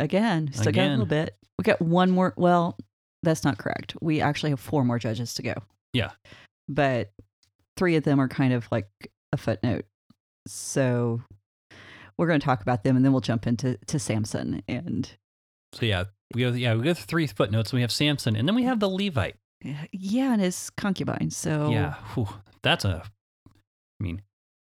Again, 0.00 0.50
still 0.52 0.72
got 0.72 0.80
a 0.80 0.88
little 0.90 1.04
Again. 1.04 1.24
bit. 1.26 1.36
We 1.58 1.62
got 1.62 1.80
one 1.80 2.10
more. 2.10 2.34
Well, 2.36 2.76
that's 3.22 3.44
not 3.44 3.58
correct. 3.58 3.94
We 4.00 4.20
actually 4.20 4.50
have 4.50 4.60
four 4.60 4.84
more 4.84 4.98
judges 4.98 5.34
to 5.34 5.42
go. 5.42 5.54
Yeah. 5.92 6.10
But 6.68 7.10
three 7.76 7.96
of 7.96 8.04
them 8.04 8.20
are 8.20 8.28
kind 8.28 8.52
of 8.52 8.66
like 8.70 8.88
a 9.32 9.36
footnote. 9.36 9.84
So 10.46 11.22
we're 12.18 12.26
going 12.26 12.40
to 12.40 12.44
talk 12.44 12.60
about 12.62 12.84
them 12.84 12.96
and 12.96 13.04
then 13.04 13.12
we'll 13.12 13.20
jump 13.20 13.46
into 13.46 13.78
to 13.86 13.98
Samson. 13.98 14.62
And 14.68 15.10
So 15.72 15.86
yeah, 15.86 16.04
we 16.34 16.42
have 16.42 16.58
yeah 16.58 16.74
we 16.74 16.88
have 16.88 16.98
three 16.98 17.26
footnotes. 17.26 17.72
We 17.72 17.80
have 17.82 17.92
Samson, 17.92 18.36
and 18.36 18.46
then 18.48 18.54
we 18.54 18.64
have 18.64 18.80
the 18.80 18.88
Levite. 18.88 19.36
yeah, 19.92 20.32
and 20.32 20.40
his 20.42 20.70
concubine. 20.70 21.30
So 21.30 21.70
Yeah, 21.70 21.94
whew, 22.14 22.28
that's 22.62 22.84
a. 22.84 23.02
I 23.46 24.02
mean, 24.02 24.22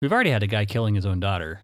we've 0.00 0.12
already 0.12 0.30
had 0.30 0.42
a 0.42 0.46
guy 0.46 0.64
killing 0.64 0.94
his 0.94 1.04
own 1.04 1.18
daughter, 1.20 1.62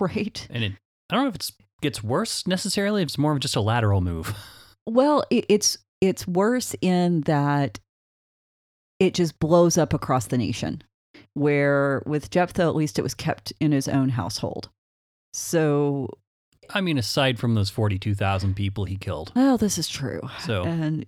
right. 0.00 0.46
and 0.50 0.64
it. 0.64 0.72
I 1.10 1.14
don't 1.14 1.24
know 1.24 1.28
if 1.28 1.34
it's 1.34 1.52
gets 1.84 2.02
worse 2.02 2.46
necessarily. 2.46 3.02
It's 3.02 3.16
more 3.18 3.32
of 3.32 3.38
just 3.40 3.54
a 3.56 3.60
lateral 3.60 4.00
move. 4.00 4.34
Well, 4.86 5.24
it, 5.30 5.46
it's 5.48 5.78
it's 6.02 6.26
worse 6.28 6.76
in 6.82 7.22
that 7.22 7.80
it 9.00 9.14
just 9.14 9.38
blows 9.38 9.78
up 9.78 9.94
across 9.94 10.26
the 10.26 10.36
nation. 10.36 10.82
Where 11.32 12.02
with 12.04 12.28
Jephthah, 12.28 12.64
at 12.64 12.76
least 12.76 12.98
it 12.98 13.02
was 13.02 13.14
kept 13.14 13.54
in 13.60 13.72
his 13.72 13.88
own 13.88 14.10
household. 14.10 14.68
So, 15.32 16.10
I 16.68 16.82
mean, 16.82 16.98
aside 16.98 17.38
from 17.38 17.54
those 17.54 17.70
forty-two 17.70 18.14
thousand 18.14 18.56
people 18.56 18.84
he 18.84 18.96
killed. 18.98 19.32
well, 19.34 19.56
this 19.56 19.78
is 19.78 19.88
true. 19.88 20.20
So 20.40 20.64
And 20.64 21.06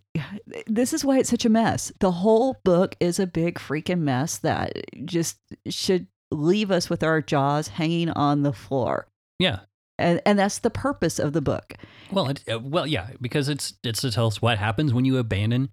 this 0.67 0.95
is 0.95 1.05
why 1.05 1.19
it's 1.19 1.29
such 1.29 1.45
a 1.45 1.51
mess. 1.51 1.93
The 2.01 2.13
whole 2.13 2.57
book 2.65 2.97
is 2.99 3.21
a 3.21 3.27
big 3.27 3.57
freaking 3.57 4.01
mess 4.01 4.39
that 4.39 4.73
just 5.05 5.37
should 5.69 6.07
leave 6.31 6.71
us 6.71 6.89
with 6.89 7.03
our 7.03 7.21
jaws 7.21 7.69
hanging 7.69 8.09
on 8.09 8.43
the 8.43 8.55
floor. 8.55 9.07
yeah, 9.39 9.59
And 9.98 10.20
and 10.27 10.39
that's 10.39 10.58
the 10.58 10.70
purpose 10.70 11.19
of 11.19 11.33
the 11.33 11.41
book. 11.41 11.75
well, 12.12 12.28
it, 12.28 12.44
uh, 12.52 12.58
well, 12.61 12.86
yeah, 12.86 13.11
because 13.20 13.48
it's 13.48 13.75
it's 13.83 14.00
to 14.02 14.11
tell 14.11 14.27
us 14.27 14.42
what 14.42 14.58
happens 14.58 14.92
when 14.92 15.05
you 15.05 15.16
abandon 15.19 15.70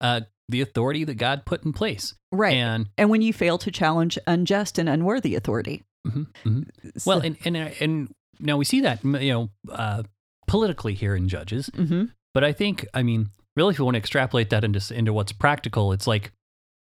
uh, 0.00 0.20
the 0.48 0.60
authority 0.60 1.02
that 1.04 1.14
God 1.14 1.44
put 1.44 1.64
in 1.64 1.72
place, 1.72 2.14
Right. 2.30 2.54
and 2.54 2.88
and 2.96 3.10
when 3.10 3.22
you 3.22 3.32
fail 3.32 3.58
to 3.58 3.70
challenge 3.70 4.18
unjust 4.26 4.78
and 4.78 4.88
unworthy 4.88 5.34
authority. 5.34 5.82
mhm, 6.06 6.26
mhm. 6.44 6.68
Well, 7.04 7.18
and, 7.20 7.36
and 7.44 7.56
and 7.56 8.14
now 8.38 8.56
we 8.56 8.64
see 8.64 8.80
that 8.82 9.02
you 9.04 9.32
know 9.32 9.50
uh, 9.72 10.04
politically 10.46 10.94
here 10.94 11.16
in 11.16 11.28
Judges, 11.28 11.68
Mhm. 11.70 12.12
but 12.34 12.44
I 12.44 12.52
think 12.52 12.86
I 12.94 13.02
mean 13.02 13.30
really 13.56 13.72
if 13.72 13.78
we 13.80 13.84
want 13.84 13.94
to 13.96 13.98
extrapolate 13.98 14.50
that 14.50 14.62
into 14.62 14.94
into 14.94 15.12
what's 15.12 15.32
practical, 15.32 15.92
it's 15.92 16.06
like 16.06 16.30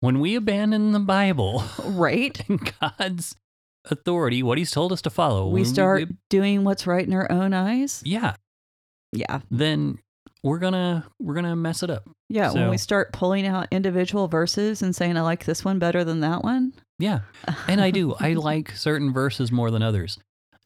when 0.01 0.21
we 0.21 0.35
abandon 0.35 0.93
the 0.93 1.01
Bible 1.01 1.65
right. 1.85 2.39
and 2.49 2.73
God's 2.81 3.35
authority, 3.91 4.43
what 4.43 4.59
He's 4.59 4.71
told 4.71 4.93
us 4.93 5.03
to 5.03 5.11
follow, 5.11 5.49
we 5.49 5.65
start 5.65 6.09
doing 6.31 6.65
what's 6.65 6.87
right 6.87 7.07
in 7.07 7.13
our 7.15 7.31
own 7.31 7.53
eyes. 7.55 8.03
yeah, 8.05 8.35
Yeah. 9.13 9.41
then 9.51 9.99
we're 10.45 10.59
gonna 10.59 11.05
we're 11.21 11.35
gonna 11.35 11.57
mess 11.57 11.83
it 11.83 11.91
up. 11.91 12.09
Yeah. 12.29 12.53
when 12.53 12.69
we 12.71 12.77
start 12.79 13.13
pulling 13.13 13.47
out 13.47 13.69
individual 13.71 14.29
verses 14.29 14.83
and 14.83 14.95
saying, 14.95 15.17
I 15.17 15.23
like 15.23 15.45
this 15.47 15.65
one 15.65 15.79
better 15.79 16.05
than 16.05 16.21
that 16.21 16.45
one. 16.45 16.75
Yeah, 16.99 17.21
and 17.67 17.81
I 17.81 17.91
do. 17.91 18.15
I 18.21 18.35
like 18.35 18.71
certain 18.73 19.13
verses 19.13 19.51
more 19.51 19.71
than 19.71 19.83
others. 19.83 20.19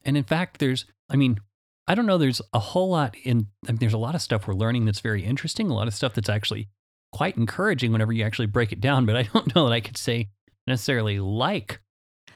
And 0.05 0.17
in 0.17 0.25
fact, 0.25 0.59
there's, 0.59 0.85
I 1.09 1.17
mean, 1.17 1.39
I 1.87 1.95
don't 1.95 2.07
know, 2.07 2.19
there's 2.19 2.43
a 2.53 2.59
whole 2.59 2.91
lot 2.91 3.15
in, 3.23 3.47
I 3.67 3.73
mean, 3.73 3.79
there's 3.79 3.93
a 3.93 3.99
lot 3.99 4.15
of 4.15 4.23
stuff 4.23 4.47
we're 4.49 4.55
learning 4.55 4.85
that's 4.85 5.01
very 5.01 5.25
interesting, 5.25 5.71
a 5.71 5.75
lot 5.75 5.87
of 5.89 5.95
stuff 5.95 6.15
that's 6.15 6.29
actually 6.29 6.69
quite 7.13 7.37
encouraging 7.37 7.93
whenever 7.93 8.13
you 8.13 8.25
actually 8.25 8.47
break 8.47 8.73
it 8.73 8.81
down. 8.81 9.07
But 9.07 9.17
I 9.17 9.23
don't 9.33 9.55
know 9.55 9.65
that 9.69 9.73
I 9.75 9.81
could 9.81 9.97
say 9.97 10.29
necessarily 10.67 11.19
like 11.21 11.81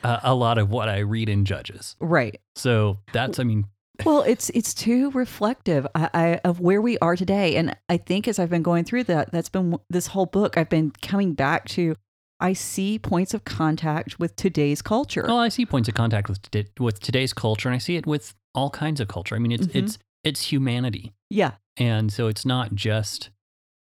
uh, 0.06 0.20
a 0.22 0.34
lot 0.34 0.58
of 0.58 0.70
what 0.70 0.88
I 0.88 0.98
read 1.00 1.28
in 1.28 1.44
Judges. 1.44 1.96
right. 2.00 2.40
So 2.54 2.98
that's, 3.12 3.38
I 3.38 3.44
mean, 3.44 3.66
well, 4.04 4.22
it's 4.22 4.50
it's 4.50 4.74
too 4.74 5.10
reflective 5.12 5.86
I, 5.94 6.10
I, 6.14 6.26
of 6.44 6.60
where 6.60 6.80
we 6.82 6.98
are 6.98 7.16
today, 7.16 7.56
and 7.56 7.74
I 7.88 7.96
think 7.96 8.28
as 8.28 8.38
I've 8.38 8.50
been 8.50 8.62
going 8.62 8.84
through 8.84 9.04
that, 9.04 9.32
that's 9.32 9.48
been 9.48 9.78
this 9.90 10.08
whole 10.08 10.26
book. 10.26 10.56
I've 10.58 10.68
been 10.68 10.92
coming 11.02 11.32
back 11.34 11.66
to. 11.70 11.96
I 12.38 12.52
see 12.52 12.98
points 12.98 13.32
of 13.32 13.44
contact 13.44 14.18
with 14.18 14.36
today's 14.36 14.82
culture. 14.82 15.24
well, 15.26 15.38
I 15.38 15.48
see 15.48 15.64
points 15.64 15.88
of 15.88 15.94
contact 15.94 16.28
with, 16.28 16.40
with 16.78 17.00
today's 17.00 17.32
culture 17.32 17.66
and 17.70 17.74
I 17.74 17.78
see 17.78 17.96
it 17.96 18.06
with 18.06 18.34
all 18.54 18.68
kinds 18.68 19.00
of 19.00 19.08
culture. 19.08 19.34
I 19.34 19.38
mean, 19.38 19.52
it's, 19.52 19.66
Mhm. 19.68 19.74
it's, 19.82 19.98
it's 20.22 20.52
humanity. 20.52 21.14
yeah, 21.30 21.52
And 21.78 22.12
so 22.12 22.26
it's 22.26 22.44
not 22.44 22.74
just 22.74 23.30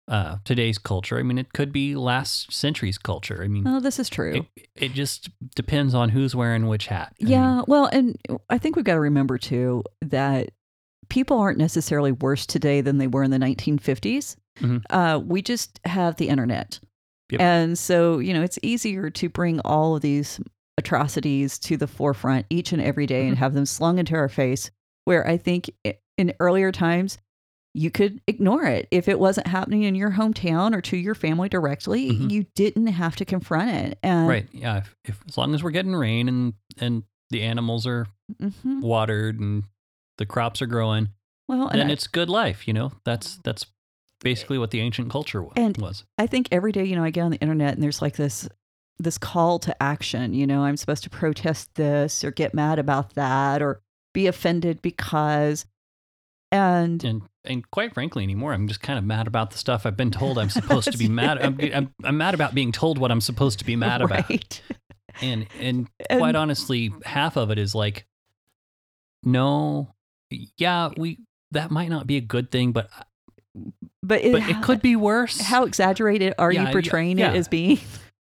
uh, 0.08 0.38
today's 0.46 0.78
culture. 0.78 1.18
I 1.20 1.24
mean, 1.24 1.38
it 1.38 1.54
could 1.54 1.72
be 1.74 1.96
last 1.96 2.52
century's 2.54 2.98
culture. 2.98 3.42
I 3.44 3.48
mean, 3.48 3.64
well, 3.66 3.82
this 3.82 4.00
is 4.00 4.10
true. 4.10 4.46
it, 4.56 4.68
it 4.76 4.94
just 4.94 5.30
depends 5.56 5.94
on 5.94 6.10
who's 6.10 6.36
wearing 6.36 6.68
which 6.68 6.88
hat. 6.88 7.14
I 7.22 7.24
mean, 7.24 7.34
yeah, 7.34 7.62
well, 7.68 7.88
and 7.92 8.18
I 8.50 8.58
think 8.58 8.76
we've 8.76 8.86
got 8.86 8.94
to 8.96 9.00
remember 9.02 9.38
too 9.38 9.84
that 10.02 10.50
people 11.10 11.38
aren't 11.40 11.58
necessarily 11.58 12.12
worse 12.12 12.46
today 12.46 12.82
than 12.82 12.98
they 12.98 13.08
were 13.08 13.24
in 13.24 13.32
the 13.32 13.38
1950s. 13.38 14.36
Mhm. 14.62 14.82
Uh, 14.90 15.20
we 15.24 15.42
just 15.42 15.80
have 15.86 16.16
the 16.16 16.30
internet, 16.30 16.80
Yep. 17.32 17.42
and 17.42 17.78
so 17.78 18.20
you 18.20 18.34
know 18.34 18.42
it's 18.42 18.58
easier 18.64 19.10
to 19.12 19.30
bring 19.30 19.60
all 19.62 19.96
of 19.96 20.02
these 20.02 20.40
atrocities 20.78 21.60
to 21.60 21.76
the 21.78 21.88
forefront 21.88 22.46
each 22.50 22.72
and 22.72 22.82
every 22.82 23.06
day 23.06 23.28
and 23.28 23.36
Mhm. 23.36 23.40
have 23.40 23.54
them 23.54 23.66
slung 23.66 24.00
into 24.00 24.16
our 24.16 24.30
face. 24.30 24.72
Where 25.06 25.28
I 25.28 25.38
think 25.38 25.70
in 26.18 26.34
earlier 26.40 26.72
times. 26.72 27.18
You 27.78 27.92
could 27.92 28.22
ignore 28.28 28.66
it. 28.66 28.88
If 28.92 29.08
it 29.08 29.20
wasn't 29.20 29.48
happening 29.48 29.84
in 29.84 29.94
your 29.96 30.12
hometown 30.12 30.74
or 30.76 30.82
to 30.82 30.98
your 30.98 31.14
family 31.16 31.48
directly, 31.48 32.12
Mhm. 32.12 32.32
you 32.32 32.46
didn't 32.56 32.88
have 32.88 33.16
to 33.18 33.26
confront 33.26 33.70
it. 33.72 34.00
And 34.02 34.28
right. 34.28 34.48
Yeah. 34.52 34.78
If, 34.78 34.96
if 35.06 35.20
as 35.28 35.38
long 35.38 35.54
as 35.54 35.62
we're 35.64 35.72
getting 35.72 35.96
rain 35.96 36.28
and 36.28 36.54
and 36.80 37.04
the 37.30 37.44
animals 37.44 37.86
are 37.86 38.08
Mhm. 38.42 38.82
watered 38.82 39.40
and 39.40 39.64
the 40.18 40.26
crops 40.26 40.62
are 40.62 40.66
growing, 40.68 41.10
well, 41.48 41.68
and 41.68 41.80
then 41.80 41.90
I- 41.90 41.94
it's 41.94 42.08
good 42.08 42.30
life. 42.30 42.68
You 42.68 42.74
know, 42.74 42.94
that's 43.06 43.38
that's 43.44 43.66
basically 44.22 44.58
what 44.58 44.72
the 44.72 44.80
ancient 44.80 45.12
culture 45.12 45.44
wa- 45.44 45.54
And- 45.56 45.78
was. 45.78 46.04
I 46.18 46.26
think 46.26 46.48
every 46.52 46.72
day, 46.72 46.84
you 46.86 46.96
know, 46.96 47.04
I 47.04 47.12
get 47.12 47.22
on 47.22 47.32
the 47.32 47.40
internet 47.40 47.76
and 47.76 47.84
there's 47.84 48.02
like 48.02 48.16
this 48.16 48.50
this 48.98 49.20
call 49.20 49.60
to 49.60 49.84
action. 49.84 50.34
You 50.34 50.48
know, 50.48 50.64
I'm 50.64 50.76
supposed 50.78 51.04
to 51.04 51.10
protest 51.12 51.76
this 51.76 52.24
or 52.24 52.32
get 52.32 52.56
mad 52.56 52.80
about 52.80 53.14
that 53.14 53.62
or 53.62 53.82
be 54.16 54.26
offended 54.26 54.82
because 54.82 55.68
and 56.52 57.04
And 57.04 57.22
and 57.48 57.70
quite 57.72 57.94
frankly, 57.94 58.24
anymore, 58.24 58.54
I'm 58.54 58.68
just 58.68 58.82
kind 58.82 59.00
of 59.00 59.06
mad 59.06 59.26
about 59.28 59.52
the 59.52 59.58
stuff 59.58 59.86
I've 59.86 59.98
been 59.98 60.12
told 60.12 60.38
I'm 60.38 60.50
supposed 60.62 60.92
to 60.92 60.98
be 60.98 61.08
mad. 61.08 61.38
I'm, 61.40 61.58
I'm 61.74 61.94
I'm 62.04 62.18
mad 62.18 62.34
about 62.34 62.54
being 62.54 62.72
told 62.72 62.98
what 63.00 63.12
I'm 63.12 63.22
supposed 63.22 63.60
to 63.60 63.66
be 63.66 63.76
mad 63.76 64.02
about. 64.02 64.30
right. 64.30 64.62
And 65.22 65.48
and 65.60 65.88
And- 66.10 66.20
quite 66.20 66.36
honestly, 66.36 66.92
half 67.06 67.38
of 67.38 67.50
it 67.52 67.58
is 67.58 67.74
like, 67.74 68.06
no, 69.24 69.94
yeah, 70.58 70.90
we 70.98 71.20
that 71.52 71.72
might 71.72 71.90
not 71.90 72.08
be 72.08 72.18
a 72.18 72.22
good 72.22 72.52
thing, 72.52 72.72
but 72.72 72.90
uh, 72.98 73.62
But 74.04 74.22
it, 74.22 74.32
but 74.34 74.48
it 74.50 74.62
could 74.62 74.82
be 74.82 74.96
worse. 74.96 75.40
how 75.42 75.64
exaggerated 75.66 76.34
are 76.38 76.52
Yeah, 76.52 76.62
you 76.62 76.68
yeah, 76.68 76.72
portraying 76.74 77.18
yeah. 77.18 77.32
it 77.32 77.38
as 77.38 77.48
being? 77.48 77.80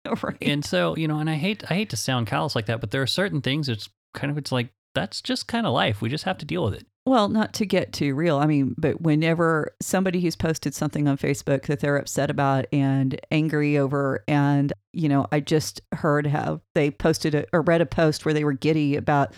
right. 0.24 0.38
and 0.42 0.66
so 0.66 0.96
you 0.98 1.08
know, 1.08 1.20
and 1.20 1.30
I 1.30 1.36
hate 1.36 1.64
I 1.70 1.76
hate 1.76 1.90
to 1.92 1.98
sound 1.98 2.28
callous 2.28 2.56
like 2.56 2.66
that, 2.66 2.82
but 2.82 2.92
there 2.92 3.02
are 3.02 3.08
certain 3.08 3.42
things 3.42 3.70
it's 3.70 3.90
kind 4.14 4.32
of 4.32 4.38
it's 4.38 4.52
like 4.52 4.70
that's 4.96 5.22
just 5.22 5.48
kind 5.48 5.66
of 5.66 5.74
life. 5.74 6.02
We 6.02 6.10
just 6.10 6.26
have 6.26 6.38
to 6.40 6.46
deal 6.46 6.64
with 6.66 6.74
it. 6.74 6.86
Well, 7.06 7.30
not 7.30 7.54
to 7.56 7.66
get 7.66 7.94
too 7.94 8.14
real. 8.14 8.38
I 8.38 8.46
mean, 8.46 8.76
but 8.78 9.02
whenever 9.02 9.74
somebody 9.82 10.22
who's 10.22 10.36
posted 10.36 10.76
something 10.76 11.08
on 11.08 11.18
Facebook 11.18 11.66
that 11.66 11.80
they're 11.80 11.98
upset 11.98 12.30
about 12.30 12.68
and 12.72 13.20
angry 13.32 13.78
over, 13.78 14.24
and, 14.28 14.72
you 14.94 15.10
know, 15.10 15.26
I 15.32 15.40
just 15.40 15.82
heard 15.94 16.28
how 16.28 16.62
they 16.76 16.92
posted 16.92 17.34
a, 17.34 17.46
or 17.54 17.62
read 17.64 17.82
a 17.82 17.88
post 17.88 18.24
where 18.24 18.36
they 18.36 18.44
were 18.44 18.54
giddy 18.54 18.96
about 18.96 19.34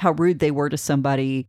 how 0.00 0.10
rude 0.12 0.40
they 0.40 0.50
were 0.50 0.68
to 0.68 0.76
somebody. 0.76 1.46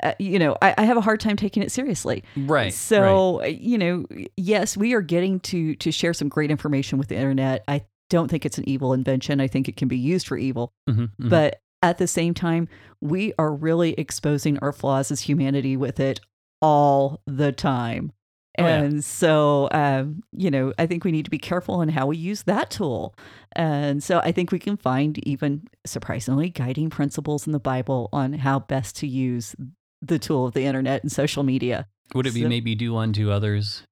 Uh, 0.00 0.14
you 0.20 0.38
know, 0.38 0.56
I, 0.62 0.74
I 0.78 0.84
have 0.84 0.96
a 0.96 1.02
hard 1.02 1.18
time 1.18 1.36
taking 1.36 1.62
it 1.62 1.72
seriously. 1.72 2.22
Right. 2.36 2.72
So, 2.72 3.42
uh, 3.42 3.46
you 3.46 3.78
know, 3.78 4.06
yes, 4.36 4.76
we 4.76 4.94
are 4.94 5.02
getting 5.02 5.40
to 5.40 5.74
to 5.74 5.90
share 5.90 6.14
some 6.14 6.28
great 6.28 6.52
information 6.52 6.98
with 6.98 7.08
the 7.08 7.16
internet. 7.16 7.64
I 7.66 7.84
don't 8.10 8.30
think 8.30 8.46
it's 8.46 8.58
an 8.58 8.68
evil 8.68 8.92
invention. 8.92 9.40
I 9.40 9.48
think 9.48 9.68
it 9.68 9.76
can 9.76 9.88
be 9.88 9.98
used 9.98 10.28
for 10.28 10.38
evil. 10.38 10.72
hmm 10.88 11.06
But 11.18 11.60
at 11.82 11.98
the 11.98 12.06
same 12.06 12.34
time, 12.34 12.68
we 13.00 13.32
are 13.38 13.52
really 13.52 13.92
exposing 13.94 14.58
our 14.58 14.72
flaws 14.72 15.10
as 15.10 15.22
humanity 15.22 15.76
with 15.76 15.98
it 16.00 16.20
all 16.60 17.22
the 17.26 17.52
time. 17.52 18.12
Oh, 18.58 18.66
yeah. 18.66 18.82
And 18.82 19.04
so, 19.04 19.68
um, 19.72 20.22
you 20.36 20.50
know, 20.50 20.72
I 20.78 20.86
think 20.86 21.04
we 21.04 21.12
need 21.12 21.24
to 21.24 21.30
be 21.30 21.38
careful 21.38 21.80
in 21.82 21.88
how 21.88 22.06
we 22.06 22.16
use 22.16 22.42
that 22.42 22.70
tool. 22.70 23.14
And 23.56 24.02
so 24.02 24.18
I 24.18 24.32
think 24.32 24.52
we 24.52 24.58
can 24.58 24.76
find 24.76 25.16
even 25.26 25.62
surprisingly 25.86 26.50
guiding 26.50 26.90
principles 26.90 27.46
in 27.46 27.52
the 27.52 27.60
Bible 27.60 28.08
on 28.12 28.32
how 28.34 28.58
best 28.58 28.96
to 28.96 29.06
use 29.06 29.54
the 30.02 30.18
tool 30.18 30.46
of 30.46 30.52
the 30.52 30.64
internet 30.64 31.02
and 31.02 31.10
social 31.12 31.42
media. 31.44 31.86
Would 32.14 32.26
it 32.26 32.34
be 32.34 32.42
So- 32.42 32.48
maybe 32.48 32.74
do 32.74 32.96
unto 32.96 33.30
others? 33.30 33.84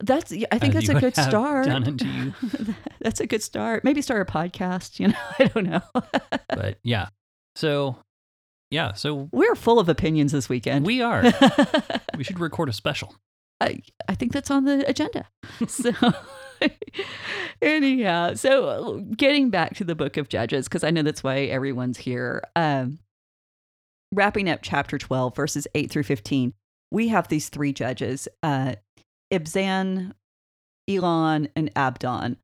That's 0.00 0.32
I 0.50 0.58
think 0.58 0.72
that's 0.74 0.88
a 0.88 0.94
good 1.00 1.14
start. 1.14 1.66
Done 1.66 1.84
unto 1.84 2.06
you. 2.06 2.34
that's 3.00 3.20
a 3.20 3.26
good 3.26 3.42
start. 3.42 3.84
Maybe 3.84 4.02
start 4.02 4.28
a 4.28 4.32
podcast. 4.32 4.98
You 4.98 5.08
know, 5.08 5.18
I 5.38 5.44
don't 5.44 5.66
know. 5.66 5.82
But 6.48 6.78
yeah. 6.82 7.08
So 7.56 7.96
yeah, 8.72 8.94
so 8.94 9.28
We're 9.32 9.54
full 9.54 9.78
of 9.78 9.90
opinions 9.90 10.32
this 10.32 10.48
weekend. 10.48 10.86
we 10.86 11.02
are. 11.02 11.22
we 12.16 12.24
should 12.24 12.40
record 12.40 12.70
a 12.70 12.72
special. 12.72 13.14
I, 13.60 13.82
I 14.08 14.14
think 14.14 14.32
that's 14.32 14.50
on 14.50 14.64
the 14.64 14.88
agenda. 14.88 15.26
So, 15.68 15.92
anyhow, 17.62 18.34
so 18.34 19.04
getting 19.16 19.50
back 19.50 19.74
to 19.76 19.84
the 19.84 19.94
book 19.94 20.16
of 20.16 20.28
Judges, 20.28 20.68
because 20.68 20.84
I 20.84 20.90
know 20.90 21.02
that's 21.02 21.22
why 21.22 21.40
everyone's 21.40 21.98
here. 21.98 22.42
Um, 22.56 22.98
wrapping 24.10 24.48
up 24.48 24.60
chapter 24.62 24.96
12, 24.96 25.36
verses 25.36 25.66
8 25.74 25.90
through 25.90 26.04
15, 26.04 26.54
we 26.90 27.08
have 27.08 27.28
these 27.28 27.50
three 27.50 27.72
judges 27.72 28.26
uh, 28.42 28.74
Ibzan, 29.32 30.12
Elon, 30.88 31.48
and 31.54 31.70
Abdon. 31.76 32.38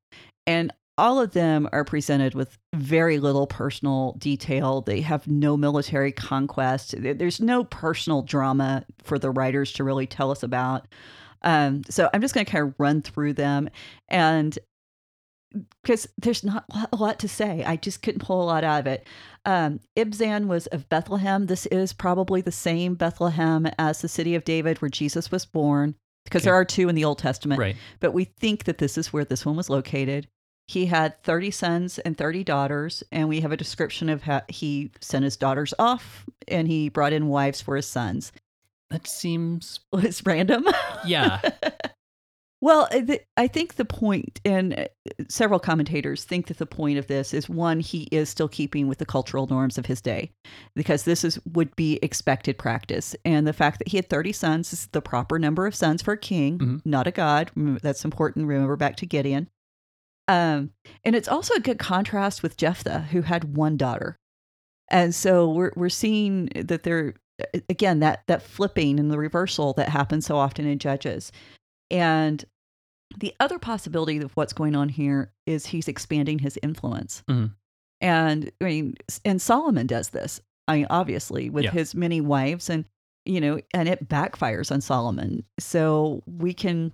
And 0.47 0.73
all 0.99 1.21
of 1.21 1.33
them 1.33 1.69
are 1.73 1.85
presented 1.85 2.35
with 2.35 2.59
very 2.75 3.19
little 3.19 3.47
personal 3.47 4.13
detail. 4.19 4.81
They 4.83 5.01
have 5.01 5.27
no 5.27 5.57
military 5.57 6.13
conquest. 6.13 6.95
There's 6.99 7.41
no 7.41 7.65
personal 7.65 8.23
drama 8.23 8.85
for 9.03 9.19
the 9.19 9.31
writers 9.31 9.73
to 9.75 9.85
really 9.85 10.07
tell 10.07 10.31
us 10.31 10.43
about. 10.43 10.87
Um, 11.43 11.85
so 11.89 12.11
I'm 12.13 12.21
just 12.21 12.35
going 12.35 12.45
to 12.45 12.51
kind 12.53 12.67
of 12.69 12.75
run 12.79 13.01
through 13.01 13.35
them. 13.35 13.71
And 14.09 14.59
because 15.83 16.07
there's 16.19 16.45
not 16.45 16.65
a 16.93 16.97
lot- 16.97 17.19
to 17.21 17.29
say, 17.29 17.65
I 17.65 17.77
just 17.77 18.03
couldn't 18.03 18.21
pull 18.21 18.43
a 18.43 18.45
lot 18.45 18.65
out 18.65 18.81
of 18.81 18.87
it. 18.87 19.07
Um, 19.47 19.81
Ibzan 19.97 20.47
was 20.47 20.67
of 20.67 20.89
Bethlehem. 20.89 21.47
This 21.47 21.65
is 21.67 21.93
probably 21.95 22.41
the 22.43 22.53
same 22.53 22.95
Bethlehem 22.97 23.67
as 23.79 24.03
the 24.03 24.09
city 24.09 24.35
of 24.35 24.45
David 24.45 24.83
where 24.83 24.91
Jesus 24.91 25.31
was 25.31 25.47
born, 25.47 25.95
because 26.25 26.43
Okay. 26.43 26.47
there 26.47 26.55
are 26.55 26.65
two 26.67 26.89
in 26.91 26.95
the 26.97 27.05
Old 27.05 27.19
Testament 27.19 27.59
Right. 27.61 27.77
but 28.01 28.13
we 28.13 28.25
think 28.25 28.65
that 28.65 28.77
this 28.79 28.99
is 28.99 29.13
where 29.13 29.25
this 29.25 29.47
one 29.47 29.57
was 29.57 29.71
located. 29.71 30.29
He 30.69 30.87
had 30.87 31.21
30 31.25 31.51
sons 31.51 31.99
and 32.01 32.17
30 32.17 32.45
daughters, 32.45 33.03
and 33.11 33.29
we 33.29 33.41
have 33.41 33.53
a 33.53 33.57
description 33.57 34.09
of 34.11 34.23
how 34.23 34.43
he 34.49 34.91
sent 35.01 35.25
his 35.25 35.37
daughters 35.37 35.73
off 35.79 36.27
and 36.47 36.69
he 36.69 36.89
brought 36.91 37.13
in 37.15 37.29
wives 37.29 37.61
for 37.63 37.75
his 37.77 37.87
sons. 37.87 38.33
That 38.91 39.07
seems 39.07 39.81
It's 39.95 40.25
random. 40.27 40.67
yeah. 41.07 41.41
well, 42.61 42.89
I 43.37 43.47
think 43.49 43.75
the 43.77 43.85
point, 43.85 44.41
and 44.45 44.79
uh, 44.79 44.85
several 45.29 45.59
commentators 45.61 46.25
think 46.25 46.49
that 46.49 46.59
the 46.59 46.67
point 46.67 46.99
of 46.99 47.07
this 47.07 47.33
is 47.33 47.49
one, 47.49 47.81
he 47.81 48.03
is 48.11 48.29
still 48.29 48.49
keeping 48.49 48.89
with 48.89 48.99
the 48.99 49.07
cultural 49.07 49.47
norms 49.47 49.79
of 49.79 49.87
his 49.87 50.01
day, 50.01 50.31
because 50.75 51.05
this 51.05 51.25
is 51.25 51.39
would 51.53 51.75
be 51.77 51.99
expected 52.03 52.59
practice, 52.59 53.15
and 53.25 53.47
the 53.47 53.53
fact 53.53 53.79
that 53.79 53.89
he 53.89 53.97
had 53.97 54.09
thirty 54.11 54.33
sons 54.33 54.73
is 54.73 54.87
the 54.89 55.01
proper 55.03 55.39
number 55.39 55.67
of 55.67 55.75
sons 55.75 56.03
for 56.03 56.13
a 56.13 56.19
king, 56.19 56.59
Mhm. 56.59 56.81
not 56.85 57.07
a 57.07 57.11
god. 57.13 57.51
That's 57.57 58.05
important. 58.05 58.47
Remember 58.47 58.77
back 58.77 58.97
to 58.97 59.07
Gideon. 59.07 59.49
Um, 60.29 60.71
and 61.05 61.17
it's 61.17 61.29
also 61.29 61.55
a 61.55 61.61
good 61.61 61.79
contrast 61.79 62.43
with 62.43 62.57
Jephthah, 62.57 63.01
who 63.11 63.23
had 63.23 63.57
one 63.57 63.77
daughter, 63.77 64.17
and 64.91 65.15
so 65.15 65.51
we're 65.51 65.73
we're 65.75 65.89
seeing 65.89 66.47
that 66.55 66.83
there 66.85 67.15
again 67.69 68.01
that 68.01 68.25
that 68.27 68.43
flipping 68.43 69.01
and 69.01 69.11
the 69.11 69.19
reversal 69.19 69.73
that 69.75 69.89
happens 69.89 70.27
so 70.27 70.37
often 70.37 70.67
in 70.67 70.79
Judges. 70.79 71.33
And 71.91 72.45
the 73.17 73.35
other 73.41 73.59
possibility 73.59 74.19
of 74.19 74.33
what's 74.37 74.53
going 74.53 74.77
on 74.77 74.91
here 74.91 75.33
is 75.47 75.67
he's 75.67 75.89
expanding 75.89 76.41
his 76.41 76.59
influence. 76.63 77.23
Mhm. 77.29 77.55
And 78.03 78.51
I 78.61 78.65
mean, 78.65 78.95
and 79.25 79.41
Solomon 79.41 79.87
does 79.87 80.11
this. 80.11 80.41
I 80.69 80.77
mean, 80.77 80.87
obviously, 80.91 81.49
with 81.49 81.65
Yeah. 81.65 81.71
his 81.71 81.95
many 81.95 82.21
wives, 82.21 82.69
and 82.69 82.85
you 83.25 83.41
know, 83.41 83.61
and 83.73 83.89
it 83.89 84.09
backfires 84.09 84.71
on 84.71 84.81
Solomon. 84.83 85.45
So 85.59 86.23
we 86.27 86.53
can 86.53 86.93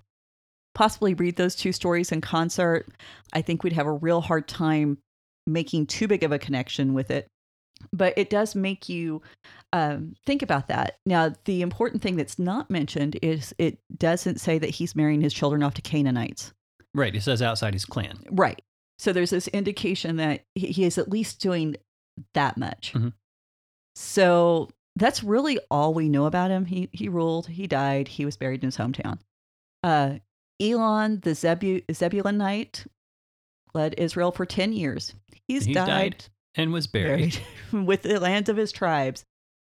possibly 0.75 1.15
read 1.15 1.37
those 1.37 1.55
two 1.55 1.71
stories 1.71 2.11
in 2.11 2.21
concert. 2.21 2.87
I 3.33 3.41
think 3.41 3.63
we'd 3.63 3.73
have 3.73 3.87
a 3.87 3.91
real 3.91 4.21
hard 4.21 4.47
time 4.47 4.99
making 5.47 5.87
too 5.87 6.07
big 6.07 6.23
of 6.23 6.31
a 6.31 6.37
connection 6.37 6.93
with 6.93 7.09
it. 7.09 7.27
But 7.91 8.13
it 8.17 8.29
does 8.29 8.55
make 8.55 8.87
you 8.87 9.21
um, 9.73 10.15
think 10.25 10.41
about 10.41 10.67
that. 10.69 10.97
Now, 11.05 11.33
the 11.45 11.61
important 11.61 12.01
thing 12.01 12.15
that's 12.15 12.39
not 12.39 12.69
mentioned 12.69 13.17
is 13.21 13.53
it 13.57 13.79
doesn't 13.97 14.39
say 14.39 14.57
that 14.59 14.69
he's 14.69 14.95
marrying 14.95 15.21
his 15.21 15.33
children 15.33 15.61
off 15.61 15.73
to 15.75 15.81
Canaanites. 15.81 16.53
Right. 16.93 17.13
It 17.15 17.23
says 17.23 17.41
outside 17.41 17.73
his 17.73 17.85
clan. 17.85 18.17
Right. 18.31 18.61
So 18.97 19.11
there's 19.11 19.31
this 19.31 19.49
indication 19.49 20.15
that 20.17 20.43
he 20.55 20.85
is 20.85 20.97
at 20.97 21.09
least 21.09 21.41
doing 21.41 21.75
that 22.33 22.55
much. 22.57 22.93
Mhm. 22.93 23.11
So 23.95 24.69
that's 24.95 25.21
really 25.21 25.59
all 25.69 25.93
we 25.93 26.07
know 26.07 26.25
about 26.25 26.51
him. 26.51 26.65
He 26.65 26.89
he 26.93 27.09
ruled, 27.09 27.47
he 27.47 27.67
died, 27.67 28.07
he 28.07 28.23
was 28.25 28.37
buried 28.37 28.63
in 28.63 28.67
his 28.67 28.77
hometown. 28.77 29.19
Uh, 29.83 30.19
Elon, 30.61 31.19
the 31.21 31.35
Zebu- 31.35 31.81
Zebulunite, 31.91 32.85
led 33.73 33.95
Israel 33.97 34.31
for 34.31 34.45
10 34.45 34.73
years. 34.73 35.13
He's, 35.47 35.65
died, 35.67 35.87
died 35.87 36.25
and 36.55 36.71
was 36.71 36.87
buried. 36.87 37.39
buried 37.71 37.85
with 37.87 38.03
the 38.03 38.19
lands 38.19 38.49
of 38.49 38.57
his 38.57 38.71
tribes. 38.71 39.23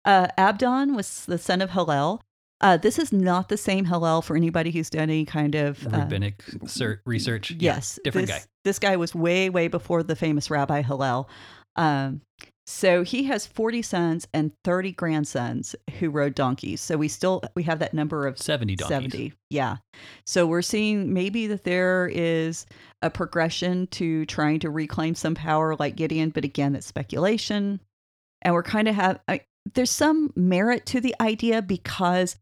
Uh, 0.04 0.28
Abdon 0.38 0.96
was 0.96 1.26
the 1.26 1.38
son 1.38 1.62
of 1.62 1.72
Hillel. 1.72 2.22
Uh, 2.62 2.78
this 2.78 3.00
is 3.00 3.12
not 3.12 3.50
the 3.50 3.58
same 3.58 3.86
Hillel 3.86 4.22
for 4.22 4.36
anybody 4.36 4.72
who's 4.72 4.90
done 4.90 5.04
any 5.04 5.26
kind 5.26 5.56
of 5.56 5.86
uh, 5.88 5.98
Rabbinic 5.98 6.44
ser- 6.68 7.02
research. 7.06 7.52
Yeah, 7.52 7.76
Yes, 7.76 8.00
different 8.04 8.28
this, 8.28 8.38
guy. 8.38 8.46
This 8.64 8.80
guy 8.80 8.96
was 8.96 9.14
way, 9.16 9.50
way 9.50 9.68
before 9.68 10.04
the 10.04 10.16
famous 10.16 10.50
Rabbi 10.50 10.82
Hillel. 10.82 11.30
Um, 11.76 12.22
so 12.68 13.04
he 13.04 13.24
has 13.26 13.46
forty 13.46 13.82
sons 13.82 14.28
and 14.34 14.52
thirty 14.64 14.92
grandsons 14.92 15.76
who 16.00 16.10
rode 16.10 16.34
donkeys. 16.34 16.82
So 16.82 16.98
we 16.98 17.08
still 17.08 17.44
we 17.56 17.64
have 17.64 17.80
that 17.80 17.94
number 17.94 18.26
of 18.26 18.40
70 18.40 18.76
donkeys. 18.76 18.88
seventy. 18.88 19.34
Yeah. 19.50 19.78
So 20.26 20.48
we're 20.48 20.64
seeing 20.64 21.14
maybe 21.14 21.46
that 21.48 21.64
there 21.64 22.10
is 22.12 22.66
a 23.02 23.10
progression 23.10 23.88
to 23.88 24.26
trying 24.26 24.60
to 24.62 24.72
reclaim 24.72 25.14
some 25.14 25.36
power, 25.36 25.76
like 25.76 25.96
Gideon. 25.96 26.32
But 26.32 26.44
again, 26.44 26.74
that's 26.74 26.88
speculation, 26.88 27.82
and 28.42 28.54
we're 28.54 28.64
kind 28.64 28.88
of 28.88 28.96
have. 28.96 29.20
I, 29.28 29.42
there's 29.74 29.92
some 29.92 30.34
merit 30.36 30.86
to 30.88 31.02
the 31.02 31.16
idea 31.20 31.62
because 31.62 32.36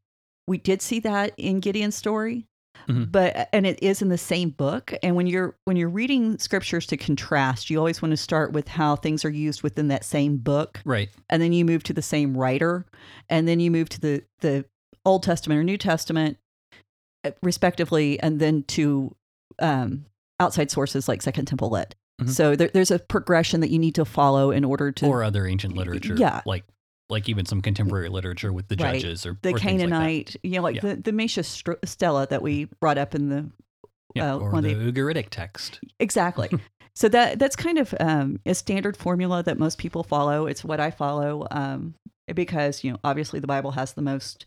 we 0.48 0.58
did 0.58 0.82
see 0.82 1.00
that 1.02 1.34
in 1.38 1.60
Gideon's 1.60 1.96
story 1.96 2.48
Mhm. 2.88 3.12
but 3.12 3.50
and 3.54 3.66
it 3.66 3.82
is 3.82 4.02
in 4.02 4.10
the 4.10 4.18
same 4.18 4.50
book 4.50 4.94
and 5.04 5.16
when 5.16 5.28
you're 5.28 5.56
when 5.66 5.78
you're 5.78 5.90
reading 5.90 6.38
scriptures 6.40 6.86
to 6.88 6.98
contrast 6.98 7.70
you 7.70 7.78
always 7.78 8.02
want 8.02 8.12
to 8.12 8.18
start 8.18 8.52
with 8.54 8.68
how 8.68 8.96
things 8.96 9.24
are 9.26 9.30
used 9.30 9.64
within 9.64 9.88
that 9.90 10.04
same 10.04 10.38
book 10.38 10.82
Right. 10.86 11.10
and 11.30 11.42
then 11.42 11.54
you 11.54 11.66
move 11.66 11.84
to 11.84 11.94
the 11.94 12.02
same 12.02 12.36
writer 12.38 12.86
and 13.30 13.48
then 13.48 13.60
you 13.60 13.72
move 13.72 13.90
to 13.90 14.00
the 14.02 14.24
the 14.42 14.66
old 15.06 15.24
testament 15.24 15.60
or 15.60 15.64
new 15.64 15.78
testament 15.78 16.38
uh, 17.26 17.32
respectively 17.42 18.20
and 18.20 18.40
then 18.40 18.64
to 18.64 19.16
um 19.60 20.06
outside 20.40 20.72
sources 20.72 21.08
like 21.08 21.22
second 21.22 21.46
temple 21.46 21.70
lit 21.70 21.96
Mhm. 22.22 22.30
so 22.30 22.56
there, 22.56 22.70
there's 22.74 22.92
a 22.92 23.00
progression 23.00 23.62
that 23.62 23.70
you 23.72 23.80
need 23.80 23.96
to 23.96 24.06
follow 24.06 24.52
in 24.52 24.64
order 24.64 24.92
to 24.92 25.06
Or 25.08 25.24
other 25.24 25.48
ancient 25.48 25.76
literature. 25.76 26.16
Yeah. 26.16 26.42
Like 26.46 26.64
like 27.10 27.28
even 27.30 27.46
some 27.46 27.62
contemporary 27.62 28.10
literature 28.10 28.52
with 28.54 28.68
the 28.70 28.76
Right. 28.76 28.94
judges 29.02 29.26
or 29.26 29.38
the 29.42 29.50
or 29.50 29.60
things 29.60 29.82
like 29.82 29.90
canaanite 29.90 30.36
you 30.44 30.56
know 30.56 30.62
like 30.64 30.76
Yeah. 30.78 30.82
the 30.82 30.96
the 30.96 31.12
Mesha 31.12 31.44
Str- 31.46 31.74
stela 31.86 32.28
that 32.30 32.42
we 32.42 32.66
brought 32.80 32.98
up 32.98 33.14
in 33.14 33.30
the 33.30 33.50
Yeah, 34.16 34.34
uh, 34.36 34.40
or 34.40 34.62
the 34.62 34.74
the 34.74 34.92
Ugaritic 34.92 35.28
text. 35.30 35.80
Exactly. 36.00 36.50
so 36.96 37.10
that 37.10 37.40
that's 37.40 37.56
kind 37.56 37.78
of 37.78 37.94
um, 38.00 38.40
a 38.46 38.54
standard 38.56 38.96
formula 38.96 39.44
that 39.44 39.58
most 39.60 39.78
people 39.80 40.04
follow. 40.04 40.46
It's 40.48 40.64
what 40.64 40.80
I 40.80 40.92
follow 40.92 41.48
um, 41.52 41.96
because 42.34 42.84
you 42.84 42.92
know 42.92 43.00
obviously 43.04 43.40
the 43.40 43.48
Bible 43.48 43.72
has 43.72 43.94
the 43.94 44.02
most 44.02 44.46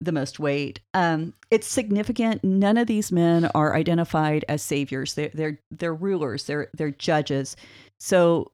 the 0.00 0.12
most 0.12 0.40
weight. 0.40 0.80
Um, 0.94 1.32
it's 1.50 1.66
significant. 1.68 2.42
None 2.42 2.76
of 2.76 2.88
these 2.88 3.12
men 3.12 3.48
are 3.54 3.74
identified 3.76 4.44
as 4.48 4.60
saviors. 4.62 5.14
They're 5.14 5.30
they're 5.32 5.60
they're 5.70 5.94
rulers. 5.94 6.44
They're 6.44 6.68
they're 6.74 6.90
judges. 6.90 7.56
So 8.00 8.50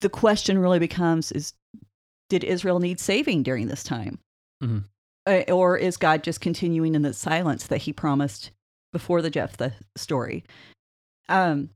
the 0.00 0.08
question 0.08 0.58
really 0.60 0.78
becomes: 0.78 1.32
Is 1.32 1.54
did 2.28 2.44
Israel 2.44 2.78
need 2.80 3.00
saving 3.00 3.42
during 3.42 3.66
this 3.68 3.82
time? 3.82 4.18
Mhm. 4.62 4.84
Uh, 5.26 5.42
or 5.52 5.76
is 5.76 5.96
God 5.96 6.22
just 6.22 6.40
continuing 6.40 6.94
in 6.94 7.02
the 7.02 7.12
silence 7.12 7.66
that 7.66 7.78
He 7.82 7.92
promised 7.92 8.50
before 8.92 9.20
the 9.22 9.30
Jephthah 9.30 9.74
story? 9.96 10.44
Um, 11.28 11.70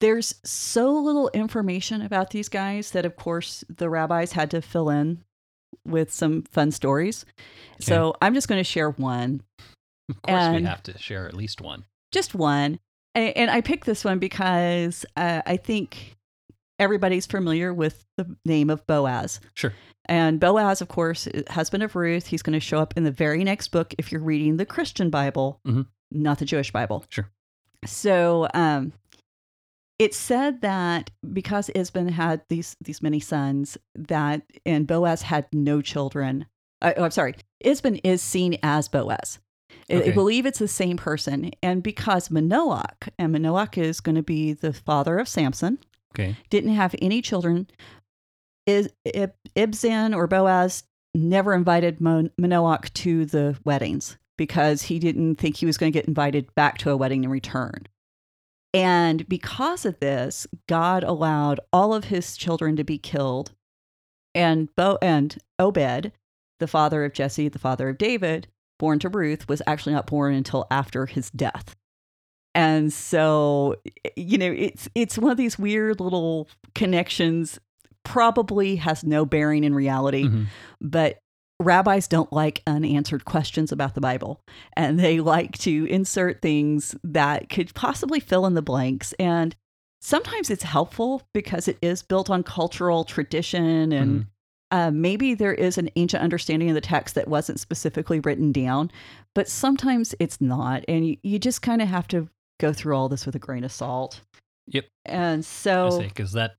there's 0.00 0.34
so 0.44 0.92
little 0.92 1.28
information 1.30 2.02
about 2.02 2.30
these 2.30 2.48
guys 2.48 2.90
that, 2.92 3.06
of 3.06 3.16
course, 3.16 3.64
the 3.68 3.88
rabbis 3.88 4.32
had 4.32 4.50
to 4.52 4.60
fill 4.62 4.90
in 4.90 5.22
with 5.86 6.12
some 6.12 6.42
fun 6.42 6.70
stories. 6.70 7.24
So 7.80 8.14
I'm 8.20 8.34
just 8.34 8.48
going 8.48 8.58
to 8.60 8.64
share 8.64 8.90
one, 8.90 9.42
Of 10.08 10.20
course 10.22 10.42
And- 10.42 10.56
we 10.56 10.62
have 10.64 10.82
to 10.84 10.98
share 10.98 11.26
at 11.28 11.34
least 11.34 11.60
one. 11.60 11.84
just 12.12 12.34
one. 12.34 12.78
And 13.14 13.50
I 13.50 13.60
picked 13.60 13.84
this 13.86 14.04
one 14.04 14.18
because 14.18 15.04
uh, 15.16 15.42
I 15.46 15.56
think 15.56 16.16
everybody's 16.82 17.26
familiar 17.26 17.72
with 17.72 18.04
the 18.16 18.36
name 18.44 18.68
of 18.70 18.86
Boaz. 18.86 19.40
Sure. 19.54 19.72
And 20.06 20.38
Boaz, 20.40 20.80
of 20.82 20.88
course, 20.88 21.28
husband 21.48 21.82
of 21.82 21.94
Ruth. 21.96 22.26
He's 22.26 22.42
going 22.42 22.54
to 22.54 22.60
show 22.60 22.78
up 22.78 22.94
in 22.96 23.04
the 23.04 23.10
very 23.12 23.44
next 23.44 23.68
book 23.68 23.94
if 23.98 24.10
you're 24.12 24.20
reading 24.20 24.56
the 24.56 24.66
Christian 24.66 25.10
Bible, 25.10 25.60
Mhm. 25.66 25.86
not 26.10 26.38
the 26.38 26.44
Jewish 26.44 26.72
Bible. 26.72 27.04
Sure. 27.08 27.30
So, 27.86 28.48
um, 28.54 28.92
It's 29.98 30.16
said 30.16 30.62
that 30.62 31.10
because 31.32 31.70
Ibzan 31.76 32.10
had 32.10 32.40
these 32.48 32.74
these 32.80 33.02
many 33.02 33.20
sons, 33.20 33.78
that 33.94 34.42
and 34.66 34.84
Boaz 34.86 35.22
had 35.22 35.46
no 35.52 35.80
children. 35.80 36.46
Uh, 36.80 36.92
oh, 36.96 37.04
I'm 37.04 37.10
sorry. 37.12 37.36
Ibzan 37.64 38.00
is 38.02 38.20
seen 38.20 38.58
as 38.64 38.88
Boaz. 38.88 39.38
I- 39.88 39.94
Okay. 39.94 40.10
I 40.10 40.14
believe 40.14 40.44
it's 40.44 40.58
the 40.58 40.66
same 40.66 40.96
person, 40.96 41.52
and 41.62 41.84
because 41.84 42.30
Manoach, 42.30 43.10
and 43.16 43.32
Manoach 43.32 43.78
is 43.78 44.00
going 44.00 44.16
to 44.16 44.22
be 44.24 44.52
the 44.54 44.72
father 44.72 45.18
of 45.20 45.28
Samson, 45.28 45.78
Okay. 46.12 46.36
didn't 46.50 46.74
have 46.74 46.94
any 47.00 47.22
children. 47.22 47.66
Ib- 48.66 48.92
Ibzan 49.56 50.14
or 50.14 50.26
Boaz 50.26 50.84
never 51.14 51.54
invited 51.54 52.00
Mon- 52.00 52.30
Manoach 52.40 52.92
to 52.94 53.24
the 53.24 53.56
weddings 53.64 54.18
because 54.36 54.82
he 54.82 54.98
didn't 54.98 55.36
think 55.36 55.56
he 55.56 55.66
was 55.66 55.76
going 55.76 55.92
to 55.92 55.98
get 55.98 56.06
invited 56.08 56.54
back 56.54 56.78
to 56.78 56.90
a 56.90 56.96
wedding 56.96 57.24
in 57.24 57.30
return. 57.30 57.86
And 58.74 59.28
because 59.28 59.84
of 59.84 60.00
this, 60.00 60.46
God 60.66 61.04
allowed 61.04 61.60
all 61.72 61.92
of 61.92 62.04
his 62.04 62.36
children 62.36 62.76
to 62.76 62.84
be 62.84 62.98
killed. 62.98 63.52
And 64.34 64.74
Bo 64.76 64.98
and 65.02 65.36
Obed, 65.58 66.12
the 66.58 66.66
father 66.66 67.04
of 67.04 67.12
Jesse, 67.12 67.48
the 67.48 67.58
father 67.58 67.90
of 67.90 67.98
David, 67.98 68.48
born 68.78 68.98
to 69.00 69.10
Ruth, 69.10 69.48
was 69.48 69.60
actually 69.66 69.92
not 69.92 70.06
born 70.06 70.34
until 70.34 70.66
after 70.70 71.06
his 71.06 71.30
death. 71.30 71.76
And 72.54 72.92
so, 72.92 73.76
you 74.16 74.36
know, 74.38 74.52
it's 74.52 74.88
it's 74.94 75.16
one 75.18 75.30
of 75.30 75.36
these 75.38 75.58
weird 75.58 76.00
little 76.00 76.48
connections. 76.74 77.58
Probably 78.04 78.76
has 78.76 79.04
no 79.04 79.24
bearing 79.24 79.62
in 79.64 79.74
reality, 79.74 80.24
Mhm. 80.24 80.46
but 80.80 81.18
rabbis 81.60 82.08
don't 82.08 82.32
like 82.32 82.60
unanswered 82.66 83.24
questions 83.24 83.70
about 83.70 83.94
the 83.94 84.00
Bible, 84.00 84.40
and 84.76 84.98
they 84.98 85.20
like 85.20 85.56
to 85.58 85.86
insert 85.86 86.42
things 86.42 86.96
that 87.04 87.48
could 87.48 87.72
possibly 87.74 88.18
fill 88.18 88.44
in 88.46 88.54
the 88.54 88.62
blanks. 88.62 89.12
And 89.20 89.54
sometimes 90.00 90.50
it's 90.50 90.64
helpful 90.64 91.22
because 91.32 91.68
it 91.68 91.78
is 91.80 92.02
built 92.02 92.28
on 92.28 92.42
cultural 92.42 93.04
tradition 93.04 93.92
and 93.92 94.20
Mhm. 94.22 94.26
uh, 94.72 94.90
maybe 94.90 95.34
there 95.34 95.54
is 95.54 95.78
an 95.78 95.88
ancient 95.94 96.22
understanding 96.22 96.68
of 96.70 96.74
the 96.74 96.80
text 96.80 97.14
that 97.14 97.28
wasn't 97.28 97.60
specifically 97.60 98.18
written 98.18 98.50
down, 98.50 98.90
but 99.34 99.48
sometimes 99.48 100.12
it's 100.18 100.40
not. 100.40 100.82
And 100.88 101.06
you, 101.06 101.16
you 101.22 101.38
just 101.38 101.62
kind 101.62 101.80
of 101.80 101.86
have 101.88 102.08
to 102.08 102.28
go 102.62 102.72
through 102.72 102.96
all 102.96 103.08
this 103.08 103.26
with 103.26 103.34
a 103.34 103.38
grain 103.38 103.64
of 103.64 103.72
salt. 103.72 104.22
Yep. 104.68 104.86
And 105.04 105.44
so, 105.44 106.00
because 106.00 106.32
that 106.32 106.52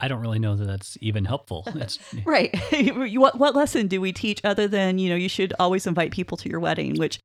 I 0.00 0.08
don't 0.08 0.20
really 0.20 0.40
know 0.40 0.56
that 0.56 0.66
that's 0.66 0.98
even 1.00 1.24
helpful. 1.24 1.62
That's 1.74 2.00
right. 2.26 2.52
what, 3.16 3.38
what 3.38 3.54
lesson 3.54 3.86
do 3.86 4.00
we 4.00 4.12
teach 4.12 4.40
other 4.44 4.66
than, 4.66 4.98
you 4.98 5.08
know, 5.08 5.14
you 5.14 5.28
should 5.28 5.54
always 5.60 5.86
invite 5.86 6.10
people 6.10 6.36
to 6.38 6.48
your 6.48 6.58
wedding, 6.58 6.96
which 6.96 7.20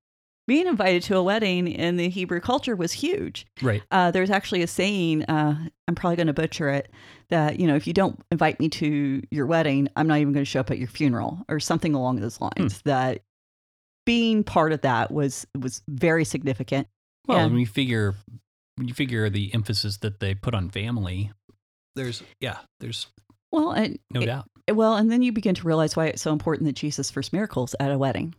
being 0.48 0.67
invited 0.67 1.01
to 1.03 1.17
a 1.17 1.24
wedding 1.24 1.67
in 1.67 1.98
the 1.98 2.09
Hebrew 2.09 2.39
culture 2.39 2.75
was 2.75 2.93
huge. 2.93 3.48
right. 3.63 3.81
Uh, 3.89 4.12
there's 4.12 4.29
actually 4.29 4.62
a 4.62 4.67
saying, 4.67 5.24
uh, 5.24 5.55
I'm 5.88 5.95
probably 5.95 6.15
going 6.15 6.27
to 6.27 6.33
butcher 6.33 6.69
it, 6.69 6.91
that, 7.29 7.59
you 7.59 7.65
know, 7.65 7.75
if 7.75 7.88
you 7.88 7.93
don't 7.93 8.19
invite 8.31 8.59
me 8.59 8.69
to 8.69 9.24
your 9.31 9.48
wedding, 9.48 9.89
I'm 9.95 10.07
not 10.07 10.19
even 10.19 10.31
going 10.33 10.45
to 10.45 10.50
show 10.50 10.59
up 10.59 10.69
at 10.69 10.77
your 10.77 10.88
funeral 10.88 11.43
or 11.50 11.59
something 11.59 11.95
along 11.95 12.21
those 12.21 12.39
lines. 12.39 12.81
That 12.86 13.21
being 14.05 14.43
part 14.43 14.74
of 14.74 14.81
that 14.81 15.12
was 15.12 15.45
was 15.59 15.81
very 15.88 16.25
significant. 16.25 16.88
Well, 17.29 17.38
Yeah. 17.38 17.45
when 17.45 17.59
you 17.59 17.65
figure 17.67 18.15
when 18.77 18.88
you 18.88 18.93
figure 18.93 19.29
the 19.29 19.53
emphasis 19.53 19.98
that 19.98 20.19
they 20.19 20.33
put 20.33 20.53
on 20.55 20.69
family, 20.69 21.31
there's 21.95 22.24
yeah, 22.41 22.57
there's 22.79 23.07
Well, 23.51 23.71
and 23.71 24.00
no 24.09 24.21
doubt. 24.25 24.48
well, 24.71 24.95
and 24.95 25.12
then 25.12 25.21
you 25.21 25.31
begin 25.31 25.53
to 25.55 25.67
realize 25.67 25.95
why 25.95 26.07
it's 26.07 26.21
so 26.21 26.31
important 26.33 26.65
that 26.67 26.75
Jesus' 26.75 27.12
first 27.12 27.31
miracles 27.33 27.75
at 27.79 27.91
a 27.91 27.98
wedding. 27.98 28.33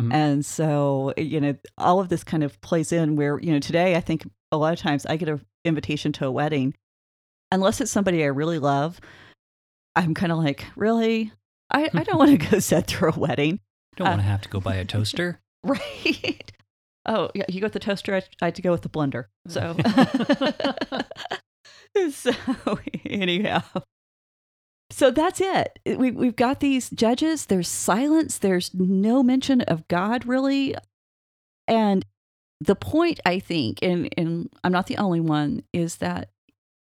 Mhm. 0.00 0.12
And 0.14 0.46
so, 0.46 1.12
you 1.18 1.40
know, 1.40 1.54
all 1.76 2.00
of 2.00 2.08
this 2.08 2.24
kind 2.24 2.42
of 2.42 2.58
plays 2.62 2.92
in 2.92 3.16
where, 3.16 3.38
you 3.40 3.52
know, 3.52 3.58
today 3.58 3.94
I 3.96 4.00
think 4.00 4.26
a 4.50 4.56
lot 4.56 4.72
of 4.72 4.78
times 4.78 5.04
I 5.04 5.16
get 5.16 5.28
an 5.28 5.44
invitation 5.64 6.12
to 6.12 6.26
a 6.26 6.30
wedding, 6.32 6.74
unless 7.50 7.80
it's 7.80 7.90
somebody 7.90 8.22
I 8.22 8.28
really 8.28 8.58
love, 8.58 9.00
I'm 9.94 10.14
kind 10.14 10.32
of 10.32 10.38
like, 10.38 10.64
really? 10.76 11.32
I, 11.70 11.90
I 11.92 12.04
don't 12.04 12.18
want 12.18 12.40
to 12.40 12.50
go 12.50 12.58
set 12.60 12.86
through 12.86 13.12
a 13.14 13.18
wedding. 13.18 13.60
Don't 13.96 14.06
uh, 14.06 14.10
want 14.12 14.20
to 14.22 14.26
have 14.26 14.40
to 14.42 14.48
go 14.48 14.60
buy 14.60 14.76
a 14.76 14.84
toaster. 14.84 15.40
Right. 15.64 16.50
Oh, 17.06 17.30
yeah. 17.34 17.44
You 17.48 17.60
go 17.60 17.66
with 17.66 17.72
the 17.72 17.80
toaster. 17.80 18.14
I, 18.14 18.22
I 18.40 18.46
had 18.46 18.54
to 18.56 18.62
go 18.62 18.70
with 18.70 18.82
the 18.82 18.88
blender. 18.88 19.26
So, 19.48 19.76
so 22.10 22.32
anyhow, 23.04 23.62
so 24.90 25.10
that's 25.10 25.40
it. 25.40 25.78
We, 25.86 26.10
we've 26.10 26.36
got 26.36 26.60
these 26.60 26.90
judges. 26.90 27.46
There's 27.46 27.68
silence. 27.68 28.38
There's 28.38 28.72
no 28.74 29.22
mention 29.22 29.62
of 29.62 29.86
God 29.88 30.26
really. 30.26 30.74
And 31.66 32.04
the 32.60 32.76
point, 32.76 33.18
I 33.24 33.38
think, 33.38 33.78
and, 33.82 34.08
and 34.16 34.48
I'm 34.62 34.72
not 34.72 34.86
the 34.86 34.98
only 34.98 35.20
one, 35.20 35.62
is 35.72 35.96
that 35.96 36.30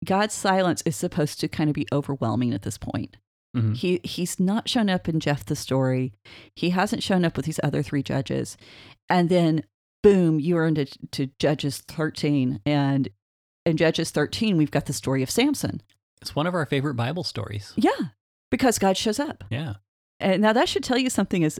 God's 0.05 0.35
silence 0.35 0.83
is 0.85 0.97
supposed 0.97 1.41
to 1.41 1.49
kind 1.49 1.71
of 1.71 1.75
be 1.75 1.87
overwhelming 1.93 2.53
at 2.53 2.63
this 2.63 2.79
point. 2.79 3.17
Mhm. 3.57 3.77
He 3.77 4.01
he's 4.05 4.39
not 4.39 4.69
shown 4.69 4.91
up 4.91 5.09
in 5.09 5.21
Jephthah 5.21 5.57
story. 5.57 6.13
He 6.55 6.71
hasn't 6.71 7.03
shown 7.03 7.25
up 7.25 7.37
with 7.37 7.47
these 7.47 7.61
other 7.63 7.83
three 7.83 8.03
judges. 8.03 8.57
And 9.09 9.29
then 9.29 9.65
boom, 10.05 10.39
you 10.39 10.57
are 10.57 10.67
into 10.67 10.85
to 11.13 11.27
Judges 11.41 11.79
13. 11.79 12.61
And 12.65 13.09
in 13.67 13.77
Judges 13.77 14.11
13, 14.13 14.57
we've 14.57 14.71
got 14.71 14.87
the 14.87 14.93
story 14.93 15.23
of 15.25 15.31
Samson. 15.31 15.83
It's 16.21 16.37
one 16.37 16.47
of 16.47 16.55
our 16.55 16.65
favorite 16.67 16.95
Bible 16.95 17.25
stories. 17.25 17.73
Yeah, 17.77 17.91
because 18.51 18.79
God 18.79 18.97
shows 18.97 19.19
up. 19.19 19.43
Yeah. 19.51 19.75
And 20.21 20.41
now 20.43 20.53
that 20.53 20.69
should 20.69 20.85
tell 20.85 20.99
you 20.99 21.11
something 21.11 21.43
as 21.43 21.59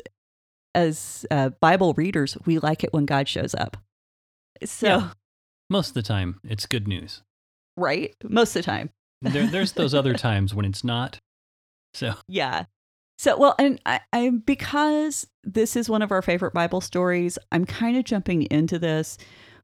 as 0.75 1.25
uh, 1.31 1.51
Bible 1.61 1.95
readers, 1.95 2.37
we 2.47 2.59
like 2.59 2.83
it 2.85 2.93
when 2.93 3.07
God 3.07 3.29
shows 3.29 3.55
up. 3.55 3.77
So, 4.65 4.87
Yeah. 4.87 5.09
Most 5.71 5.89
of 5.89 5.95
the 5.95 6.03
time, 6.03 6.41
it's 6.45 6.67
good 6.67 6.87
news. 6.87 7.23
right? 7.77 8.15
Most 8.23 8.55
of 8.57 8.63
the 8.65 8.71
time. 8.71 8.91
There, 9.23 9.47
there's 9.47 9.73
those 9.73 9.95
other 9.95 10.15
times 10.29 10.55
when 10.55 10.65
it's 10.67 10.85
not. 10.85 11.19
So 11.95 12.15
Yeah. 12.29 12.65
So, 13.19 13.37
well, 13.39 13.55
and 13.59 13.81
I, 13.87 14.01
I 14.13 14.31
because 14.31 15.27
this 15.45 15.77
is 15.77 15.89
one 15.89 16.03
of 16.03 16.11
our 16.11 16.23
favorite 16.23 16.53
Bible 16.53 16.81
stories, 16.81 17.39
I'm 17.53 17.65
kind 17.65 17.97
of 17.97 18.05
jumping 18.05 18.43
into 18.51 18.79
this 18.79 19.19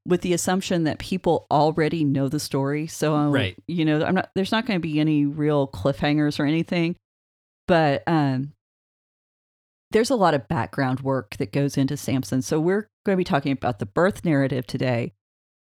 with 0.06 0.22
the 0.22 0.32
assumption 0.32 0.84
that 0.84 0.98
people 0.98 1.46
already 1.50 2.04
know 2.04 2.28
the 2.28 2.40
story. 2.40 2.86
So, 2.86 3.14
uh, 3.14 3.28
Right. 3.28 3.56
you 3.66 3.84
know, 3.84 4.02
I'm 4.04 4.14
not. 4.14 4.30
There's 4.34 4.52
not 4.52 4.66
going 4.66 4.78
to 4.78 4.82
be 4.82 5.00
any 5.00 5.26
real 5.26 5.68
cliffhangers 5.68 6.38
or 6.40 6.46
anything, 6.46 6.96
but 7.66 8.02
um, 8.06 8.52
there's 9.90 10.10
a 10.10 10.16
lot 10.16 10.34
of 10.34 10.46
background 10.48 11.00
work 11.00 11.36
that 11.38 11.52
goes 11.52 11.76
into 11.76 11.96
Samson. 11.96 12.42
So, 12.42 12.60
we're 12.60 12.88
going 13.04 13.14
to 13.14 13.20
be 13.20 13.24
talking 13.24 13.52
about 13.52 13.78
the 13.78 13.86
birth 13.86 14.24
narrative 14.24 14.66
today. 14.66 15.12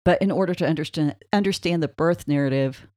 But 0.06 0.22
in 0.22 0.32
order 0.32 0.54
to 0.56 0.68
understand 0.68 1.16
understand 1.34 1.82
the 1.82 1.88
birth 1.88 2.28
narrative, 2.28 2.88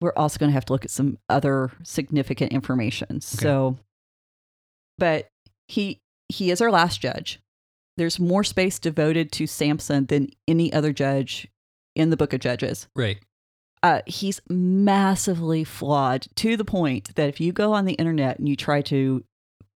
we're 0.00 0.12
also 0.16 0.38
going 0.38 0.50
to 0.50 0.54
have 0.54 0.64
to 0.66 0.72
look 0.72 0.84
at 0.84 0.90
some 0.90 1.18
other 1.28 1.70
significant 1.82 2.52
information. 2.52 3.20
So, 3.20 3.78
but 4.98 5.28
he 5.68 6.00
he 6.28 6.50
is 6.50 6.60
our 6.60 6.70
last 6.70 7.00
judge. 7.00 7.40
There's 7.96 8.18
more 8.18 8.44
space 8.44 8.78
devoted 8.78 9.30
to 9.32 9.46
Samson 9.46 10.06
than 10.06 10.28
any 10.48 10.72
other 10.72 10.92
judge 10.92 11.48
in 11.94 12.10
the 12.10 12.16
book 12.16 12.32
of 12.32 12.40
Judges. 12.40 12.88
right. 12.94 13.18
Uh, 13.82 14.00
he's 14.06 14.40
massively 14.48 15.62
flawed 15.62 16.26
to 16.36 16.56
the 16.56 16.64
point 16.64 17.14
that 17.16 17.28
if 17.28 17.38
you 17.38 17.52
go 17.52 17.74
on 17.74 17.84
the 17.84 17.92
internet 17.92 18.38
and 18.38 18.48
you 18.48 18.56
try 18.56 18.80
to 18.80 19.22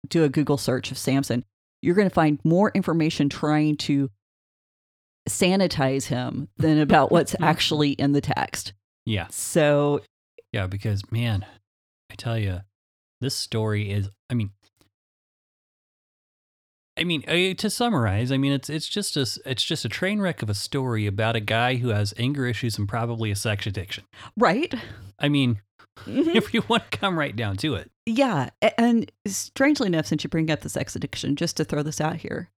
do 0.08 0.24
a 0.24 0.30
Google 0.30 0.58
search 0.58 0.92
of 0.92 0.98
Samson, 0.98 1.44
you're 1.82 1.94
going 1.94 2.08
to 2.08 2.14
find 2.14 2.40
more 2.46 2.72
information 2.74 3.28
trying 3.28 3.76
to 3.78 4.10
sanitize 5.28 6.06
him 6.06 6.48
than 6.56 6.80
about 6.80 7.12
what's 7.12 7.36
actually 7.42 7.92
in 7.92 8.14
the 8.14 8.22
text. 8.22 8.72
Yeah. 9.06 9.28
So 9.30 10.02
Yeah. 10.54 10.68
Because 10.68 11.12
man, 11.12 11.46
I 12.10 12.16
tell 12.16 12.38
you, 12.38 12.62
this 13.20 13.36
story 13.36 13.92
is. 13.92 14.10
I 14.30 14.36
mean. 14.36 14.52
I 16.98 17.04
mean, 17.04 17.24
uh, 17.27 17.54
to 17.56 17.70
summarize, 17.70 18.32
I 18.32 18.38
mean 18.38 18.51
it's 18.51 18.70
it's 18.70 18.88
just 18.88 19.16
a 19.18 19.22
it's 19.46 19.63
just 19.63 19.86
a 19.86 19.89
train 19.89 20.20
wreck 20.20 20.42
of 20.42 20.50
a 20.50 20.54
story 20.54 21.06
about 21.06 21.36
a 21.36 21.39
guy 21.39 21.75
who 21.75 21.89
has 21.89 22.13
anger 22.18 22.46
issues 22.46 22.77
and 22.77 22.88
probably 22.89 23.32
a 23.32 23.36
sex 23.36 23.68
addiction. 23.68 24.04
right, 24.38 24.74
I 25.20 25.30
mean, 25.30 25.62
Mhm. 26.06 26.36
if 26.36 26.54
you 26.54 26.63
want 26.68 26.92
to 26.92 26.98
come 26.98 27.18
right 27.18 27.36
down 27.36 27.58
to 27.58 27.74
it, 27.75 27.89
Yeah. 28.06 28.50
And 28.77 29.12
strangely 29.25 29.88
enough, 29.88 30.06
since 30.06 30.24
you 30.24 30.30
bring 30.30 30.50
up 30.51 30.62
the 30.62 30.70
sex 30.70 30.96
addiction, 30.96 31.36
just 31.36 31.58
to 31.58 31.66
throw 31.66 31.82
this 31.84 32.00
out 32.00 32.18
here, 32.18 32.50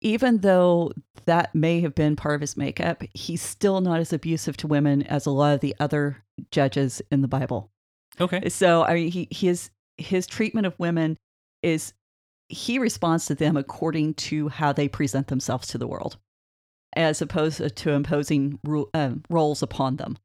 even 0.00 0.38
though 0.38 0.92
that 1.26 1.54
may 1.54 1.80
have 1.80 1.94
been 1.94 2.14
part 2.14 2.34
of 2.36 2.40
his 2.40 2.56
makeup, 2.56 3.02
he's 3.14 3.42
still 3.42 3.80
not 3.80 3.98
as 4.00 4.12
abusive 4.12 4.56
to 4.58 4.66
women 4.68 5.02
as 5.04 5.26
a 5.26 5.30
lot 5.30 5.54
of 5.54 5.60
the 5.60 5.74
other 5.80 6.22
judges 6.52 7.02
in 7.10 7.20
the 7.22 7.28
Bible. 7.28 7.70
okay, 8.20 8.48
So, 8.48 8.84
I 8.84 8.94
mean, 8.94 9.10
he, 9.10 9.26
his, 9.30 9.70
his 9.98 10.26
treatment 10.26 10.66
of 10.66 10.78
women 10.78 11.16
is 11.62 11.94
he 12.48 12.78
responds 12.78 13.26
to 13.26 13.34
them 13.34 13.56
according 13.56 14.14
to 14.14 14.48
how 14.48 14.72
they 14.72 14.88
present 14.88 15.28
themselves 15.28 15.68
to 15.68 15.78
the 15.78 15.86
world, 15.86 16.18
as 16.96 17.20
opposed 17.22 17.76
to 17.76 17.90
imposing 17.90 18.58
ru- 18.64 18.90
um, 18.94 19.22
roles 19.30 19.62
upon 19.62 19.96
them. 19.96 20.18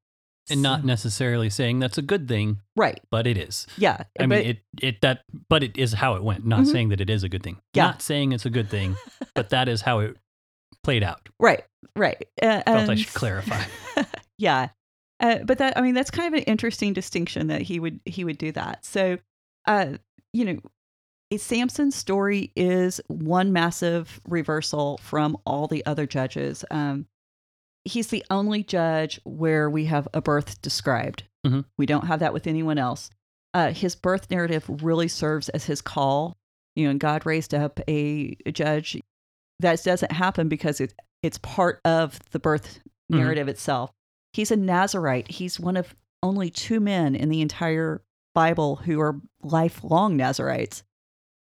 and 0.52 0.64
not 0.64 0.84
necessarily 0.84 1.48
saying 1.48 1.78
that's 1.78 2.00
a 2.00 2.02
good 2.02 2.28
thing, 2.28 2.60
right. 2.76 3.00
but 3.12 3.28
it 3.28 3.38
is. 3.38 3.68
Yeah. 3.78 3.98
I 4.20 4.24
but- 4.26 4.30
mean, 4.30 4.46
it 4.48 4.60
it 4.82 5.02
that, 5.02 5.22
but 5.48 5.62
it 5.62 5.78
is 5.78 5.94
how 5.94 6.16
it 6.16 6.24
went. 6.24 6.44
Not 6.44 6.62
Mhm. 6.62 6.72
saying 6.72 6.90
that 6.90 7.00
it 7.02 7.08
is 7.10 7.24
a 7.24 7.30
good 7.30 7.44
thing. 7.44 7.58
Yeah. 7.76 7.84
Not 7.86 8.02
saying 8.02 8.32
it's 8.32 8.48
a 8.48 8.50
good 8.50 8.68
thing, 8.68 8.96
but 9.36 9.50
that 9.52 9.70
is 9.70 9.82
how 9.82 10.00
it 10.00 10.18
played 10.84 11.04
out. 11.04 11.30
Right, 11.40 11.64
right. 11.96 12.26
Uh, 12.42 12.64
Felt 12.64 12.90
I 12.90 12.96
should 12.96 13.14
clarify. 13.14 13.64
yeah. 14.40 14.70
Uh, 15.20 15.40
but 15.46 15.60
that 15.60 15.78
I 15.78 15.82
mean 15.82 15.94
that's 15.94 16.10
kind 16.10 16.34
of 16.34 16.38
an 16.40 16.46
interesting 16.46 16.94
distinction 16.94 17.46
that 17.48 17.62
he 17.62 17.80
would 17.80 18.00
he 18.06 18.24
would 18.24 18.40
do 18.40 18.52
that. 18.54 18.84
So, 18.86 19.20
uh, 19.68 19.98
you 20.34 20.46
know, 20.46 20.58
Samson's 21.38 21.96
story 21.96 22.52
is 22.56 23.00
one 23.08 23.54
massive 23.54 24.20
reversal 24.28 24.98
from 24.98 25.38
all 25.46 25.68
the 25.68 25.86
other 25.86 26.06
judges. 26.08 26.66
Um, 26.72 27.06
he's 27.86 28.08
the 28.08 28.26
only 28.30 28.64
judge 28.64 29.20
where 29.26 29.70
we 29.70 29.86
have 29.86 30.08
a 30.14 30.22
birth 30.22 30.62
described. 30.62 31.24
Mhm. 31.46 31.66
We 31.78 31.86
don't 31.86 32.08
have 32.08 32.20
that 32.22 32.34
with 32.34 32.48
anyone 32.48 32.78
else. 32.78 33.10
Uh, 33.54 33.72
his 33.72 33.96
birth 33.96 34.30
narrative 34.32 34.66
really 34.84 35.08
serves 35.08 35.50
as 35.50 35.66
his 35.66 35.82
call. 35.82 36.38
You 36.76 36.86
know, 36.86 36.92
and 36.92 37.00
God 37.00 37.26
raised 37.26 37.54
up 37.54 37.80
a, 37.88 38.36
a 38.46 38.52
judge. 38.52 38.98
That 39.60 39.84
doesn't 39.84 40.12
happen 40.12 40.48
because 40.50 40.80
it, 40.80 40.94
it's 41.22 41.38
part 41.40 41.80
of 41.84 42.20
the 42.32 42.40
birth 42.40 42.80
Mhm. 43.12 43.18
narrative 43.20 43.48
itself. 43.48 43.92
He's 44.34 44.52
a 44.52 44.56
Nazarite. 44.56 45.30
He's 45.32 45.60
one 45.60 45.76
of 45.78 45.96
only 46.24 46.50
two 46.50 46.80
men 46.80 47.16
in 47.16 47.30
the 47.30 47.42
entire 47.42 48.02
Bible 48.36 48.78
who 48.78 49.00
are 49.02 49.20
lifelong 49.42 50.16
Nazarites. 50.18 50.84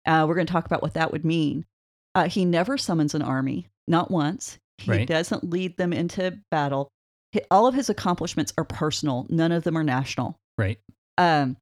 Uh, 0.05 0.25
we're 0.27 0.35
going 0.35 0.47
to 0.47 0.53
talk 0.53 0.65
about 0.65 0.81
what 0.81 0.93
that 0.93 1.11
would 1.11 1.25
mean. 1.25 1.65
Uh, 2.13 2.27
he 2.29 2.45
never 2.45 2.77
summons 2.77 3.13
an 3.15 3.21
army, 3.21 3.67
not 3.87 4.09
once. 4.11 4.57
He 4.77 4.91
Right. 4.91 5.07
doesn't 5.07 5.49
lead 5.49 5.77
them 5.77 5.93
into 5.93 6.39
battle. 6.51 6.89
Hi- 7.33 7.41
All 7.51 7.67
of 7.67 7.75
his 7.75 7.89
accomplishments 7.89 8.53
are 8.57 8.63
personal. 8.65 9.25
None 9.29 9.51
of 9.51 9.63
them 9.63 9.77
are 9.77 9.83
national. 9.83 10.37
Right. 10.57 10.79
Um, 11.17 11.57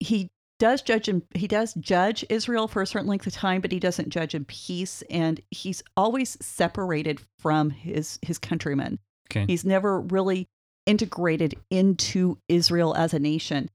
he 0.00 0.28
does 0.60 0.82
judge 0.82 1.08
and 1.08 1.22
he 1.34 1.48
does 1.48 1.74
judge 1.74 2.24
Israel 2.28 2.68
for 2.68 2.80
a 2.82 2.86
certain 2.86 3.08
length 3.08 3.26
of 3.26 3.32
time, 3.32 3.60
but 3.60 3.72
he 3.72 3.80
doesn't 3.80 4.10
judge 4.10 4.34
in 4.34 4.44
peace, 4.44 5.02
and 5.10 5.40
he's 5.50 5.82
always 5.96 6.36
separated 6.44 7.20
from 7.40 7.70
his 7.70 8.18
his 8.22 8.38
countrymen. 8.38 8.98
Okay. 9.30 9.46
He's 9.46 9.64
never 9.64 10.00
really 10.00 10.46
integrated 10.86 11.54
into 11.70 12.38
Israel 12.48 12.94
as 12.94 13.14
a 13.14 13.18
nation. 13.18 13.68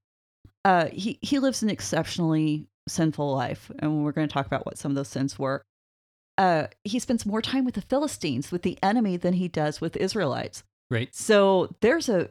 Uh, 0.64 0.86
he 0.92 1.18
he 1.22 1.40
lives 1.40 1.64
an 1.64 1.70
exceptionally 1.70 2.68
sinful 2.90 3.34
life, 3.34 3.72
and 3.80 4.04
we're 4.04 4.12
going 4.12 4.28
to 4.28 4.34
talk 4.34 4.46
about 4.46 4.66
what 4.66 4.78
some 4.78 4.92
of 4.92 4.96
those 4.96 5.08
sins 5.08 5.38
were. 5.40 5.62
Uh, 6.38 6.68
he 6.84 7.00
spends 7.00 7.26
more 7.26 7.42
time 7.42 7.66
with 7.66 7.76
the 7.76 7.82
Philistines, 7.82 8.52
with 8.52 8.62
the 8.62 8.78
enemy, 8.82 9.18
than 9.18 9.34
he 9.34 9.48
does 9.48 9.82
with 9.82 9.98
Israelites. 9.98 10.64
Right. 10.90 11.14
So 11.14 11.76
there's 11.82 12.10
a 12.10 12.30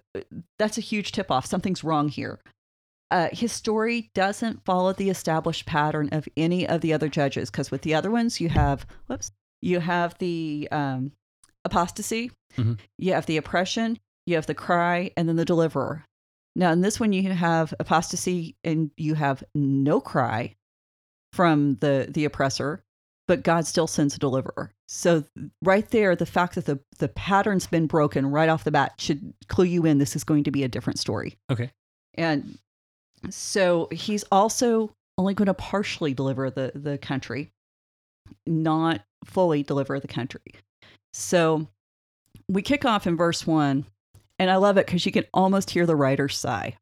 that's 0.59 0.79
a 0.79 0.83
huge 0.83 1.13
tip 1.13 1.31
off. 1.31 1.47
Something's 1.47 1.85
wrong 1.85 2.09
here. 2.09 2.41
Uh, 3.11 3.29
his 3.33 3.53
story 3.53 4.11
doesn't 4.15 4.65
follow 4.65 4.93
the 4.93 5.09
established 5.11 5.65
pattern 5.67 6.09
of 6.13 6.29
any 6.37 6.69
of 6.69 6.81
the 6.81 6.93
other 6.93 7.09
judges 7.09 7.51
because 7.51 7.71
with 7.71 7.83
the 7.83 7.95
other 7.95 8.11
ones 8.11 8.41
you 8.41 8.49
have 8.51 8.87
whoops 9.07 9.31
you 9.63 9.81
have 9.81 10.17
the 10.19 10.69
um, 10.71 11.13
apostasy, 11.65 12.31
Mhm. 12.57 12.79
you 12.99 13.13
have 13.13 13.27
the 13.27 13.37
oppression, 13.37 13.99
you 14.27 14.35
have 14.37 14.47
the 14.47 14.55
cry, 14.55 15.11
and 15.17 15.29
then 15.29 15.37
the 15.37 15.45
deliverer. 15.45 16.05
Now 16.57 16.73
in 16.73 16.81
this 16.81 16.99
one 16.99 17.13
you 17.13 17.31
have 17.31 17.75
apostasy 17.79 18.57
and 18.65 18.91
you 18.97 19.15
have 19.15 19.45
no 19.55 20.01
cry 20.01 20.57
from 21.33 21.77
the 21.77 22.09
the 22.11 22.25
oppressor, 22.25 22.83
but 23.27 23.43
God 23.43 23.67
still 23.67 23.87
sends 23.87 24.17
a 24.17 24.19
deliverer. 24.19 24.73
So 24.89 25.25
right 25.63 25.89
there, 25.91 26.17
the 26.17 26.27
fact 26.27 26.55
that 26.55 26.65
the 26.65 26.81
the 26.99 27.09
pattern's 27.09 27.67
been 27.67 27.87
broken 27.87 28.27
right 28.27 28.49
off 28.49 28.65
the 28.65 28.71
bat 28.71 28.95
should 28.99 29.35
clue 29.49 29.67
you 29.67 29.85
in. 29.85 29.99
This 29.99 30.17
is 30.17 30.25
going 30.25 30.45
to 30.45 30.51
be 30.51 30.65
a 30.65 30.69
different 30.69 30.99
story. 30.99 31.37
Okay. 31.51 31.71
And 32.15 32.59
so 33.31 33.89
he's 33.93 34.25
also 34.33 34.93
only 35.19 35.35
going 35.35 35.47
to 35.47 35.55
partially 35.55 36.15
deliver 36.15 36.51
the 36.51 36.73
the 36.75 36.99
country, 36.99 37.51
not 38.47 39.03
fully 39.25 39.63
deliver 39.63 40.01
the 40.01 40.09
country. 40.09 40.55
So 41.13 41.69
we 42.49 42.63
kick 42.63 42.85
off 42.85 43.07
in 43.07 43.17
verse 43.17 43.47
one, 43.47 43.85
and 44.39 44.51
I 44.51 44.57
love 44.57 44.77
it 44.79 44.87
because 44.87 45.05
you 45.07 45.13
can 45.13 45.25
almost 45.35 45.71
hear 45.71 45.87
the 45.87 45.97
writer 45.97 46.29
sigh. 46.29 46.77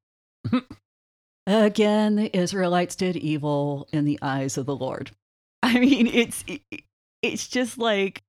Again, 1.47 2.17
the 2.17 2.37
Israelites 2.37 2.97
did 2.97 3.17
evil 3.17 3.89
in 3.93 4.05
the 4.05 4.19
eyes 4.21 4.59
of 4.59 4.67
the 4.67 4.75
Lord. 4.77 5.13
I 5.63 5.79
mean, 5.79 6.07
it's 6.07 6.45
it's 7.23 7.47
just 7.49 7.79
like 7.79 8.23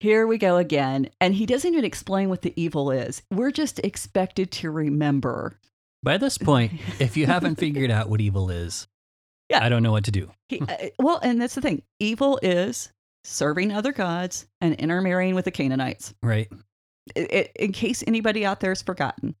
here 0.00 0.26
we 0.26 0.36
go 0.36 0.56
again, 0.56 1.08
and 1.20 1.32
he 1.32 1.46
doesn't 1.46 1.72
even 1.72 1.84
explain 1.84 2.28
what 2.28 2.42
the 2.42 2.52
evil 2.60 2.90
is. 2.90 3.22
We're 3.30 3.52
just 3.52 3.78
expected 3.80 4.50
to 4.52 4.70
remember. 4.70 5.58
By 6.02 6.18
this 6.18 6.36
point, 6.38 6.72
if 6.98 7.16
you 7.16 7.26
haven't 7.26 7.56
figured 7.56 7.90
out 7.90 8.08
what 8.10 8.20
evil 8.20 8.50
is, 8.50 8.88
Yeah. 9.48 9.64
I 9.64 9.68
don't 9.68 9.82
know 9.84 9.92
what 9.92 10.04
to 10.04 10.10
do. 10.10 10.30
He, 10.48 10.60
uh, 10.60 10.88
well, 10.98 11.20
and 11.22 11.40
that's 11.40 11.54
the 11.54 11.60
thing. 11.60 11.82
Evil 12.00 12.40
is 12.42 12.92
serving 13.24 13.70
other 13.70 13.92
gods 13.92 14.46
and 14.60 14.74
intermarrying 14.74 15.36
with 15.36 15.44
the 15.44 15.52
Canaanites. 15.52 16.12
Right. 16.22 16.50
In 17.16 17.72
case 17.72 18.04
anybody 18.06 18.44
out 18.44 18.60
there 18.60 18.70
has 18.70 18.82
forgotten. 18.82 19.34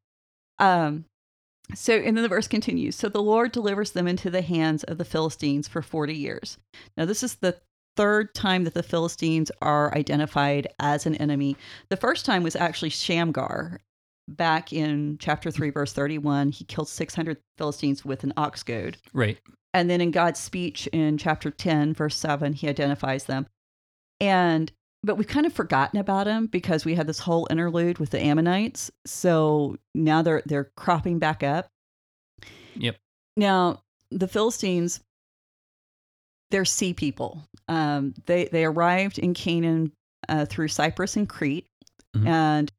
Um, 0.58 1.04
so, 1.74 1.94
and 1.94 2.16
then 2.16 2.22
the 2.22 2.28
verse 2.28 2.48
continues. 2.48 2.96
So 2.96 3.08
the 3.08 3.22
Lord 3.22 3.52
delivers 3.52 3.92
them 3.92 4.08
into 4.08 4.30
the 4.30 4.42
hands 4.42 4.84
of 4.84 4.98
the 4.98 5.04
Philistines 5.04 5.68
for 5.68 5.80
40 5.80 6.14
years. 6.14 6.58
Now, 6.96 7.04
this 7.04 7.22
is 7.22 7.36
the 7.36 7.56
third 7.96 8.34
time 8.34 8.64
that 8.64 8.74
the 8.74 8.82
Philistines 8.82 9.50
are 9.60 9.94
identified 9.94 10.66
as 10.80 11.06
an 11.06 11.14
enemy. 11.16 11.56
The 11.88 11.96
first 11.96 12.24
time 12.26 12.42
was 12.42 12.56
actually 12.56 12.90
Shamgar. 12.90 13.80
Back 14.28 14.72
in 14.72 15.18
chapter 15.18 15.50
3, 15.50 15.70
verse 15.70 15.92
31, 15.92 16.52
he 16.52 16.64
killed 16.64 16.88
600 16.88 17.38
Philistines 17.58 18.04
with 18.04 18.22
an 18.22 18.32
ox 18.36 18.62
goad. 18.62 18.96
Right. 19.12 19.38
And 19.74 19.90
then 19.90 20.00
in 20.00 20.10
God's 20.12 20.38
speech 20.38 20.86
in 20.88 21.18
chapter 21.18 21.50
10, 21.50 21.94
verse 21.94 22.16
7, 22.16 22.52
he 22.52 22.68
identifies 22.68 23.24
them. 23.24 23.46
And 24.20 24.70
but 25.02 25.16
we've 25.16 25.26
kind 25.26 25.46
of 25.46 25.52
forgotten 25.52 25.98
about 25.98 26.26
them 26.26 26.46
because 26.46 26.84
we 26.84 26.94
had 26.94 27.06
this 27.06 27.18
whole 27.18 27.46
interlude 27.50 27.98
with 27.98 28.10
the 28.10 28.20
Ammonites. 28.20 28.90
So 29.06 29.76
now 29.94 30.22
they're 30.22 30.42
they're 30.46 30.70
cropping 30.76 31.18
back 31.18 31.42
up. 31.42 31.68
Yep. 32.76 32.96
Now, 33.36 33.82
the 34.10 34.28
Philistines 34.28 35.00
they're 36.50 36.64
sea 36.66 36.92
people. 36.92 37.42
Um, 37.68 38.14
they 38.26 38.44
they 38.46 38.64
arrived 38.64 39.18
in 39.18 39.32
Canaan 39.34 39.92
uh, 40.28 40.44
through 40.44 40.68
Cyprus 40.68 41.16
and 41.16 41.28
Crete, 41.28 41.66
Mhm. 42.14 42.26
and 42.26 42.72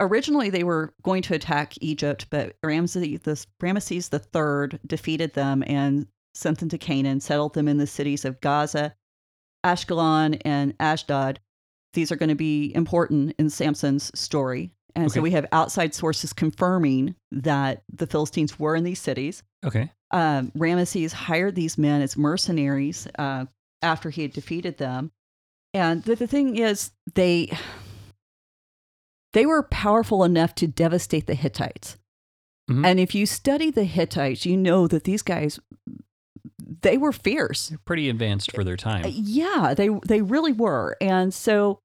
originally 0.00 0.50
they 0.50 0.62
were 0.64 0.92
going 1.02 1.22
to 1.22 1.34
attack 1.34 1.72
Egypt, 1.80 2.26
but 2.30 2.56
Ramses 2.62 3.20
the 3.22 3.46
Ramesses 3.62 4.10
the 4.10 4.18
third 4.18 4.78
defeated 4.86 5.32
them 5.32 5.64
and 5.66 6.06
sent 6.34 6.58
them 6.58 6.68
to 6.68 6.76
Canaan, 6.78 7.20
settled 7.20 7.54
them 7.54 7.66
in 7.68 7.78
the 7.78 7.86
cities 7.86 8.24
of 8.26 8.40
Gaza, 8.42 8.94
Ashkelon, 9.64 10.40
and 10.44 10.74
Ashdod. 10.78 11.40
These 11.94 12.12
are 12.12 12.16
going 12.16 12.28
to 12.28 12.34
be 12.34 12.72
important 12.74 13.34
in 13.38 13.48
Samson's 13.50 14.10
story. 14.18 14.72
And 14.96 15.10
so 15.10 15.20
we 15.20 15.32
have 15.32 15.46
outside 15.50 15.92
sources 15.94 16.32
confirming 16.32 17.16
that 17.32 17.82
the 17.92 18.06
Philistines 18.06 18.58
were 18.60 18.76
in 18.76 18.84
these 18.84 19.00
cities 19.00 19.42
Okay. 19.64 19.90
um, 20.12 20.52
Ramesses 20.56 21.12
hired 21.12 21.56
these 21.56 21.76
men 21.78 22.00
as 22.00 22.16
mercenaries 22.16 23.08
uh, 23.18 23.46
after 23.82 24.10
he 24.10 24.22
had 24.22 24.32
defeated 24.32 24.78
them. 24.78 25.10
And 25.72 26.04
the, 26.04 26.14
the 26.14 26.28
thing 26.28 26.56
is, 26.56 26.92
they 27.14 27.50
they 29.32 29.46
were 29.46 29.62
powerful 29.64 30.22
enough 30.24 30.54
to 30.56 30.66
devastate 30.68 31.26
the 31.26 31.34
Hittites. 31.34 31.98
Mhm. 32.70 32.86
And 32.86 33.00
if 33.00 33.14
you 33.14 33.26
study 33.26 33.70
the 33.70 33.84
Hittites, 33.84 34.46
you 34.46 34.56
know 34.56 34.86
that 34.86 35.04
these 35.04 35.22
guys 35.22 35.58
they 36.82 36.96
were 36.98 37.12
fierce. 37.12 37.68
They're 37.70 37.78
pretty 37.78 38.08
advanced 38.10 38.52
for 38.52 38.62
their 38.62 38.74
Uh, 38.74 38.76
time. 38.76 39.04
Yeah, 39.08 39.74
they 39.76 39.88
they 40.06 40.22
really 40.22 40.52
were. 40.52 40.96
And 41.00 41.32
so 41.34 41.80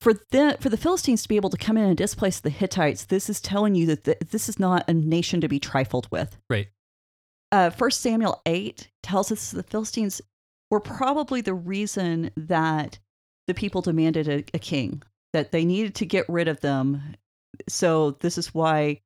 for 0.00 0.14
the 0.30 0.56
for 0.60 0.68
the 0.68 0.76
Philistines 0.76 1.22
to 1.22 1.28
be 1.28 1.36
able 1.36 1.50
to 1.50 1.56
come 1.56 1.76
in 1.76 1.84
and 1.84 1.96
displace 1.96 2.40
the 2.40 2.50
Hittites, 2.50 3.04
this 3.04 3.28
is 3.28 3.40
telling 3.40 3.74
you 3.74 3.86
that 3.86 4.04
th 4.04 4.18
this 4.30 4.48
is 4.48 4.58
not 4.58 4.88
a 4.88 4.94
nation 4.94 5.40
to 5.40 5.48
be 5.48 5.58
trifled 5.58 6.08
with. 6.10 6.38
Right. 6.48 6.68
Uh, 7.52 7.70
First 7.70 8.00
Samuel 8.00 8.40
eight 8.46 8.90
tells 9.02 9.30
us 9.30 9.50
the 9.50 9.62
Philistines 9.62 10.20
were 10.70 10.80
probably 10.80 11.40
the 11.40 11.54
reason 11.54 12.30
that 12.36 12.98
the 13.46 13.54
people 13.54 13.82
demanded 13.82 14.28
a, 14.28 14.44
a 14.54 14.58
king. 14.58 15.02
That 15.32 15.52
they 15.52 15.64
needed 15.64 15.94
to 15.96 16.06
get 16.06 16.28
rid 16.28 16.48
of 16.48 16.60
them. 16.60 17.16
So 17.68 18.12
this 18.20 18.38
is 18.38 18.54
why 18.54 19.00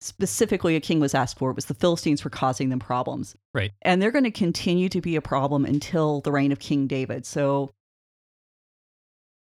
specifically 0.00 0.74
a 0.76 0.80
king 0.80 1.00
was 1.00 1.14
asked 1.14 1.38
for. 1.38 1.50
It 1.50 1.56
was 1.56 1.66
the 1.66 1.74
Philistines 1.74 2.24
were 2.24 2.30
causing 2.30 2.68
them 2.68 2.80
problems. 2.80 3.36
Right. 3.54 3.70
And 3.82 4.02
they're 4.02 4.10
going 4.10 4.24
to 4.24 4.30
continue 4.30 4.88
to 4.88 5.00
be 5.00 5.16
a 5.16 5.22
problem 5.22 5.64
until 5.64 6.20
the 6.20 6.32
reign 6.32 6.52
of 6.52 6.58
King 6.58 6.86
David. 6.86 7.24
So 7.24 7.72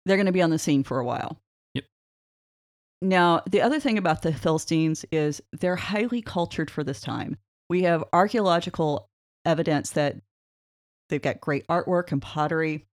they're 0.06 0.16
going 0.16 0.26
to 0.26 0.32
be 0.32 0.42
on 0.42 0.50
the 0.50 0.58
scene 0.58 0.82
for 0.82 0.98
a 0.98 1.04
while. 1.04 1.38
Yep. 1.74 1.84
Now, 3.02 3.42
the 3.48 3.60
other 3.60 3.80
thing 3.80 3.98
about 3.98 4.22
the 4.22 4.32
Philistines 4.32 5.04
is 5.12 5.42
they're 5.52 5.76
highly 5.76 6.22
cultured 6.22 6.70
for 6.70 6.84
this 6.84 7.00
time. 7.00 7.36
We 7.68 7.82
have 7.82 8.04
archaeological 8.12 9.08
evidence 9.44 9.90
that 9.90 10.16
they've 11.08 11.22
got 11.22 11.40
great 11.40 11.66
artwork 11.68 12.12
and 12.12 12.20
pottery. 12.20 12.86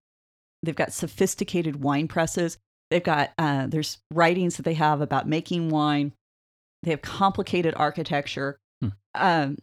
They've 0.63 0.75
got 0.75 0.93
sophisticated 0.93 1.83
wine 1.83 2.07
presses. 2.07 2.57
They've 2.89 3.03
got, 3.03 3.31
uh, 3.37 3.67
there's 3.67 3.99
writings 4.11 4.57
that 4.57 4.63
they 4.63 4.75
have 4.75 5.01
about 5.01 5.27
making 5.27 5.69
wine. 5.69 6.13
They 6.83 6.91
have 6.91 7.01
complicated 7.01 7.73
architecture. 7.75 8.59
Hmm. 8.81 8.89
Um, 9.15 9.57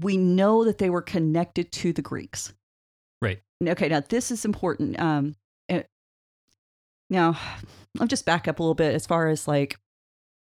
we 0.00 0.16
know 0.16 0.64
that 0.64 0.78
they 0.78 0.90
were 0.90 1.02
connected 1.02 1.70
to 1.72 1.92
the 1.92 2.02
Greeks. 2.02 2.52
Right. 3.20 3.40
Okay, 3.64 3.88
now 3.88 4.02
this 4.08 4.30
is 4.30 4.44
important. 4.44 4.98
Um, 5.00 5.36
now, 7.10 7.38
I'll 8.00 8.06
just 8.06 8.26
back 8.26 8.48
up 8.48 8.58
a 8.58 8.62
little 8.62 8.74
bit 8.74 8.94
as 8.94 9.06
far 9.06 9.28
as 9.28 9.46
like 9.46 9.76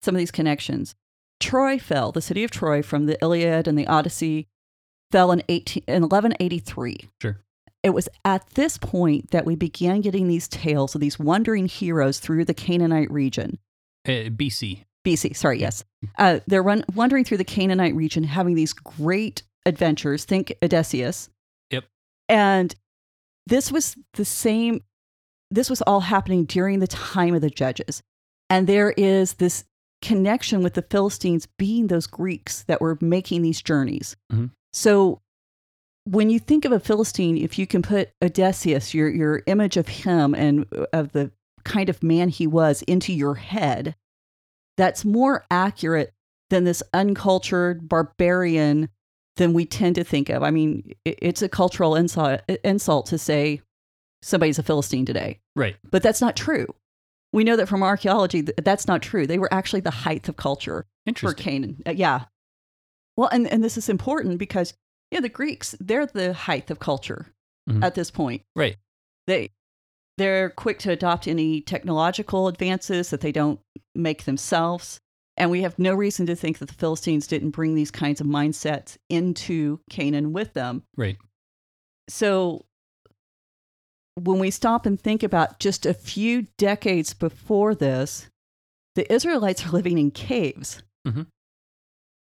some 0.04 0.16
of 0.16 0.20
these 0.20 0.32
connections. 0.32 0.96
Troy 1.40 1.80
fell, 1.80 2.12
the 2.12 2.22
city 2.22 2.44
of 2.44 2.52
Troy 2.52 2.82
from 2.82 3.06
the 3.06 3.18
Iliad 3.22 3.68
and 3.68 3.78
the 3.78 3.88
Odyssey 3.88 4.48
fell 5.12 5.32
in, 5.32 5.42
18, 5.48 5.84
in 5.88 6.04
1183. 6.04 7.10
Sure. 7.22 7.40
It 7.82 7.92
was 7.92 8.10
at 8.26 8.50
this 8.52 8.78
point 8.78 9.32
that 9.32 9.46
we 9.46 9.56
began 9.56 10.02
getting 10.02 10.28
these 10.28 10.48
tales 10.48 10.96
of 10.96 11.02
these 11.02 11.18
wandering 11.18 11.68
heroes 11.68 12.20
through 12.20 12.46
the 12.46 12.54
Canaanite 12.54 13.10
region. 13.10 13.58
Uh, 14.06 14.30
BC. 14.30 14.84
BC, 15.06 15.36
sorry, 15.36 15.60
yes. 15.60 15.86
Uh, 16.18 16.40
they're 16.46 16.62
run, 16.62 16.84
wandering 16.94 17.24
through 17.24 17.38
the 17.38 17.46
Canaanite 17.46 17.96
region, 17.96 18.26
having 18.26 18.56
these 18.56 18.74
great 18.74 19.44
adventures. 19.66 20.26
Think 20.26 20.54
Odysseus. 20.62 21.30
Yep. 21.72 21.86
And 22.28 22.76
this 23.48 23.72
was 23.72 23.96
the 24.14 24.26
same, 24.26 24.82
this 25.52 25.70
was 25.70 25.82
all 25.84 26.02
happening 26.02 26.46
during 26.46 26.80
the 26.80 26.88
time 26.88 27.34
of 27.34 27.42
the 27.42 27.50
judges. 27.50 28.02
And 28.50 28.68
there 28.68 28.92
is 28.92 29.34
this 29.34 29.66
connection 30.02 30.64
with 30.64 30.76
the 30.76 30.82
Philistines 30.82 31.48
being 31.58 31.88
those 31.88 32.08
Greeks 32.08 32.64
that 32.64 32.82
were 32.82 32.98
making 33.02 33.42
these 33.42 33.62
journeys. 33.62 34.16
Mhm. 34.32 34.52
So 34.74 35.22
when 36.06 36.30
you 36.30 36.40
think 36.40 36.66
of 36.66 36.72
a 36.72 36.80
Philistine, 36.80 37.38
if 37.38 37.60
you 37.60 37.68
can 37.68 37.82
put 37.82 38.10
Odysseus, 38.24 38.94
your, 38.94 39.10
your 39.10 39.44
image 39.46 39.78
of 39.78 39.88
him 39.88 40.34
and 40.34 40.66
uh, 40.76 40.86
of 40.94 41.12
the 41.12 41.32
kind 41.64 41.90
of 41.90 42.02
man 42.02 42.30
he 42.30 42.48
was, 42.48 42.82
into 42.84 43.14
your 43.14 43.36
head, 43.36 43.96
that's 44.78 45.04
more 45.04 45.46
accurate 45.52 46.14
than 46.50 46.64
this 46.64 46.82
uncultured 46.94 47.88
barbarian 47.90 48.90
than 49.36 49.54
we 49.54 49.66
tend 49.66 49.96
to 49.96 50.04
think 50.04 50.30
of. 50.30 50.42
I 50.42 50.52
mean, 50.52 50.94
it's 51.06 51.42
a 51.42 51.50
cultural 51.50 51.96
insult, 51.96 52.42
insult 52.64 53.06
to 53.08 53.18
say 53.18 53.62
somebody's 54.22 54.60
a 54.60 54.64
Philistine 54.64 55.06
today, 55.06 55.40
Right. 55.56 55.76
but 55.92 56.04
that's 56.04 56.22
not 56.22 56.36
true. 56.36 56.68
We 57.32 57.44
know 57.44 57.56
that 57.56 57.68
from 57.70 57.84
archaeology 57.84 58.42
that 58.42 58.66
that's 58.66 58.88
not 58.88 59.02
true. 59.02 59.28
They 59.28 59.38
were 59.40 59.54
actually 59.54 59.82
the 59.82 59.92
height 59.92 60.28
of 60.30 60.36
culture 60.36 60.86
for 61.16 61.34
Canaan. 61.34 61.82
Uh, 61.88 61.92
yeah. 61.92 62.26
Well, 63.16 63.30
and, 63.32 63.48
and 63.48 63.64
this 63.64 63.78
is 63.78 63.90
important 63.90 64.40
because 64.40 64.74
yeah, 65.12 65.20
the 65.22 65.30
Greeks, 65.30 65.76
they're 65.80 66.06
the 66.06 66.34
height 66.34 66.70
of 66.72 66.80
culture 66.80 67.28
Mhm. 67.70 67.84
at 67.84 67.94
this 67.96 68.10
point. 68.12 68.42
Right. 68.56 68.78
They 69.28 69.52
they're 70.18 70.50
quick 70.50 70.80
to 70.80 70.92
adopt 70.92 71.28
any 71.28 71.62
technological 71.62 72.48
advances 72.48 73.10
that 73.12 73.22
they 73.22 73.32
don't 73.32 73.60
make 73.96 74.26
themselves. 74.26 75.00
And 75.38 75.50
we 75.50 75.62
have 75.62 75.80
no 75.80 75.94
reason 75.96 76.26
to 76.26 76.36
think 76.36 76.58
that 76.58 76.68
the 76.68 76.74
Philistines 76.76 77.26
didn't 77.28 77.52
bring 77.52 77.74
these 77.76 77.92
kinds 77.92 78.20
of 78.20 78.28
mindsets 78.28 78.98
into 79.10 79.80
Canaan 79.90 80.34
with 80.34 80.54
them. 80.54 80.84
Right. 80.98 81.18
So 82.10 82.66
when 84.20 84.40
we 84.40 84.52
stop 84.52 84.86
and 84.86 85.00
think 85.00 85.24
about 85.24 85.60
just 85.60 85.86
a 85.86 85.94
few 85.94 86.48
decades 86.58 87.14
before 87.14 87.74
this, 87.76 88.30
the 88.96 89.12
Israelites 89.12 89.66
are 89.66 89.72
living 89.72 89.98
in 89.98 90.12
caves. 90.12 90.84
Mhm. 91.08 91.28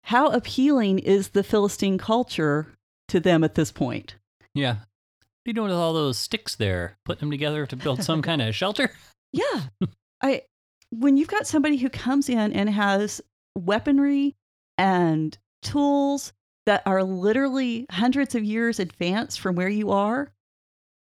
How 0.05 0.27
appealing 0.29 0.99
is 0.99 1.29
the 1.29 1.43
Philistine 1.43 1.97
culture 1.97 2.73
to 3.09 3.19
them 3.19 3.43
at 3.43 3.55
this 3.55 3.71
point? 3.71 4.15
Yeah. 4.53 4.73
What 4.73 5.47
are 5.47 5.49
you 5.49 5.53
doing 5.53 5.69
with 5.69 5.77
all 5.77 5.93
those 5.93 6.17
sticks 6.17 6.55
there? 6.55 6.97
Putting 7.05 7.21
them 7.21 7.31
together 7.31 7.65
to 7.65 7.75
build 7.75 8.03
some 8.03 8.21
kind 8.29 8.41
of 8.41 8.55
shelter? 8.55 8.91
Yeah. 9.31 9.67
I 10.21 10.43
when 10.91 11.15
you've 11.17 11.29
got 11.29 11.47
somebody 11.47 11.77
who 11.77 11.89
comes 11.89 12.27
in 12.29 12.51
and 12.51 12.69
has 12.69 13.21
weaponry 13.57 14.35
and 14.77 15.37
tools 15.61 16.33
that 16.65 16.83
are 16.85 17.03
literally 17.03 17.85
hundreds 17.89 18.35
of 18.35 18.43
years 18.43 18.79
advanced 18.79 19.39
from 19.39 19.55
where 19.55 19.69
you 19.69 19.91
are, 19.91 20.31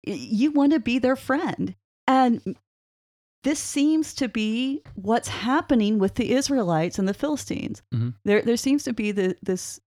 you 0.06 0.52
want 0.52 0.74
to 0.74 0.80
be 0.80 1.00
their 1.00 1.16
friend. 1.16 1.76
And 2.08 2.58
this 3.44 3.60
seems 3.60 4.14
to 4.16 4.28
be 4.28 4.82
what's 4.96 5.28
happening 5.28 5.98
with 6.00 6.16
the 6.16 6.32
Israelites 6.34 7.00
and 7.00 7.08
the 7.08 7.14
Philistines. 7.14 7.82
Mhm. 7.94 8.14
There 8.24 8.42
there 8.42 8.58
seems 8.58 8.84
to 8.84 8.94
be 8.94 9.12
the, 9.12 9.36
this 9.42 9.80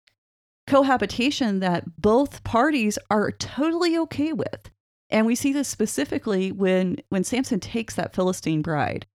cohabitation 0.67 1.61
that 1.61 2.01
both 2.01 2.43
parties 2.45 2.99
are 3.11 3.31
totally 3.31 3.97
okay 3.99 4.33
with. 4.33 4.71
And 5.11 5.27
we 5.27 5.35
see 5.35 5.53
this 5.53 5.69
specifically 5.69 6.51
when 6.53 6.97
when 7.11 7.25
Samson 7.25 7.61
takes 7.61 7.95
that 7.95 8.15
Philistine 8.15 8.63
bride. 8.63 9.07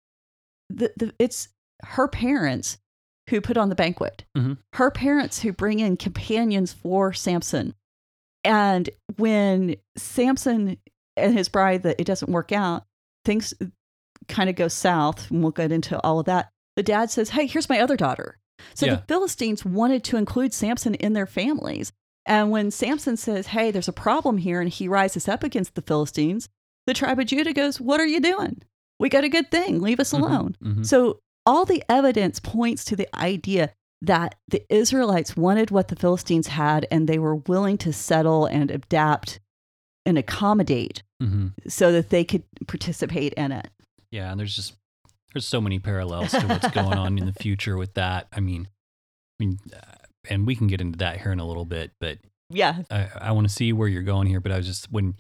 The, 0.70 0.94
the, 0.96 1.14
it's 1.18 1.50
her 1.84 2.08
parents 2.08 2.78
who 3.30 3.42
put 3.42 3.58
on 3.58 3.70
the 3.70 3.76
banquet. 3.76 4.24
Mhm. 4.38 4.58
Her 4.74 4.92
parents 4.92 5.42
who 5.42 5.52
bring 5.52 5.80
in 5.80 5.98
companions 5.98 6.72
for 6.74 7.12
Samson. 7.14 7.74
And 8.44 8.90
when 9.18 9.76
Samson 9.98 10.78
and 11.18 11.34
his 11.38 11.50
bride 11.50 11.84
that 11.84 12.00
it 12.00 12.06
doesn't 12.06 12.32
work 12.32 12.52
out, 12.52 12.86
things 13.26 13.54
kind 14.28 14.50
of 14.50 14.56
go 14.56 14.68
south, 14.68 15.30
and 15.32 15.42
we'll 15.42 15.52
get 15.52 15.72
into 15.72 16.00
all 16.04 16.20
of 16.20 16.26
that. 16.28 16.50
The 16.76 16.84
dad 16.84 17.10
says, 17.12 17.32
"Hey, 17.32 17.46
here's 17.48 17.70
my 17.70 17.80
other 17.80 17.98
daughter." 17.98 18.38
So 18.74 18.86
Yeah. 18.86 18.96
the 18.96 19.02
Philistines 19.08 19.66
wanted 19.66 20.04
to 20.06 20.18
include 20.18 20.54
Samson 20.54 20.96
in 20.96 21.14
their 21.14 21.26
families. 21.26 21.92
And 22.26 22.52
when 22.52 22.70
Samson 22.72 23.18
says, 23.18 23.48
Hey, 23.48 23.72
there's 23.72 23.88
a 23.88 23.94
problem 23.94 24.38
here, 24.38 24.60
and 24.62 24.70
he 24.70 24.88
rises 24.88 25.28
up 25.28 25.44
against 25.44 25.76
the 25.76 25.82
Philistines, 25.82 26.48
the 26.86 26.94
tribe 26.94 27.20
of 27.20 27.26
Judah 27.26 27.54
goes, 27.54 27.80
What 27.82 28.00
are 28.00 28.06
you 28.06 28.20
doing? 28.20 28.62
We 29.00 29.10
got 29.10 29.24
a 29.24 29.30
good 29.30 29.50
thing. 29.50 29.82
Leave 29.82 30.00
us 30.00 30.12
Mhm, 30.14 30.20
alone. 30.22 30.58
mhm. 30.64 30.86
So 30.86 31.20
all 31.46 31.66
the 31.66 31.84
evidence 31.90 32.40
points 32.40 32.84
to 32.86 32.96
the 32.98 33.08
idea 33.16 33.74
that 34.02 34.36
the 34.48 34.64
Israelites 34.74 35.36
wanted 35.36 35.72
what 35.72 35.90
the 35.90 35.96
Philistines 35.96 36.48
had, 36.48 36.88
and 36.90 37.08
they 37.08 37.20
were 37.20 37.36
willing 37.36 37.78
to 37.80 37.92
settle 37.94 38.46
and 38.46 38.72
adapt 38.72 39.40
and 40.06 40.18
accommodate 40.18 41.04
Mhm. 41.22 41.52
so 41.68 41.92
that 41.92 42.10
they 42.10 42.24
could 42.24 42.44
participate 42.68 43.34
in 43.34 43.52
it. 43.52 43.70
Yeah, 44.12 44.32
and 44.32 44.40
there's 44.40 44.56
just 44.56 44.76
there's 45.34 45.46
so 45.46 45.62
many 45.62 45.78
parallels 45.78 46.32
to 46.32 46.48
what's 46.48 46.70
going 46.72 46.98
on 46.98 47.18
in 47.20 47.26
the 47.28 47.34
future 47.44 47.78
with 47.78 47.94
that. 47.94 48.28
I 48.34 48.40
mean, 48.40 48.68
I 49.40 49.44
mean, 49.46 49.60
uh, 49.76 49.96
and 50.28 50.48
we 50.48 50.56
can 50.56 50.66
get 50.68 50.82
into 50.82 50.98
that 51.00 51.22
here 51.22 51.32
in 51.32 51.40
a 51.40 51.46
little 51.46 51.66
bit, 51.66 51.92
but 52.00 52.18
Yeah. 52.50 52.82
I, 52.90 53.10
I 53.22 53.32
want 53.34 53.48
to 53.48 53.54
see 53.54 53.72
where 53.72 53.88
you're 53.88 54.02
going 54.02 54.26
here. 54.28 54.40
But 54.40 54.52
I 54.54 54.58
was 54.58 54.66
just 54.66 54.92
when 54.92 55.16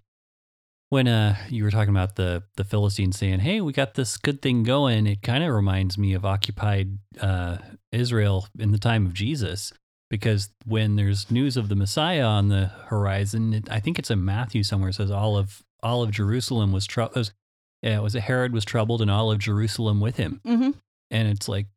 when 0.89 1.07
uh 1.07 1.35
you 1.49 1.63
were 1.63 1.71
talking 1.71 1.93
about 1.93 2.15
the 2.15 2.43
the 2.55 2.63
Philistines 2.63 3.17
saying, 3.17 3.39
"Hey, 3.39 3.61
we 3.61 3.73
got 3.73 3.93
this 3.93 4.17
good 4.17 4.41
thing 4.41 4.63
going," 4.63 5.07
it 5.07 5.21
kind 5.21 5.43
of 5.43 5.53
reminds 5.53 5.97
me 5.97 6.13
of 6.13 6.25
occupied 6.25 6.97
uh, 7.21 7.57
Israel 7.91 8.47
in 8.57 8.71
the 8.71 8.79
time 8.79 9.05
of 9.05 9.13
Jesus. 9.13 9.71
Because 10.09 10.49
when 10.65 10.95
there's 10.95 11.29
news 11.29 11.55
of 11.55 11.69
the 11.69 11.75
Messiah 11.75 12.23
on 12.25 12.49
the 12.49 12.71
horizon, 12.87 13.53
it, 13.53 13.69
I 13.69 13.79
think 13.79 13.99
it's 13.99 14.09
in 14.09 14.25
Matthew 14.25 14.63
somewhere 14.63 14.89
it 14.89 14.95
says 14.95 15.11
all 15.11 15.37
of 15.37 15.61
all 15.83 16.01
of 16.01 16.11
Jerusalem 16.11 16.71
was 16.71 16.87
troubled. 16.87 17.31
Yeah, 17.83 17.99
it 17.99 18.03
was 18.03 18.15
a 18.15 18.19
Herod 18.19 18.51
was 18.51 18.65
troubled, 18.65 19.01
and 19.01 19.11
all 19.11 19.31
of 19.31 19.37
Jerusalem 19.39 19.99
with 20.01 20.17
him. 20.17 20.41
hmm 20.43 20.71
And 21.11 21.27
it's 21.27 21.47
like, 21.47 21.67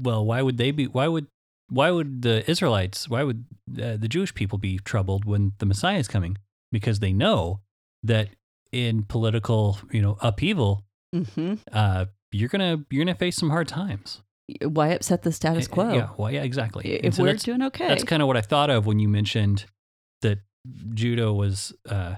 well, 0.00 0.24
why 0.24 0.42
would 0.42 0.58
they 0.58 0.70
be? 0.70 0.86
Why 0.86 1.08
would 1.08 1.26
why 1.70 1.90
would 1.90 2.22
the 2.22 2.48
Israelites? 2.48 3.08
Why 3.08 3.22
would 3.22 3.46
uh, 3.82 3.96
the 3.96 4.08
Jewish 4.08 4.34
people 4.34 4.58
be 4.58 4.78
troubled 4.78 5.24
when 5.24 5.52
the 5.58 5.66
Messiah 5.66 5.98
is 5.98 6.08
coming? 6.08 6.36
Because 6.70 7.00
they 7.00 7.12
know 7.14 7.60
that 8.02 8.28
in 8.72 9.02
political, 9.02 9.78
you 9.90 10.02
know, 10.02 10.16
upheaval, 10.20 10.84
hmm 11.12 11.54
uh, 11.72 12.06
you're 12.32 12.48
gonna 12.48 12.84
you're 12.90 13.04
gonna 13.04 13.14
face 13.16 13.36
some 13.36 13.50
hard 13.50 13.68
times. 13.68 14.22
Why 14.62 14.88
upset 14.88 15.22
the 15.22 15.32
status 15.32 15.66
Uh, 15.66 15.70
quo? 15.70 15.92
Yeah, 15.94 16.08
well, 16.16 16.30
yeah, 16.30 16.42
exactly. 16.42 16.90
If 16.90 17.14
so 17.14 17.22
we're 17.22 17.34
doing 17.34 17.62
okay, 17.62 17.88
that's 17.88 18.04
kind 18.04 18.22
of 18.22 18.28
what 18.28 18.36
I 18.36 18.40
thought 18.42 18.70
of 18.70 18.86
when 18.86 18.98
you 18.98 19.08
mentioned 19.08 19.64
that 20.22 20.38
Judah 20.94 21.32
was 21.32 21.74
uh, 21.88 22.16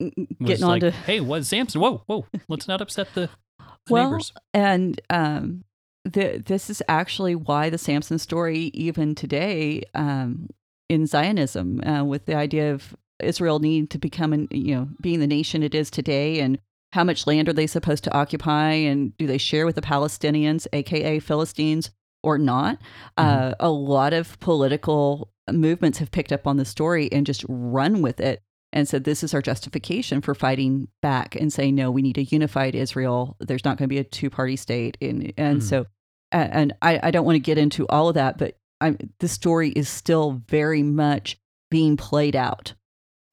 was 0.00 0.10
getting 0.44 0.64
on 0.64 0.80
to 0.80 0.90
hey, 0.90 1.20
was 1.20 1.48
Samson? 1.48 1.80
Whoa, 1.80 2.02
whoa, 2.06 2.26
let's 2.48 2.68
not 2.68 2.80
upset 2.80 3.08
the, 3.14 3.30
the 3.58 3.92
Well, 3.92 4.04
neighbors. 4.10 4.32
And 4.52 5.00
um, 5.10 5.64
the, 6.04 6.42
this 6.44 6.70
is 6.70 6.82
actually 6.88 7.34
why 7.34 7.70
the 7.70 7.78
Samson 7.78 8.18
story, 8.18 8.70
even 8.74 9.14
today, 9.14 9.82
um, 9.94 10.48
in 10.88 11.06
Zionism, 11.06 11.80
uh, 11.86 12.04
with 12.04 12.26
the 12.26 12.34
idea 12.34 12.72
of 12.72 12.94
Israel 13.20 13.58
needing 13.58 13.86
to 13.88 13.98
become, 13.98 14.32
an, 14.32 14.48
you 14.50 14.74
know, 14.74 14.88
being 15.00 15.20
the 15.20 15.26
nation 15.26 15.62
it 15.62 15.74
is 15.74 15.90
today, 15.90 16.40
and 16.40 16.58
how 16.92 17.04
much 17.04 17.26
land 17.26 17.48
are 17.48 17.52
they 17.52 17.66
supposed 17.66 18.04
to 18.04 18.14
occupy, 18.14 18.72
and 18.72 19.16
do 19.18 19.26
they 19.26 19.38
share 19.38 19.66
with 19.66 19.74
the 19.74 19.82
Palestinians, 19.82 20.66
aka 20.72 21.18
Philistines, 21.18 21.90
or 22.22 22.38
not? 22.38 22.78
Uh, 23.16 23.54
a 23.60 23.70
lot 23.70 24.12
of 24.12 24.38
political 24.40 25.30
movements 25.50 25.98
have 25.98 26.10
picked 26.10 26.32
up 26.32 26.46
on 26.46 26.56
the 26.56 26.64
story 26.64 27.10
and 27.12 27.24
just 27.26 27.44
run 27.48 28.02
with 28.02 28.20
it 28.20 28.42
and 28.72 28.88
said 28.88 29.04
this 29.04 29.22
is 29.22 29.32
our 29.32 29.40
justification 29.42 30.20
for 30.20 30.34
fighting 30.34 30.88
back 31.02 31.36
and 31.36 31.52
saying 31.52 31.72
no 31.76 31.88
we 31.88 32.02
need 32.02 32.18
a 32.18 32.24
unified 32.24 32.74
israel 32.74 33.36
there's 33.38 33.64
not 33.64 33.78
going 33.78 33.88
to 33.88 33.92
be 33.94 33.98
a 33.98 34.04
two-party 34.04 34.56
state 34.56 34.96
and 35.00 35.32
and 35.36 35.60
Mhm. 35.60 35.62
so 35.62 35.86
and 36.32 36.74
i, 36.82 36.98
I 37.00 37.10
don't 37.12 37.24
want 37.24 37.36
to 37.36 37.40
get 37.40 37.58
into 37.58 37.86
all 37.86 38.08
of 38.08 38.16
that 38.16 38.38
but 38.38 38.58
I'm, 38.80 38.98
the 39.20 39.28
story 39.28 39.70
is 39.70 39.88
still 39.88 40.42
very 40.48 40.82
much 40.82 41.38
being 41.70 41.96
played 41.96 42.34
out 42.34 42.74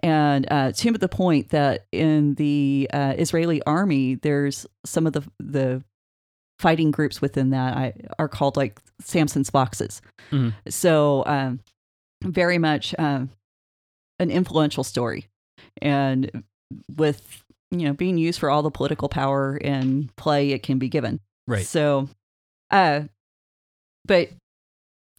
and 0.03 0.45
uh, 0.51 0.71
to 0.73 0.91
the 0.91 1.07
point 1.09 1.49
that 1.49 1.85
in 1.91 2.35
the 2.35 2.89
uh, 2.93 3.13
israeli 3.17 3.61
army 3.63 4.15
there's 4.15 4.67
some 4.85 5.07
of 5.07 5.13
the 5.13 5.23
the 5.39 5.83
fighting 6.59 6.91
groups 6.91 7.21
within 7.21 7.49
that 7.49 7.75
I, 7.75 7.93
are 8.19 8.27
called 8.29 8.55
like 8.57 8.79
Samson's 9.01 9.49
Foxes 9.49 10.01
Mhm. 10.31 10.53
so 10.69 11.23
um, 11.25 11.59
very 12.23 12.57
much 12.57 12.93
um, 12.99 13.29
an 14.19 14.29
influential 14.29 14.83
story 14.83 15.27
and 15.81 16.43
with 16.95 17.43
you 17.71 17.85
know 17.87 17.93
being 17.93 18.17
used 18.17 18.39
for 18.39 18.49
all 18.49 18.61
the 18.61 18.71
political 18.71 19.09
power 19.09 19.55
and 19.63 20.15
play 20.15 20.51
it 20.51 20.61
can 20.63 20.77
be 20.77 20.89
given 20.89 21.19
Right. 21.47 21.65
so 21.65 22.07
uh 22.71 23.01
but 24.05 24.29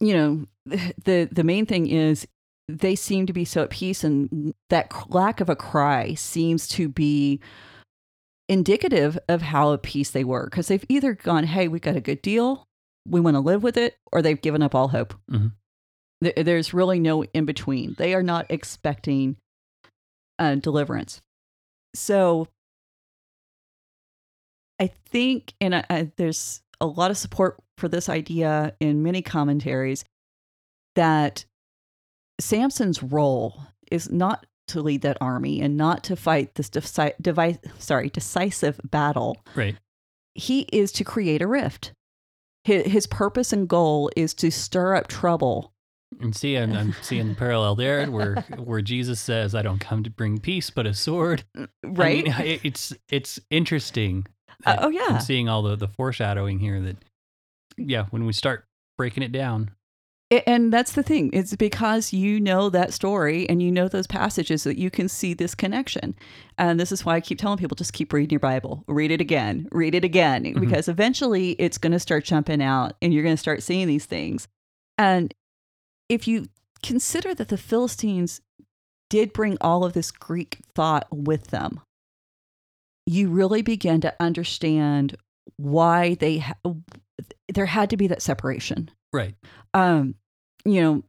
you 0.00 0.12
know, 0.14 0.46
the 1.04 1.28
the 1.30 1.44
main 1.44 1.64
thing 1.66 1.86
is 1.86 2.26
they 2.68 2.94
seem 2.94 3.26
to 3.26 3.32
be 3.32 3.44
so 3.44 3.62
at 3.62 3.70
peace, 3.70 4.04
and 4.04 4.54
that 4.70 4.92
lack 5.10 5.40
of 5.40 5.48
a 5.48 5.56
cry 5.56 6.14
seems 6.14 6.66
to 6.68 6.88
be 6.88 7.40
indicative 8.48 9.18
of 9.28 9.42
how 9.42 9.72
at 9.72 9.82
peace 9.82 10.10
they 10.10 10.24
were 10.24 10.44
because 10.46 10.68
they've 10.68 10.84
either 10.88 11.14
gone, 11.14 11.44
"Hey, 11.44 11.68
we 11.68 11.80
got 11.80 11.96
a 11.96 12.00
good 12.00 12.22
deal, 12.22 12.66
we 13.06 13.20
want 13.20 13.34
to 13.36 13.40
live 13.40 13.62
with 13.62 13.76
it," 13.76 13.96
or 14.12 14.22
they've 14.22 14.40
given 14.40 14.62
up 14.62 14.74
all 14.74 14.88
hope. 14.88 15.14
Mhm. 15.30 15.52
Th- 16.22 16.34
There's 16.36 16.72
really 16.74 17.00
no 17.00 17.24
in 17.24 17.44
between. 17.44 17.94
They 17.98 18.14
are 18.14 18.22
not 18.22 18.46
expecting 18.50 19.36
uh, 20.38 20.56
deliverance. 20.56 21.20
So 21.94 22.48
I 24.80 24.88
think, 24.88 25.54
and 25.60 25.74
I, 25.76 25.84
I, 25.88 26.10
there's 26.16 26.62
a 26.80 26.86
lot 26.86 27.10
of 27.10 27.16
support 27.16 27.56
for 27.78 27.88
this 27.88 28.08
idea 28.08 28.74
in 28.80 29.02
many 29.02 29.22
commentaries 29.22 30.04
that 30.96 31.44
Samson's 32.40 33.02
role 33.02 33.60
is 33.90 34.10
not 34.10 34.46
to 34.68 34.80
lead 34.80 35.02
that 35.02 35.18
army 35.20 35.60
and 35.60 35.76
not 35.76 36.02
to 36.04 36.16
fight 36.16 36.54
this 36.54 36.70
deci- 36.70 37.12
device, 37.20 37.58
sorry, 37.78 38.08
decisive 38.08 38.80
battle. 38.84 39.36
Right. 39.54 39.76
He 40.34 40.60
is 40.72 40.90
to 40.92 41.04
create 41.04 41.42
a 41.42 41.46
rift. 41.46 41.92
His, 42.64 42.86
his 42.90 43.06
purpose 43.06 43.52
and 43.52 43.68
goal 43.68 44.10
is 44.16 44.32
to 44.34 44.50
stir 44.50 44.96
up 44.96 45.06
trouble. 45.08 45.72
And 46.20 46.34
see, 46.34 46.56
I'm, 46.56 46.72
I'm 46.72 46.94
seeing 47.02 47.28
the 47.28 47.34
parallel 47.34 47.74
there 47.74 48.08
where 48.10 48.36
where 48.56 48.80
Jesus 48.80 49.20
says, 49.20 49.52
"I 49.54 49.62
don't 49.62 49.80
come 49.80 50.04
to 50.04 50.10
bring 50.10 50.38
peace, 50.38 50.70
but 50.70 50.86
a 50.86 50.94
sword." 50.94 51.42
I 51.56 51.66
Right? 51.84 52.24
mean, 52.24 52.34
it- 52.40 52.60
it's 52.64 52.92
it's 53.10 53.40
interesting. 53.50 54.26
Uh, 54.64 54.76
oh, 54.78 54.88
yeah. 54.90 55.06
I'm 55.08 55.20
seeing 55.20 55.48
all 55.48 55.62
the 55.62 55.74
the 55.76 55.88
foreshadowing 55.88 56.60
here. 56.60 56.80
That 56.80 56.96
yeah, 57.76 58.06
when 58.10 58.26
we 58.26 58.32
start 58.32 58.64
breaking 58.96 59.24
it 59.24 59.32
down, 59.32 59.72
And 60.46 60.72
that's 60.72 60.92
the 60.92 61.02
thing. 61.02 61.30
It's 61.32 61.54
because 61.56 62.12
you 62.12 62.40
know 62.40 62.70
that 62.70 62.92
story 62.92 63.48
and 63.48 63.62
you 63.62 63.70
know 63.70 63.88
those 63.88 64.06
passages 64.06 64.64
that 64.64 64.78
you 64.78 64.90
can 64.90 65.08
see 65.08 65.34
this 65.34 65.54
connection. 65.54 66.14
And 66.58 66.78
this 66.80 66.92
is 66.92 67.04
why 67.04 67.16
I 67.16 67.20
keep 67.20 67.38
telling 67.38 67.58
people 67.58 67.74
just 67.74 67.92
keep 67.92 68.12
reading 68.12 68.30
your 68.30 68.40
Bible. 68.40 68.84
Read 68.86 69.10
it 69.10 69.20
again. 69.20 69.68
Read 69.72 69.94
it 69.94 70.04
again. 70.04 70.44
Mhm. 70.44 70.60
Because 70.60 70.88
eventually 70.88 71.52
it's 71.52 71.78
going 71.78 71.92
to 71.92 71.98
start 71.98 72.24
jumping 72.24 72.62
out 72.62 72.94
and 73.02 73.12
you're 73.12 73.22
going 73.22 73.34
to 73.34 73.40
start 73.40 73.62
seeing 73.62 73.86
these 73.86 74.06
things. 74.06 74.48
And 74.98 75.34
if 76.08 76.28
you 76.28 76.48
consider 76.82 77.34
that 77.34 77.48
the 77.48 77.58
Philistines 77.58 78.40
did 79.10 79.32
bring 79.32 79.56
all 79.60 79.84
of 79.84 79.92
this 79.92 80.10
Greek 80.10 80.58
thought 80.74 81.06
with 81.10 81.48
them, 81.48 81.80
you 83.06 83.28
really 83.28 83.62
begin 83.62 84.00
to 84.00 84.14
understand 84.20 85.16
why 85.56 86.14
they 86.14 86.38
ha- 86.38 86.54
there 87.52 87.66
had 87.66 87.90
to 87.90 87.96
be 87.96 88.06
that 88.06 88.22
separation 88.22 88.90
right? 89.12 89.34
um, 89.74 90.14
you 90.64 90.80
know, 90.80 91.02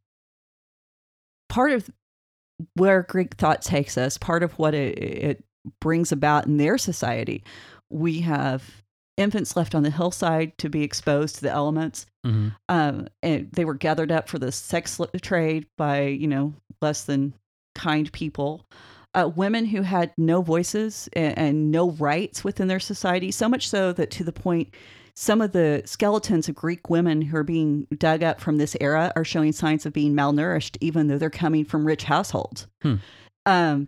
part 1.49 1.71
of 1.71 1.89
where 2.75 3.03
Greek 3.03 3.35
thought 3.35 3.61
takes 3.61 3.97
us, 3.97 4.17
part 4.17 4.43
of 4.43 4.57
what 4.57 4.73
it, 4.73 4.97
it 4.97 5.43
brings 5.81 6.11
about 6.11 6.45
in 6.45 6.57
their 6.57 6.77
society, 6.77 7.43
we 7.89 8.21
have 8.21 8.83
infants 9.17 9.55
left 9.55 9.73
on 9.73 9.83
the 9.83 9.89
hillside 9.89 10.57
to 10.57 10.69
be 10.69 10.83
exposed 10.83 11.35
to 11.35 11.41
the 11.41 11.51
elements. 11.51 12.05
hmm 12.23 12.49
Um, 12.69 13.07
and 13.23 13.51
they 13.51 13.65
were 13.65 13.73
gathered 13.73 14.11
up 14.11 14.27
for 14.27 14.39
the 14.39 14.51
sex 14.51 14.99
trade 15.21 15.67
by, 15.77 16.01
you 16.03 16.27
know, 16.27 16.53
less 16.81 17.03
than 17.03 17.33
kind 17.73 18.11
people. 18.11 18.65
Uh, 19.13 19.31
women 19.33 19.65
who 19.65 19.81
had 19.81 20.11
no 20.17 20.41
voices 20.41 21.07
and, 21.13 21.37
and 21.37 21.71
no 21.71 21.91
rights 21.91 22.43
within 22.43 22.67
their 22.67 22.81
society, 22.81 23.31
so 23.31 23.47
much 23.47 23.69
so 23.69 23.93
that 23.93 24.11
to 24.11 24.25
the 24.25 24.33
point 24.33 24.73
some 25.15 25.41
of 25.41 25.53
the 25.53 25.81
skeletons 25.85 26.49
of 26.49 26.55
Greek 26.55 26.89
women 26.89 27.21
who 27.21 27.37
are 27.37 27.43
being 27.43 27.87
dug 27.97 28.21
up 28.21 28.41
from 28.41 28.57
this 28.57 28.75
era 28.81 29.13
are 29.15 29.23
showing 29.23 29.53
signs 29.53 29.85
of 29.85 29.93
being 29.93 30.13
malnourished, 30.13 30.77
even 30.81 31.07
though 31.07 31.17
they're 31.17 31.29
coming 31.29 31.63
from 31.63 31.85
rich 31.85 32.03
households. 32.03 32.67
Hmm. 32.81 32.95
Um, 33.45 33.87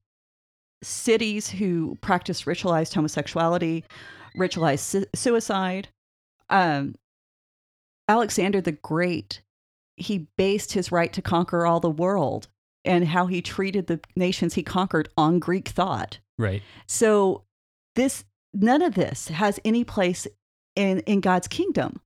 cities 0.81 1.49
who 1.49 1.97
practice 2.01 2.43
ritualized 2.43 2.93
homosexuality, 2.93 3.83
ritualized 4.37 4.79
su- 4.79 5.05
suicide. 5.13 5.89
Um, 6.49 6.95
Alexander 8.07 8.61
the 8.61 8.71
Great, 8.71 9.41
he 9.97 10.27
based 10.37 10.71
his 10.71 10.91
right 10.91 11.11
to 11.11 11.21
conquer 11.21 11.65
all 11.65 11.81
the 11.81 11.89
world 11.89 12.47
and 12.85 13.05
how 13.05 13.27
he 13.27 13.41
treated 13.41 13.87
the 13.87 13.99
nations 14.15 14.53
he 14.53 14.63
conquered 14.63 15.09
on 15.17 15.39
Greek 15.39 15.67
thought. 15.67 16.19
Right. 16.37 16.61
So 16.85 17.43
this 17.95 18.23
none 18.53 18.81
of 18.81 18.95
this 18.95 19.27
has 19.27 19.59
any 19.65 19.83
place 19.83 20.25
in 20.77 20.99
in 21.01 21.19
God's 21.19 21.47
kingdom. 21.47 21.99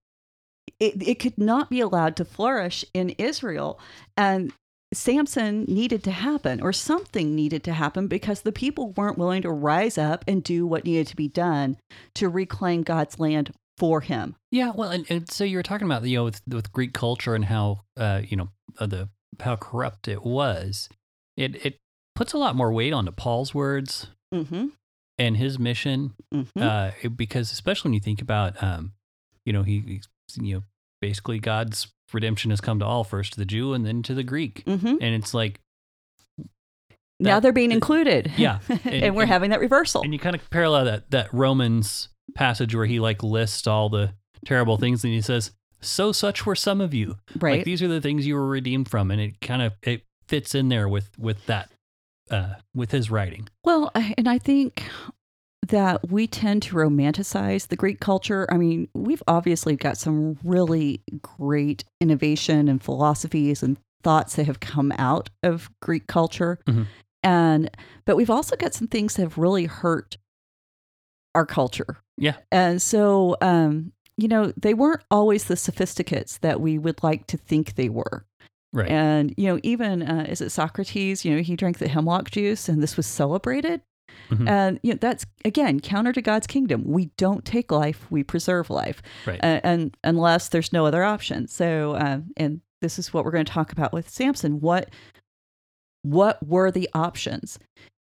It 0.79 1.07
it 1.07 1.19
could 1.19 1.37
not 1.37 1.69
be 1.69 1.79
allowed 1.81 2.15
to 2.15 2.25
flourish 2.25 2.83
in 2.93 3.09
Israel 3.11 3.79
and 4.17 4.53
Samson 4.93 5.63
needed 5.69 6.03
to 6.03 6.11
happen 6.11 6.61
or 6.61 6.73
something 6.73 7.33
needed 7.33 7.63
to 7.63 7.73
happen 7.73 8.07
because 8.07 8.41
the 8.41 8.51
people 8.51 8.91
weren't 8.91 9.17
willing 9.17 9.41
to 9.43 9.51
rise 9.51 9.97
up 9.97 10.25
and 10.27 10.43
do 10.43 10.67
what 10.67 10.83
needed 10.83 11.07
to 11.07 11.15
be 11.15 11.29
done 11.29 11.77
to 12.15 12.27
reclaim 12.27 12.83
God's 12.83 13.17
land 13.17 13.53
for 13.77 14.01
him. 14.01 14.35
Yeah, 14.51 14.73
well, 14.75 14.89
and, 14.91 15.05
and 15.09 15.31
so 15.31 15.45
you 15.45 15.57
were 15.57 15.63
talking 15.63 15.87
about 15.87 16.03
you 16.03 16.17
know 16.17 16.25
with 16.25 16.41
with 16.47 16.73
Greek 16.73 16.93
culture 16.93 17.35
and 17.35 17.45
how 17.45 17.81
uh, 17.95 18.21
you 18.27 18.35
know 18.35 18.49
uh, 18.79 18.85
the 18.85 19.09
how 19.39 19.55
corrupt 19.55 20.07
it 20.07 20.23
was. 20.25 20.89
It 21.37 21.65
it 21.65 21.77
puts 22.15 22.33
a 22.33 22.37
lot 22.37 22.55
more 22.55 22.73
weight 22.73 22.93
onto 22.93 23.11
Paul's 23.11 23.53
words 23.53 24.07
Mhm. 24.33 24.71
And 25.21 25.37
his 25.37 25.59
mission, 25.59 26.13
Mhm. 26.33 26.47
uh, 26.57 27.09
because 27.15 27.51
especially 27.51 27.89
when 27.89 27.93
you 27.93 27.99
think 27.99 28.21
about, 28.21 28.61
um, 28.63 28.93
you 29.45 29.53
know, 29.53 29.63
he 29.63 29.79
he's, 29.81 30.07
you 30.41 30.55
know 30.55 30.63
basically 31.01 31.39
God's 31.39 31.87
redemption 32.13 32.51
has 32.51 32.61
come 32.61 32.77
to 32.79 32.85
all, 32.85 33.03
first 33.03 33.33
to 33.33 33.39
the 33.39 33.45
Jew 33.45 33.73
and 33.73 33.85
then 33.85 34.03
to 34.03 34.13
the 34.13 34.23
Greek, 34.23 34.63
Mhm. 34.65 34.97
and 35.01 35.15
it's 35.15 35.33
like 35.33 35.59
Now 37.19 37.39
they're 37.39 37.51
being 37.53 37.69
that- 37.69 37.75
included. 37.75 38.31
yeah, 38.37 38.59
and, 38.69 38.85
and- 38.85 39.15
we're 39.15 39.23
and- 39.23 39.31
having 39.31 39.49
that 39.51 39.59
reversal. 39.59 40.01
and 40.03 40.13
you 40.13 40.19
kind 40.19 40.35
of 40.35 40.49
parallel 40.49 40.85
that 40.85 41.11
that 41.11 41.33
Romans 41.33 42.09
passage 42.35 42.73
where 42.75 42.85
he 42.85 42.99
like 42.99 43.21
lists 43.23 43.67
all 43.67 43.89
the 43.89 44.13
terrible 44.45 44.77
things 44.77 45.03
and 45.03 45.13
he 45.13 45.21
says, 45.21 45.51
"So 45.81 46.11
such 46.11 46.45
were 46.45 46.55
some 46.55 46.81
of 46.81 46.93
you." 46.93 47.17
right. 47.39 47.57
Like 47.57 47.65
these 47.65 47.81
are 47.81 47.87
the 47.87 48.01
things 48.01 48.25
you 48.25 48.35
were 48.35 48.47
redeemed 48.47 48.89
from, 48.89 49.11
and 49.11 49.21
it 49.21 49.39
kind 49.41 49.61
of 49.61 49.73
it 49.83 50.03
fits 50.27 50.55
in 50.55 50.69
there 50.69 50.87
with 50.89 51.17
with 51.19 51.45
that 51.47 51.69
uh 52.31 52.55
with 52.73 52.91
his 52.91 53.11
writing. 53.11 53.47
Well, 53.63 53.91
and 53.93 54.27
I 54.27 54.37
think 54.39 54.83
that 55.67 56.09
we 56.09 56.27
tend 56.27 56.63
to 56.63 56.75
romanticize 56.75 57.67
the 57.67 57.75
Greek 57.75 57.99
culture. 57.99 58.47
I 58.51 58.57
mean, 58.57 58.87
we've 58.93 59.21
obviously 59.27 59.75
got 59.75 59.97
some 59.97 60.37
really 60.43 61.01
great 61.21 61.83
innovation 62.01 62.67
and 62.67 62.83
philosophies 62.83 63.61
and 63.61 63.77
thoughts 64.03 64.35
that 64.35 64.47
have 64.47 64.59
come 64.59 64.91
out 64.97 65.29
of 65.43 65.69
Greek 65.81 66.07
culture. 66.07 66.57
Mhm. 66.67 66.87
And 67.23 67.69
but 68.05 68.15
we've 68.17 68.31
also 68.31 68.55
got 68.55 68.73
some 68.73 68.87
things 68.87 69.15
that 69.15 69.21
have 69.21 69.37
really 69.37 69.65
hurt 69.65 70.17
our 71.35 71.45
culture. 71.45 71.97
Yeah. 72.17 72.37
And 72.51 72.81
so 72.81 73.37
um 73.41 73.91
you 74.17 74.27
know, 74.27 74.51
they 74.57 74.73
weren't 74.73 75.01
always 75.09 75.45
the 75.45 75.55
sophisticates 75.55 76.39
that 76.39 76.61
we 76.61 76.77
would 76.77 77.01
like 77.01 77.25
to 77.27 77.37
think 77.37 77.75
they 77.75 77.89
were. 77.89 78.25
Right. 78.73 78.89
And, 78.89 79.33
you 79.37 79.47
know, 79.47 79.59
even, 79.63 80.01
uh, 80.01 80.25
is 80.29 80.39
it 80.39 80.49
Socrates? 80.49 81.25
You 81.25 81.35
know, 81.35 81.41
he 81.41 81.55
drank 81.55 81.79
the 81.79 81.89
hemlock 81.89 82.31
juice 82.31 82.69
and 82.69 82.81
this 82.81 82.95
was 82.95 83.05
celebrated. 83.05 83.81
Mhm. 84.29 84.47
And, 84.47 84.79
you 84.81 84.93
know, 84.93 84.97
that's, 84.99 85.25
again, 85.43 85.79
counter 85.81 86.13
to 86.13 86.21
God's 86.21 86.47
kingdom. 86.47 86.83
We 86.85 87.07
don't 87.17 87.43
take 87.43 87.71
life, 87.71 88.09
we 88.09 88.23
preserve 88.23 88.69
life. 88.69 89.01
Right. 89.25 89.39
Uh, 89.43 89.59
and 89.63 89.97
unless 90.03 90.49
there's 90.49 90.71
no 90.71 90.85
other 90.85 91.03
option. 91.03 91.47
So, 91.47 91.97
um, 91.97 92.31
and 92.37 92.61
this 92.81 92.97
is 92.97 93.13
what 93.13 93.25
we're 93.25 93.31
going 93.31 93.45
to 93.45 93.51
talk 93.51 93.71
about 93.71 93.93
with 93.93 94.09
Samson. 94.09 94.61
What, 94.61 94.89
what 96.03 96.45
were 96.45 96.71
the 96.71 96.89
options? 96.93 97.59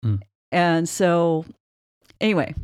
Mm. 0.05 0.21
And 0.53 0.89
so, 0.89 1.45
anyway, 2.21 2.55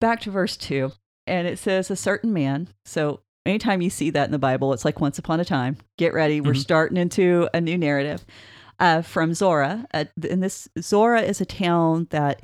back 0.00 0.20
to 0.20 0.30
verse 0.30 0.56
two. 0.56 0.92
And 1.26 1.48
it 1.48 1.58
says, 1.58 1.90
a 1.90 1.96
certain 1.96 2.32
man. 2.32 2.68
So, 2.84 3.20
anytime 3.46 3.80
you 3.82 3.90
see 3.90 4.10
that 4.10 4.26
in 4.26 4.32
the 4.32 4.38
Bible, 4.38 4.72
it's 4.72 4.84
like 4.84 5.00
once 5.00 5.18
upon 5.18 5.40
a 5.40 5.44
time. 5.44 5.76
Get 5.98 6.12
ready. 6.14 6.40
We're 6.40 6.52
Mhm. 6.52 6.58
starting 6.58 6.96
into 6.98 7.48
a 7.54 7.60
new 7.60 7.78
narrative. 7.78 8.24
Uh, 8.78 9.00
from 9.00 9.32
Zora. 9.32 9.86
Uh, 9.94 10.04
and 10.28 10.42
this 10.42 10.68
Zora 10.78 11.22
is 11.22 11.40
a 11.40 11.46
town 11.46 12.08
that, 12.10 12.42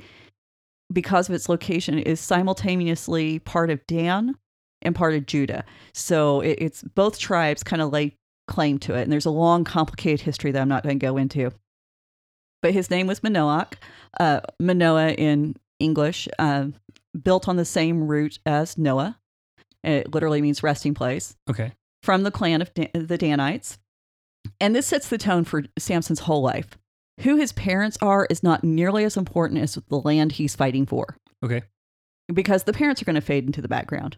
because 0.91 1.29
of 1.29 1.35
its 1.35 1.47
location, 1.47 1.99
is 1.99 2.19
simultaneously 2.19 3.37
part 3.37 3.69
of 3.69 3.85
Dan 3.85 4.35
and 4.81 4.95
part 4.95 5.13
of 5.13 5.27
Judah. 5.27 5.63
So 5.93 6.41
it, 6.41 6.57
it's 6.59 6.81
both 6.81 7.19
tribes 7.19 7.63
kind 7.63 7.83
of 7.83 7.91
lay 7.93 8.17
claim 8.47 8.79
to 8.79 8.95
it. 8.95 9.03
And 9.03 9.11
there's 9.11 9.27
a 9.27 9.29
long, 9.29 9.63
complicated 9.63 10.21
history 10.21 10.51
that 10.51 10.59
I'm 10.61 10.67
not 10.67 10.81
going 10.81 10.97
to 10.97 11.05
go 11.05 11.17
into. 11.17 11.51
But 12.63 12.73
his 12.73 12.89
name 12.89 13.05
was 13.05 13.19
Manoach. 13.19 13.73
Uh, 14.19 14.41
Manoah 14.59 15.11
in 15.11 15.55
English, 15.79 16.27
uh, 16.39 16.65
built 17.23 17.47
on 17.47 17.57
the 17.57 17.65
same 17.65 18.07
root 18.07 18.39
as 18.45 18.75
Noah. 18.75 19.19
It 19.83 20.13
literally 20.13 20.41
means 20.41 20.63
resting 20.63 20.93
place 20.93 21.35
okay. 21.49 21.73
from 22.03 22.23
the 22.23 22.31
clan 22.31 22.61
of 22.61 22.73
Dan- 22.73 22.89
the 22.93 23.17
Danites. 23.17 23.77
And 24.59 24.75
this 24.75 24.87
sets 24.87 25.09
the 25.09 25.17
tone 25.17 25.43
for 25.43 25.63
Samson's 25.77 26.21
whole 26.21 26.41
life. 26.41 26.77
Who 27.21 27.37
his 27.37 27.51
parents 27.51 27.97
are 28.01 28.25
is 28.29 28.43
not 28.43 28.63
nearly 28.63 29.03
as 29.03 29.17
important 29.17 29.61
as 29.61 29.75
the 29.75 29.97
land 29.97 30.33
he's 30.33 30.55
fighting 30.55 30.85
for 30.85 31.15
Okay. 31.43 31.61
because 32.33 32.63
the 32.63 32.73
parents 32.73 33.01
are 33.01 33.05
going 33.05 33.15
to 33.15 33.21
fade 33.21 33.45
into 33.45 33.61
the 33.61 33.67
background. 33.67 34.17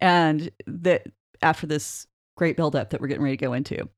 And 0.00 0.50
that 0.66 1.06
after 1.40 1.66
this 1.66 2.06
great 2.36 2.56
buildup 2.56 2.90
that 2.90 3.00
we're 3.00 3.08
getting 3.08 3.22
ready 3.24 3.36
to 3.36 3.44
go 3.44 3.52
into. 3.52 3.88